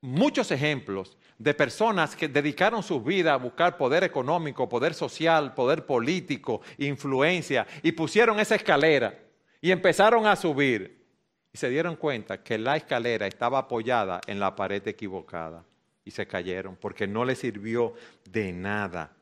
muchos 0.00 0.50
ejemplos 0.50 1.16
de 1.38 1.54
personas 1.54 2.16
que 2.16 2.26
dedicaron 2.26 2.82
su 2.82 3.00
vida 3.00 3.34
a 3.34 3.38
buscar 3.38 3.76
poder 3.76 4.02
económico, 4.02 4.68
poder 4.68 4.94
social, 4.94 5.54
poder 5.54 5.86
político, 5.86 6.60
influencia, 6.76 7.68
y 7.84 7.92
pusieron 7.92 8.40
esa 8.40 8.56
escalera 8.56 9.25
y 9.60 9.70
empezaron 9.70 10.26
a 10.26 10.36
subir 10.36 11.04
y 11.52 11.58
se 11.58 11.70
dieron 11.70 11.96
cuenta 11.96 12.42
que 12.42 12.58
la 12.58 12.76
escalera 12.76 13.26
estaba 13.26 13.58
apoyada 13.58 14.20
en 14.26 14.38
la 14.38 14.54
pared 14.54 14.86
equivocada 14.86 15.64
y 16.04 16.10
se 16.10 16.26
cayeron 16.26 16.76
porque 16.76 17.06
no 17.06 17.24
les 17.24 17.38
sirvió 17.38 17.94
de 18.30 18.52
nada. 18.52 19.12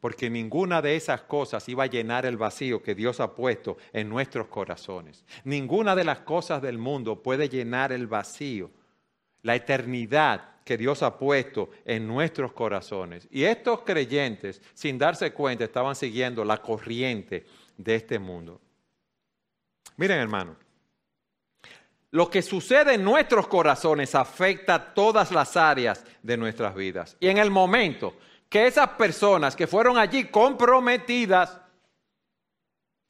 Porque 0.00 0.28
ninguna 0.28 0.82
de 0.82 0.96
esas 0.96 1.22
cosas 1.22 1.66
iba 1.68 1.84
a 1.84 1.88
llenar 1.88 2.26
el 2.26 2.36
vacío 2.36 2.82
que 2.82 2.94
Dios 2.94 3.20
ha 3.20 3.34
puesto 3.34 3.78
en 3.94 4.10
nuestros 4.10 4.48
corazones. 4.48 5.24
Ninguna 5.44 5.96
de 5.96 6.04
las 6.04 6.18
cosas 6.20 6.60
del 6.60 6.76
mundo 6.76 7.22
puede 7.22 7.48
llenar 7.48 7.90
el 7.90 8.06
vacío, 8.06 8.70
la 9.40 9.54
eternidad 9.54 10.54
que 10.64 10.76
Dios 10.76 11.02
ha 11.02 11.18
puesto 11.18 11.70
en 11.84 12.06
nuestros 12.06 12.52
corazones. 12.52 13.28
Y 13.30 13.44
estos 13.44 13.80
creyentes, 13.80 14.60
sin 14.74 14.98
darse 14.98 15.32
cuenta, 15.32 15.64
estaban 15.64 15.94
siguiendo 15.94 16.44
la 16.44 16.58
corriente 16.58 17.46
de 17.76 17.94
este 17.94 18.18
mundo. 18.18 18.60
Miren, 19.96 20.18
hermano, 20.18 20.56
lo 22.10 22.30
que 22.30 22.42
sucede 22.42 22.94
en 22.94 23.04
nuestros 23.04 23.48
corazones 23.48 24.14
afecta 24.14 24.94
todas 24.94 25.32
las 25.32 25.56
áreas 25.56 26.04
de 26.22 26.36
nuestras 26.36 26.74
vidas. 26.74 27.16
Y 27.18 27.28
en 27.28 27.38
el 27.38 27.50
momento 27.50 28.14
que 28.48 28.68
esas 28.68 28.90
personas 28.90 29.56
que 29.56 29.66
fueron 29.66 29.98
allí 29.98 30.26
comprometidas, 30.26 31.60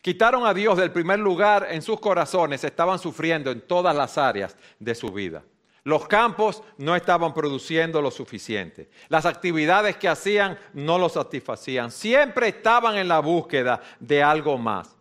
quitaron 0.00 0.46
a 0.46 0.54
Dios 0.54 0.78
del 0.78 0.90
primer 0.90 1.18
lugar 1.18 1.66
en 1.70 1.82
sus 1.82 2.00
corazones, 2.00 2.64
estaban 2.64 2.98
sufriendo 2.98 3.50
en 3.50 3.60
todas 3.60 3.94
las 3.94 4.16
áreas 4.16 4.56
de 4.78 4.94
su 4.94 5.10
vida. 5.10 5.42
Los 5.82 6.08
campos 6.08 6.62
no 6.78 6.96
estaban 6.96 7.34
produciendo 7.34 8.00
lo 8.00 8.10
suficiente. 8.10 8.88
Las 9.08 9.26
actividades 9.26 9.98
que 9.98 10.08
hacían 10.08 10.58
no 10.72 10.98
lo 10.98 11.10
satisfacían. 11.10 11.90
Siempre 11.90 12.48
estaban 12.48 12.96
en 12.96 13.08
la 13.08 13.18
búsqueda 13.18 13.82
de 14.00 14.22
algo 14.22 14.56
más. 14.56 14.93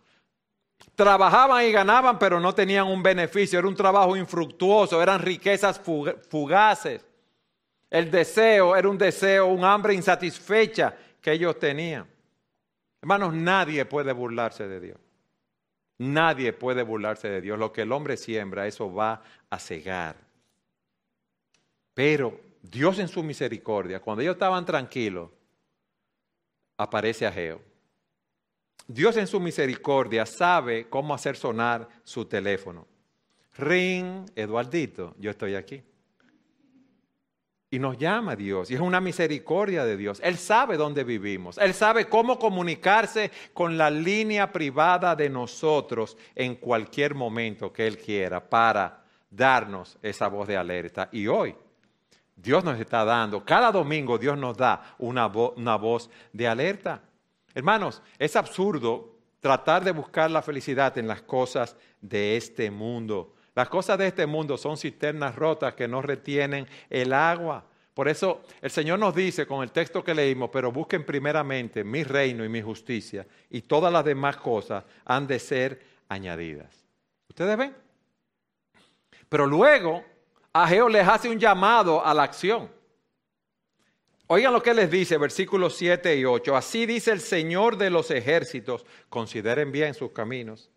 Trabajaban 0.96 1.66
y 1.66 1.72
ganaban, 1.72 2.20
pero 2.20 2.40
no 2.40 2.54
tenían 2.54 2.88
un 2.88 3.02
beneficio. 3.02 3.58
Era 3.58 3.68
un 3.68 3.76
trabajo 3.76 4.16
infructuoso, 4.16 5.02
eran 5.02 5.20
riquezas 5.20 5.82
fugaces. 6.30 7.06
El 7.90 8.12
deseo 8.12 8.76
era 8.76 8.88
un 8.88 8.98
deseo, 8.98 9.48
un 9.48 9.64
hambre 9.64 9.94
insatisfecha 9.94 10.96
que 11.20 11.32
ellos 11.32 11.58
tenían. 11.58 12.08
Hermanos, 13.02 13.34
nadie 13.34 13.86
puede 13.86 14.14
burlarse 14.14 14.68
de 14.68 14.80
Dios. 14.80 14.98
Nadie 15.98 16.54
puede 16.54 16.84
burlarse 16.84 17.28
de 17.28 17.42
Dios. 17.42 17.58
Lo 17.58 17.72
que 17.72 17.82
el 17.82 17.92
hombre 17.92 18.18
siembra, 18.18 18.68
eso 18.68 18.94
va 18.94 19.22
a 19.50 19.60
cegar. 19.60 20.16
Pero 21.94 22.40
Dios 22.62 23.00
en 23.00 23.08
su 23.08 23.24
misericordia, 23.24 24.00
cuando 24.00 24.22
ellos 24.22 24.36
estaban 24.36 24.66
tranquilos, 24.66 25.30
aparece 26.78 27.28
a 27.28 27.32
Geo 27.32 27.73
Dios 28.88 29.18
en 29.18 29.28
su 29.28 29.40
misericordia 29.40 30.26
sabe 30.26 30.90
cómo 30.90 31.14
hacer 31.14 31.36
sonar 31.36 31.88
su 32.04 32.26
teléfono. 32.26 32.88
Ring, 33.58 34.30
Eduardito, 34.36 35.16
yo 35.20 35.32
estoy 35.32 35.56
aquí. 35.56 35.84
Y 37.70 37.80
nos 37.80 37.98
llama 37.98 38.36
Dios, 38.36 38.70
y 38.70 38.76
es 38.76 38.80
una 38.80 39.02
misericordia 39.02 39.84
de 39.84 39.98
Dios. 39.98 40.20
Él 40.24 40.38
sabe 40.38 40.78
dónde 40.78 41.04
vivimos, 41.04 41.58
Él 41.58 41.74
sabe 41.74 42.06
cómo 42.06 42.38
comunicarse 42.38 43.32
con 43.52 43.80
la 43.80 43.90
línea 43.90 44.52
privada 44.52 45.16
de 45.16 45.28
nosotros 45.28 46.16
en 46.36 46.56
cualquier 46.56 47.16
momento 47.16 47.74
que 47.74 47.88
Él 47.88 47.98
quiera 47.98 48.48
para 48.48 49.04
darnos 49.28 49.98
esa 50.04 50.28
voz 50.28 50.48
de 50.48 50.56
alerta. 50.56 51.10
Y 51.12 51.26
hoy 51.26 51.56
Dios 52.36 52.64
nos 52.64 52.80
está 52.80 53.04
dando, 53.04 53.44
cada 53.44 53.72
domingo 53.72 54.20
Dios 54.20 54.38
nos 54.38 54.56
da 54.56 54.96
una, 55.00 55.26
una 55.28 55.76
voz 55.76 56.12
de 56.32 56.48
alerta. 56.48 57.02
Hermanos, 57.54 58.02
es 58.18 58.36
absurdo 58.36 59.18
tratar 59.40 59.84
de 59.84 59.92
buscar 59.92 60.32
la 60.32 60.42
felicidad 60.42 60.98
en 60.98 61.08
las 61.08 61.22
cosas 61.22 61.76
de 62.02 62.38
este 62.38 62.72
mundo. 62.72 63.34
Las 63.56 63.70
cosas 63.70 63.98
de 63.98 64.08
este 64.08 64.26
mundo 64.26 64.58
son 64.58 64.78
cisternas 64.78 65.36
rotas 65.36 65.74
que 65.76 65.88
no 65.88 66.02
retienen 66.02 66.68
el 66.90 67.14
agua. 67.14 67.66
Por 67.94 68.08
eso 68.08 68.42
el 68.62 68.72
Señor 68.72 68.98
nos 68.98 69.14
dice 69.14 69.46
con 69.46 69.62
el 69.62 69.72
texto 69.72 70.04
que 70.04 70.16
leímos, 70.16 70.50
pero 70.52 70.72
busquen 70.72 71.06
primeramente 71.06 71.84
mi 71.84 72.04
reino 72.04 72.44
y 72.44 72.50
mi 72.50 72.62
justicia 72.62 73.28
y 73.50 73.62
todas 73.62 73.94
las 73.94 74.04
demás 74.04 74.38
cosas 74.38 74.84
han 75.06 75.28
de 75.28 75.38
ser 75.38 75.82
añadidas. 76.10 76.84
¿Ustedes 77.30 77.56
ven? 77.56 77.76
Pero 79.30 79.46
luego 79.46 80.04
Ageo 80.52 80.90
les 80.90 81.08
hace 81.08 81.30
un 81.30 81.40
llamado 81.40 82.04
a 82.04 82.14
la 82.14 82.24
acción. 82.24 82.70
Oigan 84.34 84.52
lo 84.52 84.64
que 84.64 84.74
les 84.74 84.90
dice, 84.90 85.20
versículos 85.20 85.76
7 85.78 86.18
y 86.18 86.26
8. 86.26 86.58
Así 86.58 86.88
dice 86.88 87.12
el 87.12 87.20
Señor 87.20 87.78
de 87.78 87.92
los 87.92 88.10
ejércitos, 88.10 88.84
consideren 89.08 89.72
bien 89.72 89.94
sus 89.94 90.12
caminos. 90.12 90.72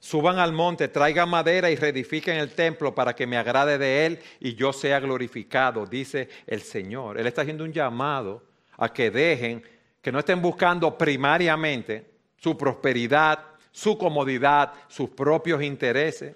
Suban 0.00 0.40
al 0.40 0.52
monte, 0.52 0.88
traigan 0.88 1.28
madera 1.28 1.70
y 1.70 1.76
reedifiquen 1.76 2.36
el 2.36 2.50
templo 2.50 2.96
para 2.96 3.14
que 3.14 3.24
me 3.24 3.36
agrade 3.36 3.78
de 3.78 4.06
él 4.06 4.18
y 4.40 4.56
yo 4.56 4.72
sea 4.72 4.98
glorificado, 4.98 5.86
dice 5.86 6.28
el 6.48 6.62
Señor. 6.62 7.20
Él 7.20 7.28
está 7.28 7.42
haciendo 7.42 7.62
un 7.62 7.72
llamado 7.72 8.42
a 8.76 8.92
que 8.92 9.12
dejen, 9.12 9.62
que 10.02 10.10
no 10.10 10.18
estén 10.18 10.42
buscando 10.42 10.98
primariamente 10.98 12.10
su 12.38 12.58
prosperidad, 12.58 13.38
su 13.70 13.96
comodidad, 13.96 14.72
sus 14.88 15.10
propios 15.10 15.62
intereses. 15.62 16.34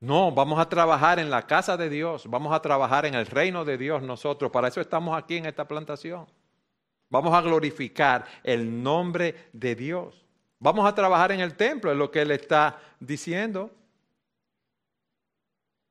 No, 0.00 0.32
vamos 0.32 0.58
a 0.58 0.68
trabajar 0.68 1.18
en 1.18 1.28
la 1.28 1.46
casa 1.46 1.76
de 1.76 1.90
Dios, 1.90 2.24
vamos 2.26 2.54
a 2.54 2.62
trabajar 2.62 3.04
en 3.04 3.14
el 3.14 3.26
reino 3.26 3.66
de 3.66 3.76
Dios 3.76 4.02
nosotros. 4.02 4.50
Para 4.50 4.68
eso 4.68 4.80
estamos 4.80 5.16
aquí 5.16 5.36
en 5.36 5.44
esta 5.44 5.68
plantación. 5.68 6.26
Vamos 7.10 7.34
a 7.34 7.42
glorificar 7.42 8.24
el 8.42 8.82
nombre 8.82 9.50
de 9.52 9.74
Dios. 9.74 10.24
Vamos 10.58 10.88
a 10.88 10.94
trabajar 10.94 11.32
en 11.32 11.40
el 11.40 11.54
templo, 11.54 11.92
es 11.92 11.98
lo 11.98 12.10
que 12.10 12.22
Él 12.22 12.30
está 12.30 12.80
diciendo. 12.98 13.70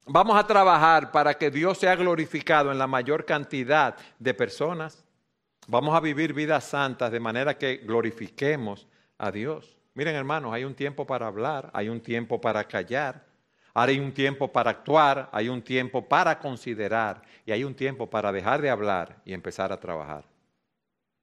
Vamos 0.08 0.36
a 0.38 0.48
trabajar 0.48 1.12
para 1.12 1.36
que 1.36 1.52
Dios 1.52 1.78
sea 1.78 1.96
glorificado 1.96 2.72
en 2.72 2.80
la 2.80 2.88
mayor 2.88 3.26
cantidad 3.26 3.96
de 4.18 4.34
personas. 4.34 5.04
Vamos 5.68 5.96
a 5.96 6.00
vivir 6.00 6.34
vidas 6.34 6.64
santas 6.64 7.12
de 7.12 7.20
manera 7.20 7.60
que 7.60 7.78
glorifiquemos 7.78 8.88
a 9.20 9.30
Dios. 9.30 9.78
Miren 9.94 10.16
hermanos, 10.16 10.52
hay 10.52 10.64
un 10.64 10.74
tiempo 10.74 11.06
para 11.06 11.28
hablar, 11.28 11.70
hay 11.74 11.90
un 11.90 12.02
tiempo 12.02 12.42
para 12.42 12.64
callar, 12.64 13.29
hay 13.88 14.00
un 14.00 14.12
tiempo 14.12 14.52
para 14.52 14.72
actuar, 14.72 15.30
hay 15.32 15.48
un 15.48 15.62
tiempo 15.62 16.06
para 16.06 16.40
considerar 16.40 17.22
y 17.46 17.52
hay 17.52 17.64
un 17.64 17.76
tiempo 17.76 18.10
para 18.10 18.32
dejar 18.32 18.62
de 18.62 18.70
hablar 18.70 19.22
y 19.24 19.34
empezar 19.34 19.72
a 19.72 19.80
trabajar. 19.80 20.26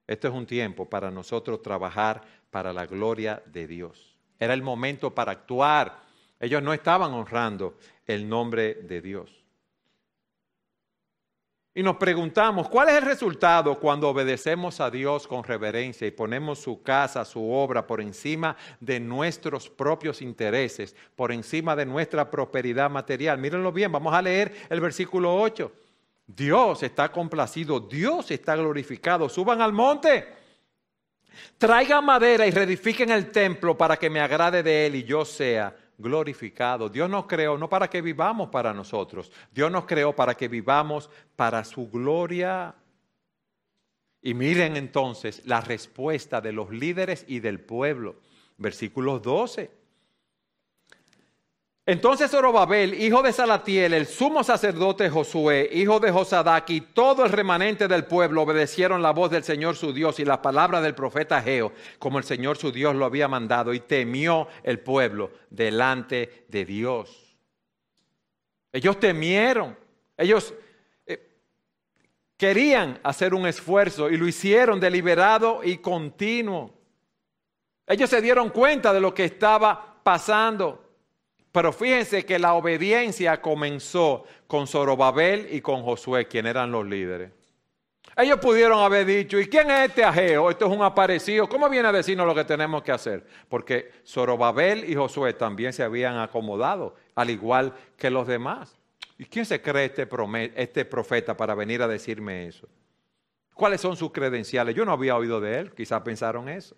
Este 0.07 0.29
es 0.29 0.35
un 0.35 0.47
tiempo 0.47 0.89
para 0.89 1.11
nosotros 1.11 1.61
trabajar 1.63 2.23
para 2.51 2.73
la 2.73 2.87
gloria 2.87 3.43
de 3.47 3.67
Dios. 3.67 4.17
Era 4.39 4.55
el 4.55 4.63
momento 4.63 5.15
para 5.15 5.33
actuar. 5.33 6.01
Ellos 6.39 6.63
no 6.63 6.73
estaban 6.73 7.13
honrando 7.13 7.77
el 8.07 8.29
nombre 8.29 8.75
de 8.75 9.01
Dios. 9.01 9.46
Y 11.77 11.83
nos 11.83 11.97
preguntamos, 11.97 12.71
¿cuál 12.71 12.89
es 12.89 12.95
el 12.95 13.03
resultado 13.03 13.79
cuando 13.79 14.09
obedecemos 14.09 14.81
a 14.81 14.91
Dios 14.91 15.27
con 15.27 15.45
reverencia 15.45 16.07
y 16.07 16.11
ponemos 16.11 16.59
su 16.59 16.83
casa, 16.83 17.23
su 17.23 17.53
obra 17.53 17.87
por 17.87 18.01
encima 18.01 18.57
de 18.81 18.99
nuestros 18.99 19.69
propios 19.69 20.23
intereses, 20.23 20.97
por 21.15 21.33
encima 21.33 21.77
de 21.77 21.85
nuestra 21.85 22.31
prosperidad 22.31 22.89
material? 22.89 23.37
Mírenlo 23.37 23.73
bien, 23.73 23.93
vamos 23.93 24.15
a 24.15 24.23
leer 24.23 24.55
el 24.71 24.81
versículo 24.81 25.37
8. 25.37 25.71
Dios 26.27 26.83
está 26.83 27.13
complacido, 27.13 27.79
Dios 27.79 28.31
está 28.31 28.57
glorificado. 28.57 29.29
Suban 29.29 29.61
al 29.61 29.75
monte, 29.75 30.33
traigan 31.59 32.07
madera 32.07 32.47
y 32.47 32.53
reedifiquen 32.53 33.11
el 33.11 33.31
templo 33.31 33.77
para 33.77 33.99
que 33.99 34.09
me 34.09 34.21
agrade 34.21 34.63
de 34.63 34.87
él 34.87 34.95
y 34.95 35.05
yo 35.05 35.27
sea 35.27 35.77
glorificado. 35.99 36.89
Dios 36.89 37.09
nos 37.09 37.27
creó 37.27 37.59
no 37.59 37.69
para 37.69 37.89
que 37.89 38.03
vivamos 38.03 38.49
para 38.51 38.73
nosotros, 38.73 39.31
Dios 39.53 39.71
nos 39.71 39.87
creó 39.87 40.15
para 40.15 40.35
que 40.35 40.49
vivamos 40.49 41.11
para 41.37 41.65
su 41.65 41.89
gloria. 41.91 42.75
Y 44.23 44.35
miren 44.35 44.77
entonces 44.77 45.43
la 45.47 45.61
respuesta 45.61 46.41
de 46.41 46.53
los 46.53 46.71
líderes 46.71 47.25
y 47.29 47.41
del 47.41 47.61
pueblo. 47.61 48.17
Versículos 48.59 49.23
12. 49.23 49.71
Entonces 51.89 52.33
Zorobabel, 52.33 53.01
hijo 53.01 53.23
de 53.23 53.33
Salatiel, 53.33 53.95
el 53.95 54.07
sumo 54.07 54.43
sacerdote 54.43 55.09
Josué, 55.09 55.71
hijo 55.73 56.01
de 56.01 56.11
Josadac 56.11 56.69
y 56.71 56.81
todo 56.81 57.25
el 57.25 57.31
remanente 57.31 57.87
del 57.87 58.07
pueblo 58.07 58.43
obedecieron 58.43 59.03
la 59.03 59.13
voz 59.13 59.31
del 59.31 59.45
Señor 59.45 59.77
su 59.77 59.93
Dios 59.93 60.19
y 60.19 60.25
la 60.25 60.43
palabra 60.43 60.81
del 60.81 60.97
profeta 60.97 61.41
Geo, 61.41 61.73
como 62.01 62.19
el 62.19 62.25
Señor 62.25 62.57
su 62.57 62.73
Dios 62.73 62.97
lo 62.97 63.05
había 63.05 63.29
mandado, 63.29 63.73
y 63.73 63.79
temió 63.79 64.49
el 64.65 64.81
pueblo 64.81 65.31
delante 65.49 66.47
de 66.49 66.65
Dios. 66.65 67.39
Ellos 68.73 68.99
temieron, 68.99 69.79
ellos 70.17 70.55
eh, 71.07 71.37
querían 72.37 72.99
hacer 73.05 73.33
un 73.33 73.47
esfuerzo 73.47 74.11
y 74.11 74.17
lo 74.17 74.27
hicieron 74.27 74.81
deliberado 74.81 75.63
y 75.63 75.77
continuo. 75.77 76.75
Ellos 77.87 78.11
se 78.11 78.21
dieron 78.21 78.51
cuenta 78.51 78.93
de 78.93 79.01
lo 79.01 79.15
que 79.15 79.27
estaba 79.27 80.01
pasando. 80.03 80.86
Pero 81.57 81.73
fíjense 81.73 82.27
que 82.27 82.39
la 82.39 82.53
obediencia 82.53 83.41
comenzó 83.41 84.27
con 84.47 84.67
Zorobabel 84.67 85.49
y 85.51 85.63
con 85.63 85.83
Josué, 85.83 86.29
quienes 86.29 86.51
eran 86.51 86.71
los 86.71 86.85
líderes. 86.85 87.31
Ellos 88.15 88.39
pudieron 88.41 88.81
haber 88.81 89.07
dicho, 89.07 89.41
¿y 89.41 89.47
quién 89.47 89.71
es 89.71 89.89
este 89.89 90.05
ajeo? 90.05 90.51
Esto 90.51 90.67
es 90.67 90.71
un 90.71 90.83
aparecido. 90.83 91.49
¿Cómo 91.49 91.67
viene 91.71 91.89
a 91.89 91.93
decirnos 91.93 92.27
lo 92.27 92.35
que 92.35 92.45
tenemos 92.45 92.83
que 92.83 92.93
hacer? 92.93 93.25
Porque 93.49 93.91
Zorobabel 94.07 94.85
y 94.87 94.95
Josué 94.97 95.33
también 95.33 95.73
se 95.73 95.83
habían 95.83 96.19
acomodado, 96.19 96.95
al 97.15 97.31
igual 97.31 97.73
que 97.97 98.11
los 98.11 98.27
demás. 98.27 98.77
¿Y 99.17 99.25
quién 99.25 99.47
se 99.47 99.63
cree 99.63 99.87
este, 99.87 100.07
este 100.57 100.85
profeta 100.85 101.39
para 101.39 101.55
venir 101.55 101.81
a 101.81 101.89
decirme 101.89 102.49
eso? 102.49 102.69
¿Cuáles 103.55 103.81
son 103.81 103.97
sus 103.97 104.13
credenciales? 104.13 104.75
Yo 104.75 104.85
no 104.85 104.93
había 104.93 105.17
oído 105.17 105.41
de 105.41 105.59
él, 105.61 105.73
quizás 105.73 106.03
pensaron 106.03 106.51
eso 106.51 106.77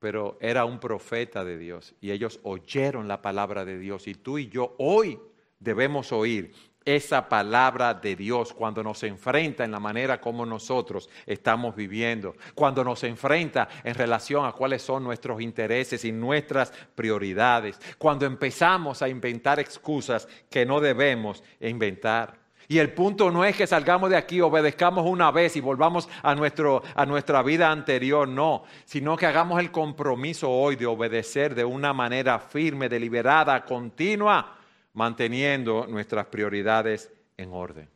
pero 0.00 0.38
era 0.40 0.64
un 0.64 0.78
profeta 0.78 1.44
de 1.44 1.58
Dios 1.58 1.94
y 2.00 2.10
ellos 2.10 2.40
oyeron 2.42 3.08
la 3.08 3.22
palabra 3.22 3.64
de 3.64 3.78
Dios 3.78 4.06
y 4.06 4.14
tú 4.14 4.38
y 4.38 4.48
yo 4.48 4.74
hoy 4.78 5.18
debemos 5.58 6.12
oír 6.12 6.52
esa 6.84 7.28
palabra 7.28 7.92
de 7.92 8.16
Dios 8.16 8.54
cuando 8.54 8.82
nos 8.82 9.02
enfrenta 9.02 9.62
en 9.62 9.72
la 9.72 9.80
manera 9.80 10.20
como 10.22 10.46
nosotros 10.46 11.10
estamos 11.26 11.76
viviendo, 11.76 12.34
cuando 12.54 12.82
nos 12.82 13.04
enfrenta 13.04 13.68
en 13.84 13.94
relación 13.94 14.46
a 14.46 14.52
cuáles 14.52 14.80
son 14.80 15.04
nuestros 15.04 15.42
intereses 15.42 16.04
y 16.06 16.12
nuestras 16.12 16.72
prioridades, 16.94 17.78
cuando 17.98 18.24
empezamos 18.24 19.02
a 19.02 19.08
inventar 19.08 19.60
excusas 19.60 20.26
que 20.48 20.64
no 20.64 20.80
debemos 20.80 21.42
inventar. 21.60 22.37
Y 22.70 22.78
el 22.78 22.92
punto 22.92 23.30
no 23.30 23.46
es 23.46 23.56
que 23.56 23.66
salgamos 23.66 24.10
de 24.10 24.16
aquí, 24.16 24.42
obedezcamos 24.42 25.06
una 25.06 25.30
vez 25.30 25.56
y 25.56 25.60
volvamos 25.60 26.06
a, 26.22 26.34
nuestro, 26.34 26.82
a 26.94 27.06
nuestra 27.06 27.42
vida 27.42 27.70
anterior, 27.70 28.28
no, 28.28 28.64
sino 28.84 29.16
que 29.16 29.24
hagamos 29.24 29.58
el 29.58 29.70
compromiso 29.70 30.50
hoy 30.50 30.76
de 30.76 30.84
obedecer 30.84 31.54
de 31.54 31.64
una 31.64 31.94
manera 31.94 32.38
firme, 32.38 32.90
deliberada, 32.90 33.64
continua, 33.64 34.58
manteniendo 34.92 35.86
nuestras 35.86 36.26
prioridades 36.26 37.10
en 37.38 37.54
orden. 37.54 37.88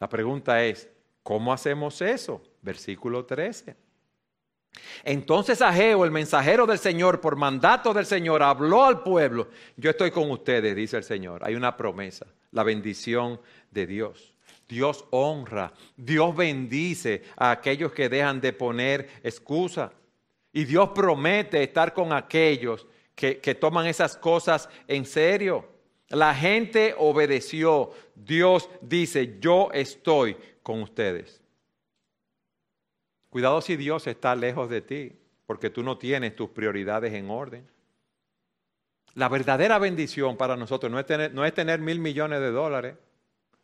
La 0.00 0.08
pregunta 0.08 0.64
es, 0.64 0.88
¿cómo 1.22 1.52
hacemos 1.52 2.02
eso? 2.02 2.42
Versículo 2.62 3.24
13. 3.24 3.76
Entonces 5.04 5.62
Ageo, 5.62 6.04
el 6.04 6.10
mensajero 6.10 6.66
del 6.66 6.78
Señor, 6.78 7.20
por 7.20 7.36
mandato 7.36 7.92
del 7.94 8.06
Señor, 8.06 8.42
habló 8.42 8.84
al 8.84 9.02
pueblo. 9.02 9.48
Yo 9.76 9.90
estoy 9.90 10.10
con 10.10 10.30
ustedes, 10.30 10.76
dice 10.76 10.96
el 10.96 11.04
Señor. 11.04 11.42
Hay 11.44 11.54
una 11.54 11.76
promesa, 11.76 12.26
la 12.52 12.62
bendición 12.62 13.40
de 13.70 13.86
Dios. 13.86 14.34
Dios 14.68 15.04
honra, 15.10 15.72
Dios 15.96 16.36
bendice 16.36 17.24
a 17.36 17.50
aquellos 17.50 17.92
que 17.92 18.08
dejan 18.08 18.40
de 18.40 18.52
poner 18.52 19.08
excusa. 19.22 19.92
Y 20.52 20.64
Dios 20.64 20.90
promete 20.94 21.62
estar 21.62 21.92
con 21.92 22.12
aquellos 22.12 22.86
que, 23.14 23.38
que 23.38 23.54
toman 23.54 23.86
esas 23.86 24.16
cosas 24.16 24.68
en 24.86 25.04
serio. 25.04 25.66
La 26.08 26.34
gente 26.34 26.94
obedeció. 26.98 27.90
Dios 28.14 28.68
dice, 28.80 29.38
yo 29.40 29.70
estoy 29.72 30.36
con 30.62 30.82
ustedes. 30.82 31.39
Cuidado 33.30 33.60
si 33.60 33.76
Dios 33.76 34.06
está 34.06 34.34
lejos 34.34 34.68
de 34.68 34.82
ti, 34.82 35.12
porque 35.46 35.70
tú 35.70 35.82
no 35.82 35.98
tienes 35.98 36.36
tus 36.36 36.50
prioridades 36.50 37.14
en 37.14 37.30
orden. 37.30 37.66
La 39.14 39.28
verdadera 39.28 39.78
bendición 39.78 40.36
para 40.36 40.56
nosotros 40.56 40.90
no 40.90 40.98
es 40.98 41.06
tener, 41.06 41.32
no 41.32 41.44
es 41.44 41.54
tener 41.54 41.80
mil 41.80 41.98
millones 41.98 42.40
de 42.40 42.50
dólares, 42.50 42.96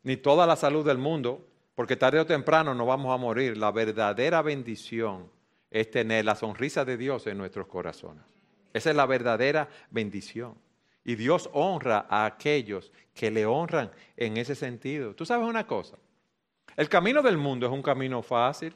ni 0.02 0.16
toda 0.16 0.46
la 0.46 0.56
salud 0.56 0.86
del 0.86 0.98
mundo, 0.98 1.46
porque 1.74 1.96
tarde 1.96 2.20
o 2.20 2.26
temprano 2.26 2.74
nos 2.74 2.86
vamos 2.86 3.12
a 3.12 3.16
morir. 3.16 3.56
La 3.56 3.72
verdadera 3.72 4.40
bendición 4.42 5.28
es 5.70 5.90
tener 5.90 6.24
la 6.24 6.34
sonrisa 6.34 6.84
de 6.84 6.96
Dios 6.96 7.26
en 7.26 7.38
nuestros 7.38 7.66
corazones. 7.66 8.24
Esa 8.72 8.90
es 8.90 8.96
la 8.96 9.06
verdadera 9.06 9.68
bendición. 9.90 10.54
Y 11.04 11.14
Dios 11.14 11.48
honra 11.52 12.06
a 12.08 12.24
aquellos 12.24 12.92
que 13.14 13.30
le 13.30 13.46
honran 13.46 13.90
en 14.16 14.36
ese 14.36 14.54
sentido. 14.54 15.14
Tú 15.14 15.24
sabes 15.24 15.46
una 15.46 15.66
cosa, 15.66 15.96
el 16.76 16.88
camino 16.88 17.22
del 17.22 17.38
mundo 17.38 17.66
es 17.66 17.72
un 17.72 17.82
camino 17.82 18.22
fácil. 18.22 18.74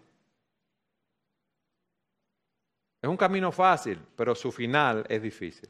Es 3.02 3.08
un 3.08 3.16
camino 3.16 3.50
fácil, 3.50 3.98
pero 4.14 4.34
su 4.34 4.52
final 4.52 5.04
es 5.08 5.22
difícil. 5.22 5.68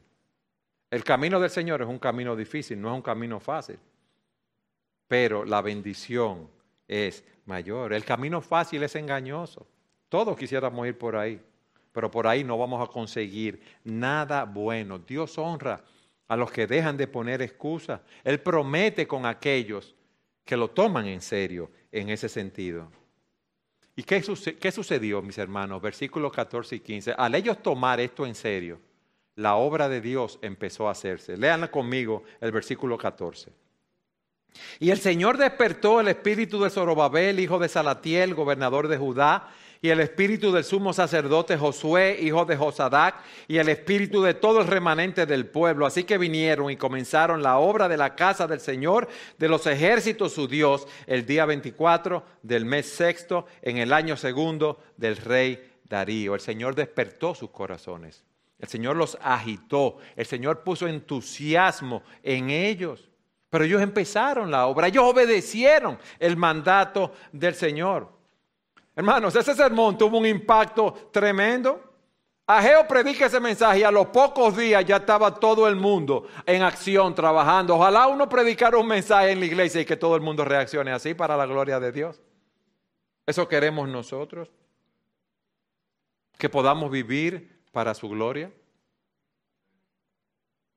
El 0.90 1.04
camino 1.04 1.38
del 1.38 1.50
Señor 1.50 1.82
es 1.82 1.88
un 1.88 1.98
camino 1.98 2.34
difícil, 2.34 2.80
no 2.80 2.88
es 2.88 2.94
un 2.96 3.02
camino 3.02 3.38
fácil. 3.38 3.78
Pero 5.06 5.44
la 5.44 5.62
bendición 5.62 6.48
es 6.88 7.22
mayor. 7.46 7.92
El 7.92 8.04
camino 8.04 8.40
fácil 8.40 8.82
es 8.82 8.96
engañoso. 8.96 9.66
Todos 10.08 10.36
quisiéramos 10.36 10.84
ir 10.88 10.98
por 10.98 11.14
ahí, 11.14 11.40
pero 11.92 12.10
por 12.10 12.26
ahí 12.26 12.42
no 12.42 12.58
vamos 12.58 12.82
a 12.82 12.90
conseguir 12.90 13.62
nada 13.84 14.44
bueno. 14.44 14.98
Dios 14.98 15.38
honra 15.38 15.84
a 16.26 16.36
los 16.36 16.50
que 16.50 16.66
dejan 16.66 16.96
de 16.96 17.06
poner 17.06 17.42
excusas. 17.42 18.00
Él 18.24 18.40
promete 18.40 19.06
con 19.06 19.24
aquellos 19.24 19.94
que 20.44 20.56
lo 20.56 20.70
toman 20.70 21.06
en 21.06 21.20
serio 21.20 21.70
en 21.92 22.08
ese 22.08 22.28
sentido. 22.28 22.90
¿Y 24.00 24.02
qué, 24.02 24.72
sucedió, 24.72 25.20
mis 25.20 25.36
hermanos? 25.36 25.82
Versículos 25.82 26.32
14 26.32 26.76
y 26.76 26.80
15. 26.80 27.14
Al 27.18 27.34
ellos 27.34 27.62
tomar 27.62 28.00
esto 28.00 28.24
en 28.24 28.34
serio, 28.34 28.80
la 29.36 29.56
obra 29.56 29.90
de 29.90 30.00
Dios 30.00 30.38
empezó 30.40 30.88
a 30.88 30.92
hacerse. 30.92 31.36
Leanla 31.36 31.70
conmigo 31.70 32.24
el 32.40 32.50
versículo 32.50 32.96
14. 32.96 33.52
Y 34.78 34.88
el 34.90 34.98
Señor 35.00 35.36
despertó 35.36 36.00
el 36.00 36.08
espíritu 36.08 36.62
de 36.62 36.70
Zorobabel, 36.70 37.40
hijo 37.40 37.58
de 37.58 37.68
Salatiel, 37.68 38.34
gobernador 38.34 38.88
de 38.88 38.96
Judá, 38.96 39.50
y 39.82 39.88
el 39.88 40.00
espíritu 40.00 40.52
del 40.52 40.64
sumo 40.64 40.92
sacerdote 40.92 41.56
Josué, 41.56 42.18
hijo 42.20 42.44
de 42.44 42.56
Josadac, 42.56 43.16
y 43.48 43.56
el 43.56 43.68
espíritu 43.70 44.20
de 44.22 44.34
todo 44.34 44.60
el 44.60 44.66
remanente 44.66 45.24
del 45.24 45.46
pueblo. 45.46 45.86
Así 45.86 46.04
que 46.04 46.18
vinieron 46.18 46.70
y 46.70 46.76
comenzaron 46.76 47.42
la 47.42 47.58
obra 47.58 47.88
de 47.88 47.96
la 47.96 48.14
casa 48.14 48.46
del 48.46 48.60
Señor 48.60 49.08
de 49.38 49.48
los 49.48 49.66
ejércitos 49.66 50.34
su 50.34 50.46
Dios 50.46 50.86
el 51.06 51.24
día 51.24 51.46
24 51.46 52.22
del 52.42 52.66
mes 52.66 52.86
sexto, 52.90 53.46
en 53.62 53.78
el 53.78 53.94
año 53.94 54.18
segundo 54.18 54.80
del 54.98 55.16
rey 55.16 55.72
Darío. 55.84 56.34
El 56.34 56.40
Señor 56.40 56.74
despertó 56.74 57.34
sus 57.34 57.50
corazones. 57.50 58.22
El 58.58 58.68
Señor 58.68 58.96
los 58.96 59.16
agitó. 59.22 59.96
El 60.14 60.26
Señor 60.26 60.62
puso 60.62 60.86
entusiasmo 60.86 62.02
en 62.22 62.50
ellos. 62.50 63.08
Pero 63.48 63.64
ellos 63.64 63.80
empezaron 63.80 64.50
la 64.50 64.66
obra, 64.66 64.86
ellos 64.86 65.04
obedecieron 65.04 65.98
el 66.20 66.36
mandato 66.36 67.14
del 67.32 67.54
Señor. 67.54 68.19
Hermanos, 69.00 69.34
ese 69.34 69.54
sermón 69.54 69.96
tuvo 69.96 70.18
un 70.18 70.26
impacto 70.26 70.92
tremendo. 71.10 71.82
Ageo 72.46 72.86
predica 72.86 73.24
ese 73.24 73.40
mensaje 73.40 73.78
y 73.78 73.82
a 73.82 73.90
los 73.90 74.08
pocos 74.08 74.54
días 74.54 74.84
ya 74.84 74.96
estaba 74.96 75.34
todo 75.34 75.66
el 75.66 75.74
mundo 75.74 76.26
en 76.44 76.62
acción, 76.62 77.14
trabajando. 77.14 77.76
Ojalá 77.76 78.08
uno 78.08 78.28
predicara 78.28 78.76
un 78.76 78.86
mensaje 78.86 79.30
en 79.30 79.40
la 79.40 79.46
iglesia 79.46 79.80
y 79.80 79.86
que 79.86 79.96
todo 79.96 80.16
el 80.16 80.20
mundo 80.20 80.44
reaccione 80.44 80.92
así 80.92 81.14
para 81.14 81.34
la 81.34 81.46
gloria 81.46 81.80
de 81.80 81.92
Dios. 81.92 82.20
Eso 83.24 83.48
queremos 83.48 83.88
nosotros. 83.88 84.50
Que 86.36 86.50
podamos 86.50 86.90
vivir 86.90 87.62
para 87.72 87.94
su 87.94 88.06
gloria. 88.06 88.52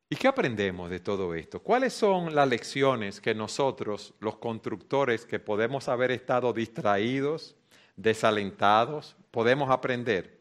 ¿Y 0.09 0.15
qué 0.15 0.29
aprendemos 0.29 0.89
de 0.89 1.01
todo 1.01 1.35
esto? 1.35 1.61
¿Cuáles 1.61 1.91
son 1.91 2.33
las 2.33 2.47
lecciones 2.47 3.19
que 3.19 3.35
nosotros, 3.35 4.13
los 4.21 4.37
constructores, 4.37 5.25
que 5.25 5.39
podemos 5.39 5.89
haber 5.89 6.11
estado 6.11 6.53
distraídos, 6.53 7.57
desalentados, 7.95 9.15
podemos 9.31 9.69
aprender. 9.69 10.39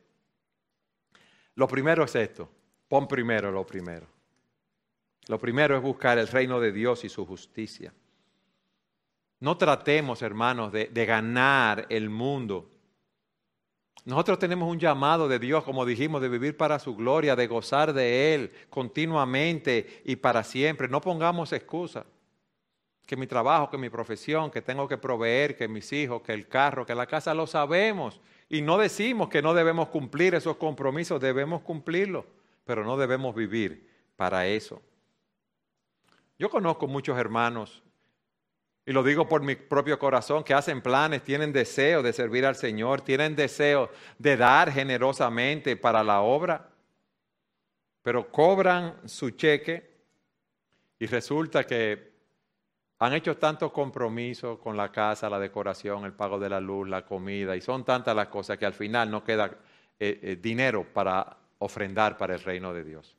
Lo 1.55 1.69
primero 1.69 2.05
es 2.05 2.15
esto, 2.15 2.49
pon 2.89 3.07
primero 3.07 3.51
lo 3.51 3.67
primero. 3.67 4.07
Lo 5.29 5.39
primero 5.39 5.77
es 5.77 5.83
buscar 5.83 6.19
el 6.19 6.29
reino 6.29 6.61
de 6.61 6.73
Dios 6.73 7.05
y 7.05 7.09
su 7.09 7.25
justicia. 7.25 7.93
No 9.39 9.57
tratemos, 9.57 10.23
hermanos, 10.23 10.73
de, 10.73 11.07
ganar 11.07 11.87
el 11.89 12.11
mundo. 12.11 12.71
Nosotros 14.05 14.39
tenemos 14.39 14.69
un 14.69 14.81
llamado 14.81 15.29
de 15.29 15.39
Dios, 15.39 15.63
como 15.65 15.85
dijimos, 15.85 16.23
de 16.23 16.29
vivir 16.29 16.57
para 16.57 16.79
su 16.79 16.97
gloria, 16.97 17.37
de 17.37 17.47
gozar 17.47 17.93
de 17.93 18.35
Él 18.35 18.53
continuamente 18.69 20.03
y 20.05 20.17
para 20.17 20.43
siempre. 20.43 20.89
No 20.89 21.01
pongamos 21.01 21.53
excusas 21.53 22.05
que 23.07 23.17
mi 23.17 23.27
trabajo, 23.27 23.71
que 23.71 23.79
mi 23.79 23.91
profesión, 23.91 24.51
que 24.51 24.63
tengo 24.63 24.89
que 24.89 24.97
proveer, 24.97 25.57
que 25.57 25.69
mis 25.69 25.93
hijos, 25.93 26.23
que 26.23 26.33
el 26.33 26.49
carro, 26.49 26.87
que 26.87 26.95
la 26.95 27.07
casa, 27.07 27.35
lo 27.35 27.47
sabemos. 27.47 28.21
Y 28.49 28.63
no 28.63 28.79
decimos 28.79 29.29
que 29.29 29.43
no 29.43 29.55
debemos 29.55 29.89
cumplir 29.89 30.35
esos 30.35 30.57
compromisos, 30.57 31.21
debemos 31.21 31.63
cumplirlos, 31.63 32.25
pero 32.65 32.85
no 32.85 32.97
debemos 32.97 33.35
vivir 33.35 33.89
para 34.17 34.47
eso. 34.47 34.81
Yo 36.39 36.51
conozco 36.51 36.87
muchos 36.87 37.19
hermanos, 37.19 37.83
y 38.85 38.93
lo 38.93 39.03
digo 39.03 39.29
por 39.29 39.43
mi 39.43 39.55
propio 39.55 39.99
corazón, 39.99 40.43
que 40.43 40.55
hacen 40.55 40.83
planes, 40.83 41.23
tienen 41.23 41.53
deseo 41.53 42.03
de 42.03 42.13
servir 42.13 42.45
al 42.45 42.57
Señor, 42.57 43.01
tienen 43.01 43.37
deseo 43.37 43.91
de 44.19 44.37
dar 44.37 44.73
generosamente 44.73 45.77
para 45.77 46.03
la 46.03 46.21
obra, 46.21 46.69
pero 48.03 48.31
cobran 48.31 48.97
su 49.09 49.31
cheque 49.31 49.93
y 50.99 51.07
resulta 51.07 51.65
que 51.65 52.12
han 53.05 53.15
hecho 53.15 53.37
tantos 53.37 53.73
compromisos 53.73 54.61
con 54.61 54.77
la 54.77 54.93
casa, 54.93 55.29
la 55.29 55.41
decoración, 55.41 56.05
el 56.05 56.13
pago 56.13 56.39
de 56.39 56.49
la 56.49 56.61
luz, 56.61 56.89
la 56.89 57.05
comida, 57.05 57.57
y 57.57 57.61
son 57.61 57.85
tantas 57.85 58.15
las 58.15 58.29
cosas 58.29 58.59
que 58.59 58.65
al 58.65 58.75
final 58.75 59.11
no 59.11 59.25
queda 59.25 59.47
eh, 59.99 60.21
eh, 60.23 60.39
dinero 60.41 60.87
para 60.95 61.37
ofrendar 61.59 62.17
para 62.17 62.35
el 62.35 62.41
reino 62.41 62.73
de 62.73 62.85
Dios. 62.85 63.17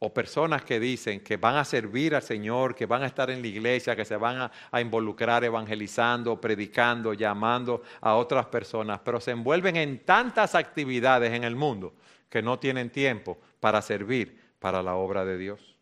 O 0.00 0.12
personas 0.12 0.62
que 0.62 0.78
dicen 0.78 1.20
que 1.20 1.38
van 1.38 1.56
a 1.56 1.64
servir 1.64 2.14
al 2.14 2.22
Señor, 2.22 2.74
que 2.74 2.84
van 2.84 3.02
a 3.02 3.06
estar 3.06 3.30
en 3.30 3.40
la 3.40 3.48
iglesia, 3.48 3.96
que 3.96 4.04
se 4.04 4.18
van 4.18 4.42
a, 4.42 4.52
a 4.70 4.80
involucrar 4.82 5.42
evangelizando, 5.42 6.38
predicando, 6.38 7.14
llamando 7.14 7.80
a 8.02 8.14
otras 8.14 8.44
personas, 8.46 9.00
pero 9.02 9.20
se 9.20 9.30
envuelven 9.30 9.76
en 9.76 10.04
tantas 10.04 10.54
actividades 10.54 11.32
en 11.32 11.44
el 11.44 11.56
mundo 11.56 11.94
que 12.28 12.42
no 12.42 12.58
tienen 12.58 12.90
tiempo 12.90 13.38
para 13.58 13.80
servir 13.80 14.38
para 14.58 14.82
la 14.82 14.96
obra 14.96 15.24
de 15.24 15.38
Dios. 15.38 15.78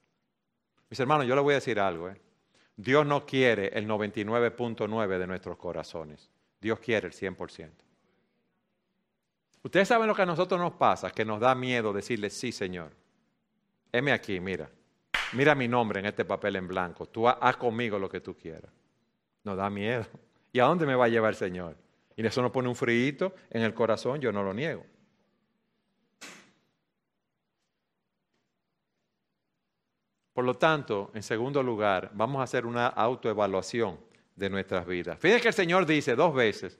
Mis 0.88 1.00
hermanos, 1.00 1.26
yo 1.26 1.34
les 1.34 1.42
voy 1.42 1.54
a 1.54 1.56
decir 1.56 1.80
algo. 1.80 2.08
¿eh? 2.08 2.25
Dios 2.76 3.06
no 3.06 3.24
quiere 3.24 3.68
el 3.68 3.88
99.9 3.88 5.18
de 5.18 5.26
nuestros 5.26 5.56
corazones. 5.56 6.30
Dios 6.60 6.78
quiere 6.78 7.08
el 7.08 7.14
100%. 7.14 7.70
Ustedes 9.62 9.88
saben 9.88 10.06
lo 10.06 10.14
que 10.14 10.22
a 10.22 10.26
nosotros 10.26 10.60
nos 10.60 10.74
pasa, 10.74 11.10
que 11.10 11.24
nos 11.24 11.40
da 11.40 11.54
miedo 11.54 11.92
decirle, 11.92 12.30
sí, 12.30 12.52
Señor. 12.52 12.92
Heme 13.90 14.12
aquí, 14.12 14.38
mira. 14.38 14.70
Mira 15.32 15.54
mi 15.54 15.66
nombre 15.66 16.00
en 16.00 16.06
este 16.06 16.24
papel 16.24 16.56
en 16.56 16.68
blanco. 16.68 17.06
Tú 17.06 17.28
haz 17.28 17.56
conmigo 17.56 17.98
lo 17.98 18.08
que 18.08 18.20
tú 18.20 18.36
quieras. 18.36 18.70
Nos 19.42 19.56
da 19.56 19.68
miedo. 19.70 20.06
¿Y 20.52 20.60
a 20.60 20.64
dónde 20.64 20.86
me 20.86 20.94
va 20.94 21.06
a 21.06 21.08
llevar 21.08 21.30
el 21.30 21.36
Señor? 21.36 21.76
Y 22.14 22.24
eso 22.24 22.40
nos 22.42 22.50
pone 22.50 22.68
un 22.68 22.76
frío 22.76 23.34
en 23.50 23.62
el 23.62 23.74
corazón, 23.74 24.20
yo 24.20 24.32
no 24.32 24.42
lo 24.42 24.54
niego. 24.54 24.84
Por 30.36 30.44
lo 30.44 30.52
tanto, 30.52 31.10
en 31.14 31.22
segundo 31.22 31.62
lugar, 31.62 32.10
vamos 32.12 32.40
a 32.40 32.42
hacer 32.42 32.66
una 32.66 32.88
autoevaluación 32.88 33.98
de 34.34 34.50
nuestras 34.50 34.86
vidas. 34.86 35.18
Fíjense 35.18 35.40
que 35.40 35.48
el 35.48 35.54
Señor 35.54 35.86
dice 35.86 36.14
dos 36.14 36.34
veces, 36.34 36.78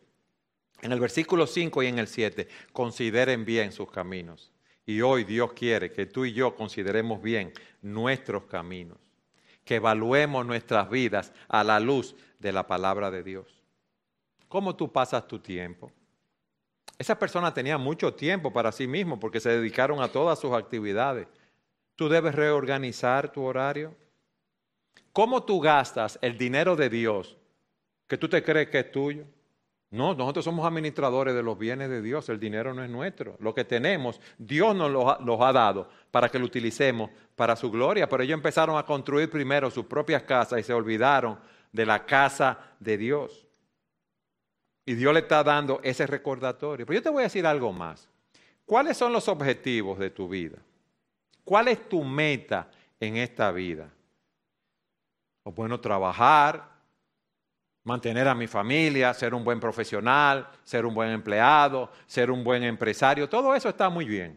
en 0.83 0.93
el 0.93 1.01
versículo 1.01 1.47
5 1.47 1.83
y 1.83 1.87
en 1.87 1.99
el 1.99 2.07
7, 2.07 2.49
consideren 2.75 3.47
bien 3.47 3.73
sus 3.73 3.91
caminos. 3.91 4.53
Y 4.85 5.01
hoy 5.01 5.25
Dios 5.25 5.55
quiere 5.55 5.91
que 5.91 6.05
tú 6.05 6.27
y 6.27 6.35
yo 6.35 6.55
consideremos 6.55 7.23
bien 7.23 7.51
nuestros 7.81 8.45
caminos, 8.45 8.99
que 9.65 9.77
evaluemos 9.77 10.45
nuestras 10.45 10.91
vidas 10.91 11.33
a 11.49 11.65
la 11.65 11.81
luz 11.81 12.15
de 12.39 12.53
la 12.53 12.67
palabra 12.67 13.11
de 13.11 13.23
Dios. 13.23 13.47
¿Cómo 14.49 14.77
tú 14.77 14.93
pasas 14.93 15.27
tu 15.27 15.39
tiempo? 15.39 15.91
Esa 16.99 17.19
persona 17.19 17.55
tenía 17.55 17.79
mucho 17.79 18.13
tiempo 18.13 18.53
para 18.53 18.71
sí 18.71 18.87
mismo 18.87 19.19
porque 19.19 19.41
se 19.41 19.49
dedicaron 19.49 20.03
a 20.03 20.09
todas 20.09 20.39
sus 20.39 20.53
actividades. 20.53 21.27
Tú 21.97 22.09
debes 22.09 22.35
reorganizar 22.35 23.33
tu 23.33 23.43
horario. 23.43 23.95
¿Cómo 25.13 25.43
tú 25.43 25.61
gastas 25.61 26.19
el 26.21 26.37
dinero 26.37 26.77
de 26.77 26.91
Dios 26.91 27.37
que 28.07 28.19
tú 28.19 28.29
te 28.29 28.43
crees 28.43 28.69
que 28.69 28.81
es 28.81 28.93
tuyo? 28.93 29.25
No, 29.91 30.15
nosotros 30.15 30.45
somos 30.45 30.67
administradores 30.67 31.35
de 31.35 31.43
los 31.43 31.57
bienes 31.57 31.89
de 31.89 32.03
Dios, 32.03 32.29
el 32.29 32.39
dinero 32.39 32.75
no 32.75 32.85
es 32.85 32.91
nuestro. 32.91 33.37
Lo 33.41 33.55
que 33.55 33.65
tenemos, 33.65 34.21
Dios 34.37 34.75
nos 34.75 34.91
los 34.91 35.41
ha, 35.41 35.53
dado 35.53 35.89
para 36.11 36.29
que 36.29 36.39
lo 36.39 36.45
utilicemos 36.45 37.11
para 37.35 37.57
su 37.57 37.71
gloria, 37.71 38.09
pero 38.09 38.23
ellos 38.23 38.35
empezaron 38.35 38.77
a 38.77 38.85
construir 38.85 39.31
primero 39.31 39.71
sus 39.71 39.87
propias 39.87 40.25
casas 40.25 40.61
y 40.61 40.65
se 40.65 40.75
olvidaron 40.75 41.39
de 41.73 41.87
la 41.87 42.05
casa 42.05 42.59
de 42.79 42.99
Dios. 42.99 43.47
Y 44.85 44.95
Dios 44.95 45.15
le 45.15 45.21
está 45.21 45.43
dando 45.43 45.81
ese 45.83 46.07
recordatorio. 46.07 46.85
Pero 46.85 46.99
yo 46.99 47.03
te 47.03 47.11
voy 47.11 47.23
a 47.23 47.25
decir 47.25 47.47
algo 47.47 47.73
más. 47.73 48.09
¿Cuáles 48.67 48.97
son 48.97 49.13
los 49.13 49.29
objetivos 49.29 49.99
de 49.99 50.11
tu 50.11 50.29
vida? 50.29 50.59
¿Cuál 51.47 51.69
es 51.69 51.89
tu 51.89 52.03
meta 52.03 52.69
en 52.99 53.19
esta 53.19 53.53
vida? 53.53 53.89
O 55.45 55.53
bueno, 55.53 55.79
trabajar, 55.79 56.69
mantener 57.85 58.27
a 58.27 58.35
mi 58.35 58.49
familia, 58.49 59.15
ser 59.15 59.33
un 59.33 59.45
buen 59.45 59.61
profesional, 59.61 60.49
ser 60.65 60.85
un 60.85 60.93
buen 60.93 61.11
empleado, 61.11 61.93
ser 62.05 62.33
un 62.33 62.43
buen 62.43 62.65
empresario, 62.65 63.29
todo 63.29 63.55
eso 63.55 63.69
está 63.69 63.89
muy 63.89 64.07
bien. 64.07 64.37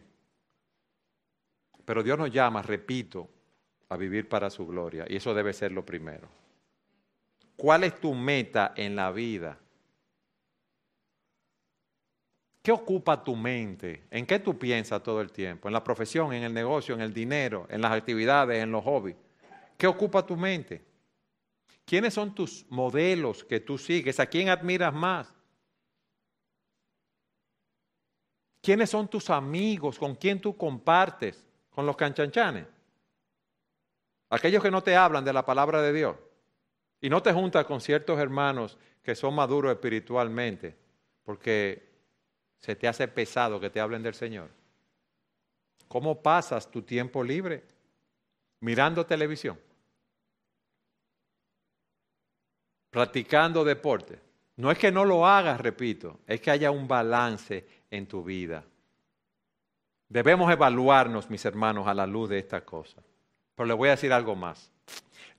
Pero 1.84 2.04
Dios 2.04 2.16
nos 2.16 2.30
llama, 2.30 2.62
repito, 2.62 3.28
a 3.88 3.96
vivir 3.96 4.28
para 4.28 4.48
su 4.48 4.64
gloria 4.64 5.04
y 5.08 5.16
eso 5.16 5.34
debe 5.34 5.52
ser 5.52 5.72
lo 5.72 5.84
primero. 5.84 6.28
¿Cuál 7.56 7.82
es 7.82 8.00
tu 8.00 8.14
meta 8.14 8.72
en 8.76 8.94
la 8.94 9.10
vida? 9.10 9.58
¿Qué 12.62 12.72
ocupa 12.72 13.24
tu 13.24 13.34
mente? 13.34 14.04
¿En 14.10 14.26
qué 14.26 14.38
tú 14.38 14.58
piensas 14.58 15.02
todo 15.02 15.20
el 15.20 15.32
tiempo? 15.32 15.68
¿En 15.68 15.72
la 15.72 15.82
profesión, 15.82 16.32
en 16.32 16.42
el 16.42 16.52
negocio, 16.52 16.94
en 16.94 17.00
el 17.00 17.14
dinero, 17.14 17.66
en 17.70 17.80
las 17.80 17.92
actividades, 17.92 18.62
en 18.62 18.70
los 18.70 18.84
hobbies? 18.84 19.16
¿Qué 19.78 19.86
ocupa 19.86 20.24
tu 20.26 20.36
mente? 20.36 20.84
¿Quiénes 21.86 22.12
son 22.12 22.34
tus 22.34 22.66
modelos 22.68 23.44
que 23.44 23.60
tú 23.60 23.78
sigues? 23.78 24.20
¿A 24.20 24.26
quién 24.26 24.50
admiras 24.50 24.92
más? 24.92 25.34
¿Quiénes 28.60 28.90
son 28.90 29.08
tus 29.08 29.30
amigos? 29.30 29.98
¿Con 29.98 30.14
quién 30.14 30.38
tú 30.38 30.54
compartes? 30.54 31.48
¿Con 31.70 31.86
los 31.86 31.96
canchanchanes? 31.96 32.66
Aquellos 34.28 34.62
que 34.62 34.70
no 34.70 34.82
te 34.82 34.94
hablan 34.94 35.24
de 35.24 35.32
la 35.32 35.46
palabra 35.46 35.80
de 35.80 35.94
Dios. 35.94 36.16
Y 37.00 37.08
no 37.08 37.22
te 37.22 37.32
juntas 37.32 37.64
con 37.64 37.80
ciertos 37.80 38.20
hermanos 38.20 38.76
que 39.02 39.14
son 39.14 39.34
maduros 39.34 39.72
espiritualmente, 39.72 40.76
porque 41.24 41.89
se 42.60 42.76
te 42.76 42.86
hace 42.86 43.08
pesado 43.08 43.58
que 43.58 43.70
te 43.70 43.80
hablen 43.80 44.02
del 44.02 44.14
Señor. 44.14 44.50
¿Cómo 45.88 46.22
pasas 46.22 46.70
tu 46.70 46.82
tiempo 46.82 47.24
libre? 47.24 47.64
Mirando 48.60 49.04
televisión, 49.06 49.58
practicando 52.90 53.64
deporte. 53.64 54.20
No 54.56 54.70
es 54.70 54.78
que 54.78 54.92
no 54.92 55.06
lo 55.06 55.26
hagas, 55.26 55.58
repito, 55.58 56.20
es 56.26 56.40
que 56.40 56.50
haya 56.50 56.70
un 56.70 56.86
balance 56.86 57.66
en 57.90 58.06
tu 58.06 58.22
vida. 58.22 58.62
Debemos 60.08 60.52
evaluarnos, 60.52 61.30
mis 61.30 61.44
hermanos, 61.44 61.86
a 61.86 61.94
la 61.94 62.06
luz 62.06 62.28
de 62.28 62.38
esta 62.38 62.62
cosa. 62.64 63.02
Pero 63.54 63.66
le 63.66 63.74
voy 63.74 63.88
a 63.88 63.92
decir 63.92 64.12
algo 64.12 64.34
más. 64.34 64.70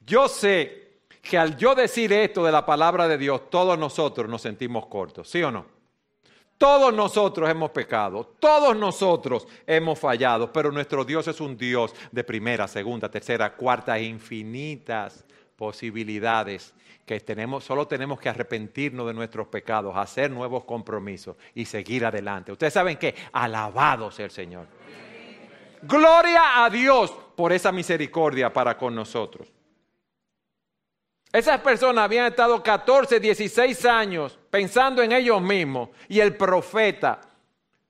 Yo 0.03 0.27
sé 0.27 1.01
que 1.21 1.37
al 1.37 1.55
yo 1.55 1.75
decir 1.75 2.11
esto 2.11 2.43
de 2.43 2.51
la 2.51 2.65
palabra 2.65 3.07
de 3.07 3.17
Dios, 3.17 3.49
todos 3.49 3.77
nosotros 3.77 4.27
nos 4.27 4.41
sentimos 4.41 4.87
cortos, 4.87 5.29
¿sí 5.29 5.43
o 5.43 5.51
no? 5.51 5.80
Todos 6.61 6.93
nosotros 6.93 7.49
hemos 7.49 7.71
pecado, 7.71 8.35
todos 8.39 8.77
nosotros 8.77 9.47
hemos 9.65 9.97
fallado, 9.97 10.53
pero 10.53 10.71
nuestro 10.71 11.03
Dios 11.03 11.27
es 11.27 11.41
un 11.41 11.57
Dios 11.57 11.91
de 12.11 12.23
primera, 12.23 12.67
segunda, 12.67 13.09
tercera, 13.09 13.55
cuarta, 13.55 13.99
infinitas 13.99 15.25
posibilidades 15.55 16.71
que 17.03 17.19
tenemos, 17.19 17.63
solo 17.63 17.87
tenemos 17.87 18.19
que 18.19 18.29
arrepentirnos 18.29 19.07
de 19.07 19.13
nuestros 19.15 19.47
pecados, 19.47 19.97
hacer 19.97 20.29
nuevos 20.29 20.63
compromisos 20.63 21.35
y 21.55 21.65
seguir 21.65 22.05
adelante. 22.05 22.51
Ustedes 22.51 22.73
saben 22.73 22.97
que 22.97 23.15
alabado 23.33 24.11
sea 24.11 24.25
el 24.25 24.31
Señor. 24.31 24.67
Gloria 25.81 26.63
a 26.63 26.69
Dios 26.69 27.11
por 27.35 27.53
esa 27.53 27.71
misericordia 27.71 28.53
para 28.53 28.77
con 28.77 28.93
nosotros. 28.93 29.51
Esas 31.33 31.59
personas 31.61 32.03
habían 32.05 32.27
estado 32.27 32.61
14, 32.61 33.19
16 33.19 33.83
años 33.85 34.37
pensando 34.51 35.01
en 35.01 35.13
ellos 35.13 35.41
mismos 35.41 35.89
y 36.09 36.19
el 36.19 36.35
profeta 36.35 37.21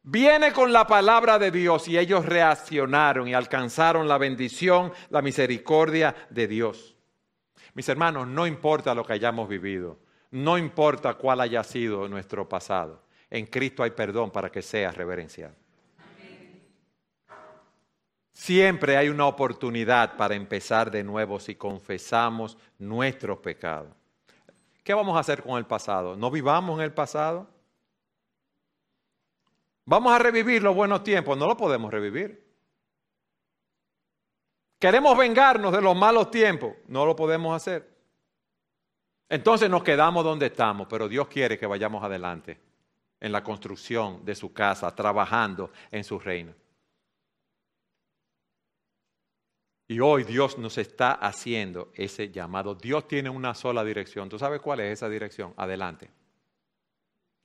viene 0.03 0.53
con 0.53 0.71
la 0.71 0.87
palabra 0.87 1.37
de 1.37 1.51
Dios 1.51 1.87
y 1.87 1.97
ellos 1.97 2.25
reaccionaron 2.25 3.27
y 3.27 3.33
alcanzaron 3.33 4.07
la 4.07 4.17
bendición, 4.17 4.93
la 5.09 5.21
misericordia 5.21 6.15
de 6.29 6.47
Dios. 6.47 6.95
Mis 7.73 7.89
hermanos, 7.89 8.27
no 8.27 8.45
importa 8.45 8.93
lo 8.93 9.03
que 9.03 9.13
hayamos 9.13 9.49
vivido, 9.49 9.99
no 10.31 10.57
importa 10.57 11.15
cuál 11.15 11.41
haya 11.41 11.63
sido 11.63 12.07
nuestro 12.07 12.47
pasado, 12.47 13.03
en 13.29 13.47
Cristo 13.47 13.83
hay 13.83 13.91
perdón 13.91 14.31
para 14.31 14.51
que 14.51 14.61
sea 14.61 14.91
reverenciado. 14.91 15.55
Siempre 18.31 18.97
hay 18.97 19.09
una 19.09 19.27
oportunidad 19.27 20.17
para 20.17 20.35
empezar 20.35 20.89
de 20.89 21.03
nuevo 21.03 21.39
si 21.39 21.55
confesamos 21.55 22.57
nuestros 22.79 23.37
pecados. 23.39 24.00
¿Qué 24.83 24.93
vamos 24.93 25.15
a 25.15 25.19
hacer 25.19 25.43
con 25.43 25.57
el 25.57 25.65
pasado? 25.65 26.15
¿No 26.15 26.31
vivamos 26.31 26.79
en 26.79 26.85
el 26.85 26.93
pasado? 26.93 27.47
Vamos 29.85 30.13
a 30.13 30.19
revivir 30.19 30.63
los 30.63 30.75
buenos 30.75 31.03
tiempos, 31.03 31.37
no 31.37 31.47
lo 31.47 31.57
podemos 31.57 31.91
revivir. 31.91 32.51
Queremos 34.79 35.15
vengarnos 35.17 35.71
de 35.71 35.81
los 35.81 35.95
malos 35.95 36.31
tiempos, 36.31 36.73
no 36.87 37.05
lo 37.05 37.15
podemos 37.15 37.55
hacer. 37.55 37.87
Entonces 39.29 39.69
nos 39.69 39.83
quedamos 39.83 40.23
donde 40.23 40.47
estamos, 40.47 40.87
pero 40.89 41.07
Dios 41.07 41.27
quiere 41.27 41.57
que 41.57 41.67
vayamos 41.67 42.03
adelante 42.03 42.59
en 43.19 43.31
la 43.31 43.43
construcción 43.43 44.25
de 44.25 44.35
su 44.35 44.51
casa, 44.51 44.93
trabajando 44.95 45.71
en 45.91 46.03
su 46.03 46.19
reino. 46.19 46.53
Y 49.91 49.99
hoy 49.99 50.23
Dios 50.23 50.57
nos 50.57 50.77
está 50.77 51.11
haciendo 51.11 51.89
ese 51.95 52.31
llamado. 52.31 52.75
Dios 52.75 53.09
tiene 53.09 53.29
una 53.29 53.53
sola 53.53 53.83
dirección. 53.83 54.29
¿Tú 54.29 54.39
sabes 54.39 54.61
cuál 54.61 54.79
es 54.79 54.93
esa 54.93 55.09
dirección? 55.09 55.53
Adelante. 55.57 56.09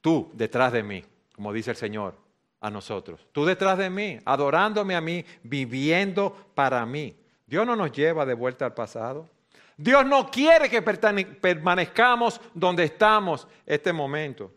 Tú 0.00 0.30
detrás 0.32 0.72
de 0.72 0.84
mí, 0.84 1.04
como 1.34 1.52
dice 1.52 1.72
el 1.72 1.76
Señor 1.76 2.14
a 2.60 2.70
nosotros. 2.70 3.26
Tú 3.32 3.44
detrás 3.44 3.78
de 3.78 3.90
mí, 3.90 4.20
adorándome 4.24 4.94
a 4.94 5.00
mí, 5.00 5.24
viviendo 5.42 6.52
para 6.54 6.86
mí. 6.86 7.16
Dios 7.44 7.66
no 7.66 7.74
nos 7.74 7.90
lleva 7.90 8.24
de 8.24 8.34
vuelta 8.34 8.64
al 8.64 8.74
pasado. 8.74 9.28
Dios 9.76 10.06
no 10.06 10.30
quiere 10.30 10.70
que 10.70 10.82
permanezcamos 10.82 12.40
donde 12.54 12.84
estamos 12.84 13.48
este 13.66 13.92
momento. 13.92 14.52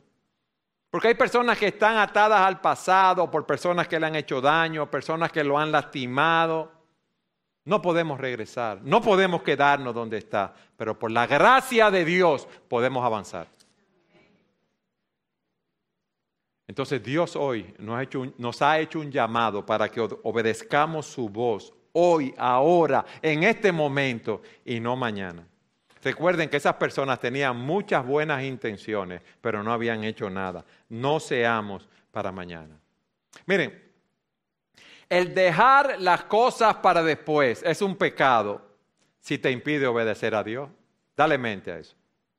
Porque 0.91 1.07
hay 1.07 1.15
personas 1.15 1.57
que 1.57 1.69
están 1.69 1.97
atadas 1.97 2.41
al 2.41 2.61
pasado 2.61 3.31
por 3.31 3.47
personas 3.47 3.87
que 3.87 3.99
le 3.99 4.05
han 4.05 4.15
hecho 4.15 4.39
daño, 4.39 4.91
personas 4.91 5.31
que 5.31 5.43
lo 5.43 5.57
han 5.57 5.71
lastimado. 5.71 6.78
No 7.69 7.83
podemos 7.83 8.19
regresar, 8.19 8.79
no 8.81 8.99
podemos 8.99 9.43
quedarnos 9.43 9.93
donde 9.93 10.17
está, 10.17 10.55
pero 10.75 10.97
por 10.97 11.11
la 11.11 11.27
gracia 11.27 11.91
de 11.91 12.03
Dios 12.03 12.47
podemos 12.67 13.05
avanzar. 13.05 13.45
Entonces 16.67 17.03
Dios 17.03 17.35
hoy 17.35 17.71
nos 17.77 18.63
ha, 18.63 18.79
hecho 18.79 19.01
un, 19.01 19.11
llamado 19.11 19.63
para 19.63 19.87
que 19.87 20.01
obedezcamos 20.01 21.05
su 21.05 21.29
voz 21.29 21.71
hoy, 21.91 22.33
ahora, 22.39 23.05
en 23.21 23.43
este 23.43 23.71
momento 23.71 24.41
y 24.65 24.79
no 24.79 24.95
mañana. 24.95 25.47
Recuerden 26.03 26.49
que 26.49 26.57
esas 26.57 26.73
personas 26.73 27.19
tenían 27.19 27.55
muchas 27.55 28.03
buenas 28.03 28.43
intenciones, 28.43 29.21
pero 29.41 29.61
no 29.61 29.71
habían 29.71 30.03
hecho 30.03 30.27
nada. 30.27 30.65
No 30.89 31.19
seamos 31.19 31.87
para 32.11 32.31
mañana. 32.31 32.79
Miren, 33.45 33.88
el 35.09 35.33
dejar 35.33 35.99
las 35.99 36.23
cosas 36.25 36.75
para 36.77 37.01
después 37.01 37.63
es 37.63 37.81
un 37.81 37.95
pecado 37.95 38.61
si 39.19 39.39
te 39.39 39.51
impide 39.51 39.87
obedecer 39.87 40.35
a 40.35 40.43
Dios. 40.43 40.69
Dale 41.17 41.37
mente 41.37 41.71
a 41.71 41.79
eso. 41.79 41.95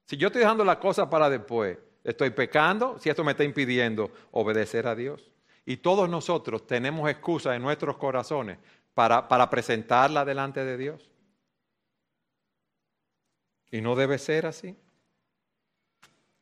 Si 0.06 0.16
yo 0.16 0.28
estoy 0.28 0.40
dejando 0.40 0.64
las 0.64 0.76
cosas 0.76 1.08
para 1.08 1.28
después, 1.28 1.78
estoy 2.04 2.30
pecando 2.30 2.98
si 2.98 3.10
esto 3.10 3.24
me 3.24 3.32
está 3.32 3.44
impidiendo 3.44 4.10
obedecer 4.30 4.86
a 4.86 4.94
Dios. 4.94 5.30
Y 5.66 5.78
todos 5.78 6.08
nosotros 6.08 6.66
tenemos 6.66 7.10
excusas 7.10 7.54
en 7.56 7.62
nuestros 7.62 7.96
corazones 7.96 8.58
para, 8.94 9.28
para 9.28 9.50
presentarla 9.50 10.24
delante 10.24 10.64
de 10.64 10.76
Dios. 10.76 11.10
Y 13.70 13.80
no 13.80 13.94
debe 13.94 14.18
ser 14.18 14.46
así. 14.46 14.76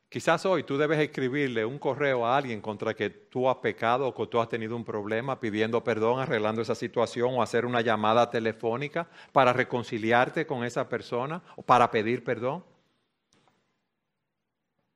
Quizás 0.09 0.43
hoy 0.47 0.63
tú 0.63 0.75
debes 0.75 0.99
escribirle 0.99 1.63
un 1.63 1.77
correo 1.77 2.25
a 2.25 2.35
alguien 2.35 2.61
contra 2.61 2.95
que 2.95 3.11
tú 3.11 3.47
has 3.47 3.57
pecado 3.57 4.07
o 4.07 4.15
que 4.15 4.25
tú 4.25 4.39
has 4.41 4.49
tenido 4.49 4.75
un 4.75 4.83
problema 4.83 5.39
pidiendo 5.39 5.83
perdón, 5.83 6.19
arreglando 6.19 6.63
esa 6.63 6.73
situación 6.73 7.35
o 7.35 7.43
hacer 7.43 7.63
una 7.63 7.81
llamada 7.81 8.27
telefónica 8.31 9.07
para 9.31 9.53
reconciliarte 9.53 10.47
con 10.47 10.63
esa 10.63 10.89
persona 10.89 11.43
o 11.55 11.61
para 11.61 11.91
pedir 11.91 12.23
perdón. 12.23 12.65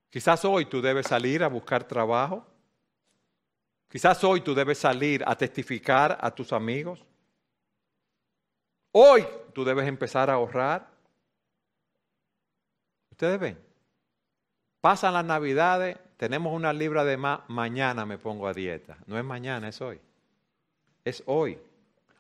Quizás 0.10 0.44
hoy 0.46 0.66
tú 0.66 0.82
debes 0.82 1.06
salir 1.06 1.44
a 1.44 1.48
buscar 1.48 1.84
trabajo. 1.84 2.48
Quizás 3.90 4.24
hoy 4.24 4.42
tú 4.42 4.56
debes 4.56 4.80
salir 4.80 5.24
a 5.28 5.36
testificar 5.38 6.18
a 6.20 6.32
tus 6.32 6.52
amigos. 6.52 7.06
Hoy 8.92 9.28
tú 9.54 9.64
debes 9.64 9.88
empezar 9.88 10.32
a 10.32 10.34
ahorrar. 10.34 10.90
Ustedes 13.12 13.40
ven. 13.40 13.73
Pasan 14.84 15.14
las 15.14 15.24
navidades, 15.24 15.98
tenemos 16.18 16.54
una 16.54 16.74
libra 16.74 17.06
de 17.06 17.16
más, 17.16 17.40
mañana 17.48 18.06
me 18.06 18.18
pongo 18.18 18.50
a 18.50 18.54
dieta. 18.54 18.98
No 19.06 19.18
es 19.18 19.24
mañana, 19.24 19.70
es 19.70 19.80
hoy. 19.80 19.98
Es 21.06 21.24
hoy. 21.26 21.58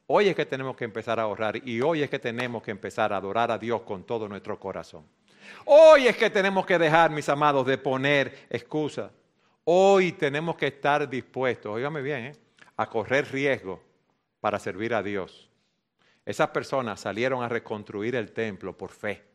Hoy 0.07 0.29
es 0.29 0.35
que 0.37 0.45
tenemos 0.45 0.77
que 0.77 0.85
empezar 0.85 1.19
a 1.19 1.23
ahorrar 1.23 1.57
y 1.67 1.81
hoy 1.81 2.03
es 2.03 2.09
que 2.09 2.19
tenemos 2.19 2.63
que 2.63 2.71
empezar 2.71 3.11
a 3.11 3.17
adorar 3.17 3.51
a 3.51 3.57
Dios 3.57 3.81
con 3.81 4.05
todo 4.05 4.29
nuestro 4.29 4.57
corazón. 4.57 5.05
Hoy 5.65 6.07
es 6.07 6.15
que 6.15 6.29
tenemos 6.29 6.65
que 6.65 6.79
dejar, 6.79 7.11
mis 7.11 7.27
amados, 7.27 7.65
de 7.65 7.77
poner 7.77 8.47
excusas. 8.49 9.11
Hoy 9.65 10.13
tenemos 10.13 10.55
que 10.55 10.67
estar 10.67 11.09
dispuestos, 11.09 11.69
óigame 11.69 12.01
bien, 12.01 12.27
¿eh? 12.27 12.35
a 12.77 12.89
correr 12.89 13.29
riesgo 13.29 13.83
para 14.39 14.57
servir 14.57 14.93
a 14.93 15.03
Dios. 15.03 15.49
Esas 16.25 16.47
personas 16.51 17.01
salieron 17.01 17.43
a 17.43 17.49
reconstruir 17.49 18.15
el 18.15 18.31
templo 18.31 18.77
por 18.77 18.91
fe 18.91 19.32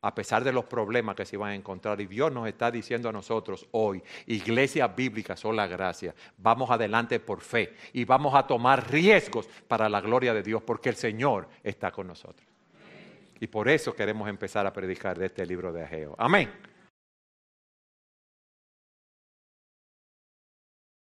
a 0.00 0.14
pesar 0.14 0.44
de 0.44 0.52
los 0.52 0.64
problemas 0.64 1.16
que 1.16 1.24
se 1.24 1.36
iban 1.36 1.50
a 1.50 1.54
encontrar. 1.54 2.00
Y 2.00 2.06
Dios 2.06 2.32
nos 2.32 2.46
está 2.46 2.70
diciendo 2.70 3.08
a 3.08 3.12
nosotros 3.12 3.66
hoy, 3.72 4.02
iglesia 4.26 4.88
bíblica, 4.88 5.34
la 5.52 5.66
gracia, 5.66 6.14
vamos 6.36 6.70
adelante 6.70 7.20
por 7.20 7.40
fe 7.40 7.74
y 7.92 8.04
vamos 8.04 8.34
a 8.34 8.46
tomar 8.46 8.90
riesgos 8.90 9.48
para 9.66 9.88
la 9.88 10.00
gloria 10.00 10.34
de 10.34 10.42
Dios, 10.42 10.62
porque 10.62 10.90
el 10.90 10.96
Señor 10.96 11.48
está 11.62 11.90
con 11.90 12.06
nosotros. 12.06 12.46
Y 13.40 13.46
por 13.46 13.68
eso 13.68 13.94
queremos 13.94 14.28
empezar 14.28 14.66
a 14.66 14.72
predicar 14.72 15.18
de 15.18 15.26
este 15.26 15.46
libro 15.46 15.72
de 15.72 15.84
Ageo. 15.84 16.14
Amén. 16.18 16.50